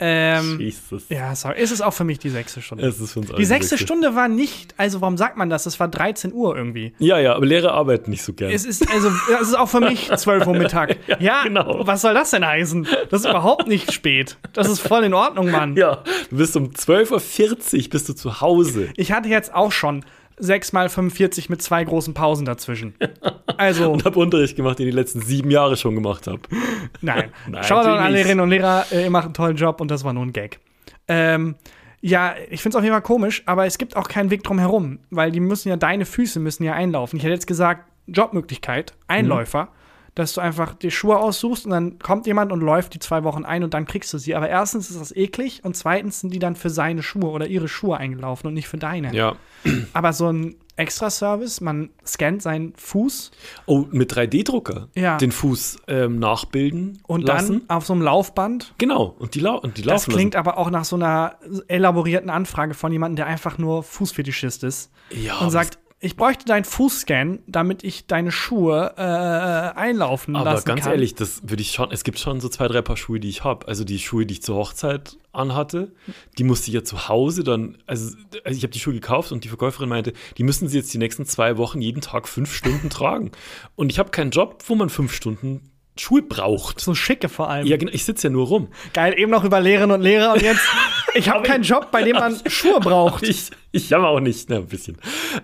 Ähm, 0.04 0.60
Jesus. 0.60 1.04
ja, 1.10 1.36
sorry. 1.36 1.62
Ist 1.62 1.70
es 1.72 1.80
auch 1.80 1.94
für 1.94 2.04
mich 2.04 2.18
die 2.18 2.30
sechste 2.30 2.60
Stunde. 2.62 2.86
Es 2.88 3.00
ist 3.00 3.14
für 3.14 3.20
uns 3.20 3.32
die 3.34 3.46
sechste. 3.46 3.78
Stunde 3.78 4.16
war 4.16 4.28
nicht, 4.28 4.74
also 4.78 5.00
warum 5.00 5.16
sagt 5.16 5.38
man 5.38 5.50
das? 5.50 5.68
Es 5.68 5.80
war 5.80 5.88
13 5.88 6.34
Uhr 6.34 6.58
irgendwie. 6.58 6.94
Ja, 6.98 7.20
ja, 7.20 7.36
aber 7.36 7.46
Lehrer 7.46 7.74
arbeiten 7.74 8.10
nicht 8.10 8.24
so 8.24 8.34
gern. 8.34 8.52
Es 8.52 8.66
ist, 8.66 8.90
also, 8.92 9.12
es 9.40 9.50
ist 9.50 9.56
auch 9.56 9.70
für 9.70 9.80
mich 9.80 10.10
12 10.16 10.48
Uhr 10.48 10.56
Mittag. 10.56 10.98
Ja, 11.20 11.44
genau. 11.44 11.86
was 11.86 12.02
soll 12.02 12.16
das 12.16 12.32
denn 12.32 12.46
heißen? 12.46 12.88
Das 13.12 13.22
ist 13.22 13.30
überhaupt 13.30 13.68
nicht 13.68 13.92
spät. 13.94 14.38
Das 14.54 14.68
ist 14.68 14.80
voll 14.80 15.04
in 15.04 15.14
Ordnung, 15.14 15.52
Mann. 15.52 15.76
ja, 15.76 16.04
du 16.32 16.38
bist 16.38 16.58
um 16.58 16.72
12.40 16.72 17.84
Uhr 17.84 17.90
bist 17.92 18.10
du 18.10 18.14
zu 18.14 18.42
Hause. 18.42 18.90
Ich 18.98 19.12
hatte 19.12 19.30
jetzt 19.30 19.54
auch 19.54 19.72
schon 19.72 20.04
6 20.42 20.74
mal 20.74 20.90
45 20.90 21.50
mit 21.50 21.62
zwei 21.62 21.84
großen 21.84 22.14
Pausen 22.14 22.46
dazwischen. 22.46 22.96
Also, 23.58 23.92
Und 23.94 24.06
habe 24.06 24.20
Unterricht 24.20 24.56
gemacht, 24.56 24.80
den 24.80 24.88
ich 24.88 24.94
die 24.94 24.98
letzten 25.00 25.22
sieben 25.22 25.52
Jahre 25.52 25.78
schon 25.78 25.96
gemacht 25.96 26.28
habe. 26.28 26.42
nein. 27.02 27.32
Nein, 27.48 27.64
Schaut 27.64 27.86
an 27.86 28.00
alle. 28.00 28.16
Lehrerinnen 28.16 28.40
und 28.42 28.50
Lehrer, 28.50 28.86
äh, 28.92 29.04
ihr 29.04 29.10
macht 29.10 29.26
einen 29.26 29.34
tollen 29.34 29.56
Job 29.56 29.80
und 29.82 29.92
das 29.92 30.04
war 30.04 30.14
nur 30.14 30.24
ein 30.24 30.34
Gag. 30.34 30.60
Ähm, 31.08 31.56
ja, 32.02 32.34
ich 32.50 32.62
finde 32.62 32.76
es 32.76 32.80
auf 32.80 32.84
jeden 32.84 32.94
Fall 32.94 33.04
komisch, 33.04 33.44
aber 33.46 33.66
es 33.68 33.78
gibt 33.78 33.96
auch 33.96 34.08
keinen 34.08 34.32
Weg 34.32 34.44
drum 34.44 34.58
herum, 34.58 35.00
weil 35.12 35.32
die 35.32 35.40
müssen 35.40 35.70
ja, 35.70 35.78
deine 35.78 36.06
Füße 36.06 36.40
müssen 36.40 36.64
ja 36.64 36.74
einlaufen. 36.74 37.18
Ich 37.18 37.24
hätte 37.24 37.34
jetzt 37.34 37.48
gesagt, 37.48 37.88
Jobmöglichkeit, 38.08 38.94
Einläufer, 39.08 39.70
dass 40.16 40.34
du 40.34 40.42
einfach 40.42 40.74
die 40.76 40.92
Schuhe 40.92 41.18
aussuchst 41.18 41.66
und 41.66 41.72
dann 41.72 41.98
kommt 42.00 42.28
jemand 42.28 42.52
und 42.52 42.60
läuft 42.62 42.94
die 42.94 43.00
zwei 43.00 43.24
Wochen 43.24 43.46
ein 43.46 43.64
und 43.64 43.74
dann 43.74 43.86
kriegst 43.86 44.14
du 44.14 44.18
sie. 44.18 44.36
Aber 44.36 44.50
erstens 44.50 44.90
ist 44.90 45.00
das 45.00 45.16
eklig 45.16 45.62
und 45.64 45.76
zweitens 45.78 46.20
sind 46.20 46.34
die 46.34 46.40
dann 46.40 46.56
für 46.56 46.70
seine 46.70 47.02
Schuhe 47.04 47.30
oder 47.30 47.48
ihre 47.48 47.68
Schuhe 47.70 47.96
eingelaufen 47.98 48.48
und 48.48 48.54
nicht 48.54 48.68
für 48.68 48.78
deine. 48.78 49.14
Ja. 49.16 49.36
Aber 49.94 50.12
so 50.14 50.28
ein 50.32 50.56
Extra-Service, 50.76 51.62
man 51.62 51.92
scannt 52.06 52.42
seinen 52.42 52.74
Fuß 52.76 53.32
Oh, 53.68 53.86
mit 53.92 54.12
3D-Drucker 54.14 54.88
Ja. 54.96 55.18
den 55.18 55.32
Fuß 55.32 55.78
ähm, 55.88 56.18
nachbilden 56.20 57.00
und 57.08 57.22
lassen. 57.24 57.64
dann 57.68 57.78
auf 57.78 57.86
so 57.86 57.94
einem 57.94 58.02
Laufband. 58.02 58.74
Genau, 58.80 59.16
und 59.20 59.36
die, 59.36 59.40
lau 59.42 59.58
und 59.60 59.78
die 59.78 59.84
Das 59.84 60.08
laufen 60.08 60.14
klingt 60.14 60.36
aber 60.36 60.58
auch 60.58 60.72
nach 60.72 60.86
so 60.86 60.96
einer 60.96 61.36
elaborierten 61.68 62.30
Anfrage 62.30 62.74
von 62.74 62.92
jemandem, 62.92 63.18
der 63.18 63.28
einfach 63.28 63.58
nur 63.58 63.84
Fußfetischist 63.84 64.64
ist 64.64 64.92
lassen. 65.12 65.24
Ja, 65.26 65.38
und 65.40 65.52
sagt, 65.52 65.78
ich 66.04 66.16
bräuchte 66.16 66.46
deinen 66.46 66.66
Fußscan, 66.66 67.40
damit 67.46 67.84
ich 67.84 68.08
deine 68.08 68.32
Schuhe 68.32 68.96
äh, 68.98 69.02
einlaufen 69.02 70.36
aber 70.36 70.54
lassen 70.54 70.66
ganz 70.66 70.82
kann. 70.82 70.94
ehrlich, 70.94 71.14
das 71.14 71.42
würde 71.44 71.62
ich 71.62 71.72
schon, 71.72 71.92
es 71.92 72.04
gibt 72.04 72.18
schon 72.18 72.42
so 72.42 72.50
zwei, 72.50 72.68
drei 72.68 72.82
Paar 72.82 72.98
Schuhe, 72.98 73.20
die 73.20 73.30
ich 73.30 73.44
habe. 73.44 73.68
Also 73.68 73.84
die 73.84 74.00
Schuhe, 74.00 74.26
die 74.26 74.34
ich 74.34 74.42
zur 74.42 74.56
Hochzeit 74.56 75.18
anhatte, 75.32 75.94
die 76.40 76.44
musste 76.44 76.70
ich 76.70 76.74
ja 76.74 76.84
zu 76.84 77.08
Hause 77.08 77.44
dann, 77.44 77.78
also, 77.86 78.18
also 78.44 78.58
ich 78.58 78.64
habe 78.64 78.74
die 78.74 78.80
Schuhe 78.80 78.96
gekauft 78.96 79.32
und 79.32 79.44
die 79.44 79.48
Verkäuferin 79.48 79.90
meinte, 79.90 80.14
die 80.40 80.44
müssen 80.44 80.68
sie 80.68 80.78
jetzt 80.78 80.92
die 80.92 80.98
nächsten 80.98 81.26
zwei 81.28 81.58
Wochen 81.58 81.82
jeden 81.82 82.02
Tag 82.02 82.28
fünf 82.28 82.52
Stunden 82.54 82.90
tragen. 82.90 83.32
Und 83.76 83.92
ich 83.92 84.00
habe 84.00 84.10
keinen 84.10 84.32
Job, 84.32 84.64
wo 84.66 84.74
man 84.74 84.90
fünf 84.90 85.14
Stunden 85.14 85.71
Schuhe 86.02 86.24
braucht. 86.24 86.80
so 86.82 86.96
schicke 86.96 87.30
vor 87.30 87.48
allem. 87.48 87.68
Ja, 87.68 87.78
genau, 87.78 87.92
ich 87.92 88.06
sitze 88.06 88.28
ja 88.28 88.32
nur 88.32 88.48
rum. 88.48 88.70
Geil, 88.94 89.14
eben 89.20 89.30
noch 89.30 89.44
über 89.44 89.62
Lehrerinnen 89.62 89.96
und 89.96 90.02
Lehrer 90.02 90.34
und 90.34 90.42
jetzt, 90.42 90.68
ich 91.14 91.30
habe 91.30 91.44
keinen 91.44 91.64
Job, 91.64 91.92
bei 91.92 92.02
dem 92.02 92.16
man 92.16 92.36
Schuhe 92.48 92.80
braucht. 92.80 93.22
Ich, 93.22 93.52
ich 93.72 93.90
jammer 93.92 94.08
auch 94.08 94.20
nicht, 94.20 94.50
ne, 94.50 94.58
ein 94.58 94.66
bisschen. 94.66 94.98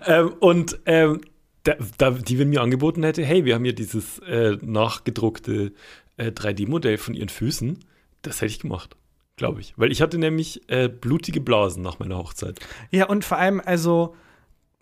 Ähm, 0.04 0.34
und 0.40 0.80
ähm, 0.86 1.20
da, 1.62 1.76
da, 1.96 2.10
die 2.10 2.40
wenn 2.40 2.48
mir 2.48 2.60
angeboten 2.60 3.04
hätte, 3.04 3.24
hey, 3.24 3.44
wir 3.44 3.54
haben 3.54 3.62
hier 3.62 3.74
dieses 3.74 4.18
äh, 4.20 4.56
nachgedruckte 4.60 5.72
äh, 6.16 6.32
3D-Modell 6.32 6.98
von 6.98 7.14
ihren 7.14 7.28
Füßen, 7.28 7.78
das 8.22 8.40
hätte 8.40 8.50
ich 8.50 8.58
gemacht, 8.58 8.96
glaube 9.36 9.60
ich. 9.60 9.74
Weil 9.76 9.92
ich 9.92 10.02
hatte 10.02 10.18
nämlich 10.18 10.68
äh, 10.68 10.88
blutige 10.88 11.40
Blasen 11.40 11.84
nach 11.84 12.00
meiner 12.00 12.18
Hochzeit. 12.18 12.58
Ja, 12.90 13.06
und 13.06 13.24
vor 13.24 13.38
allem, 13.38 13.62
also, 13.64 14.16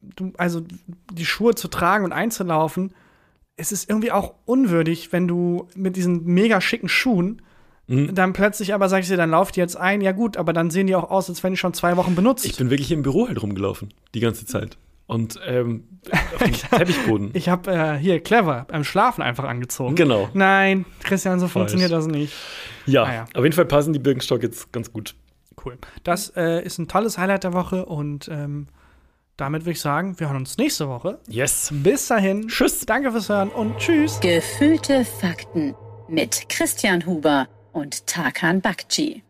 du, 0.00 0.32
also 0.38 0.62
die 1.12 1.26
Schuhe 1.26 1.54
zu 1.54 1.68
tragen 1.68 2.06
und 2.06 2.12
einzulaufen, 2.12 2.94
es 3.56 3.72
ist 3.72 3.88
irgendwie 3.88 4.12
auch 4.12 4.34
unwürdig, 4.44 5.12
wenn 5.12 5.26
du 5.28 5.68
mit 5.74 5.96
diesen 5.96 6.24
mega 6.24 6.60
schicken 6.60 6.88
Schuhen 6.88 7.42
Mhm. 7.88 8.16
dann 8.16 8.32
plötzlich 8.32 8.74
aber 8.74 8.88
sagst 8.88 9.12
du, 9.12 9.16
dann 9.16 9.30
lauft 9.30 9.54
die 9.54 9.60
jetzt 9.60 9.76
ein. 9.76 10.00
Ja, 10.00 10.10
gut, 10.10 10.36
aber 10.36 10.52
dann 10.52 10.70
sehen 10.70 10.88
die 10.88 10.96
auch 10.96 11.08
aus, 11.08 11.28
als 11.28 11.44
wenn 11.44 11.52
die 11.52 11.56
schon 11.56 11.72
zwei 11.72 11.96
Wochen 11.96 12.16
benutzt. 12.16 12.44
Ich 12.44 12.56
bin 12.56 12.68
wirklich 12.68 12.90
im 12.90 13.02
Büro 13.02 13.28
halt 13.28 13.40
rumgelaufen, 13.40 13.94
die 14.12 14.18
ganze 14.18 14.44
Zeit. 14.44 14.76
und 15.06 15.38
ähm, 15.46 15.84
auf 16.34 16.42
dem 16.42 16.52
Teppichboden. 16.70 17.30
Ich 17.34 17.48
habe 17.48 17.70
äh, 17.70 17.96
hier 17.96 18.18
clever 18.20 18.64
beim 18.66 18.82
Schlafen 18.82 19.22
einfach 19.22 19.44
angezogen. 19.44 19.94
Genau. 19.94 20.28
Nein, 20.34 20.84
Christian, 21.04 21.38
so 21.38 21.46
funktioniert 21.46 21.92
das 21.92 22.08
nicht. 22.08 22.34
Ja, 22.86 23.04
Ah 23.04 23.14
ja. 23.14 23.24
auf 23.34 23.44
jeden 23.44 23.52
Fall 23.54 23.66
passen 23.66 23.92
die 23.92 24.00
Birkenstock 24.00 24.42
jetzt 24.42 24.72
ganz 24.72 24.92
gut. 24.92 25.14
Cool. 25.64 25.78
Das 26.02 26.30
äh, 26.36 26.64
ist 26.64 26.78
ein 26.78 26.88
tolles 26.88 27.18
Highlight 27.18 27.44
der 27.44 27.52
Woche 27.52 27.86
und 27.86 28.28
ähm, 28.32 28.66
damit 29.36 29.62
würde 29.62 29.72
ich 29.72 29.80
sagen, 29.80 30.18
wir 30.18 30.28
hören 30.28 30.38
uns 30.38 30.56
nächste 30.58 30.88
Woche. 30.88 31.18
Yes. 31.28 31.70
Bis 31.72 32.08
dahin. 32.08 32.48
Tschüss. 32.48 32.86
Danke 32.86 33.12
fürs 33.12 33.28
Hören 33.28 33.50
und 33.50 33.76
tschüss. 33.78 34.20
Gefühlte 34.20 35.04
Fakten 35.04 35.74
mit 36.08 36.48
Christian 36.48 37.04
Huber 37.06 37.48
und 37.72 38.06
Tarkan 38.06 38.60
Bakci. 38.60 39.25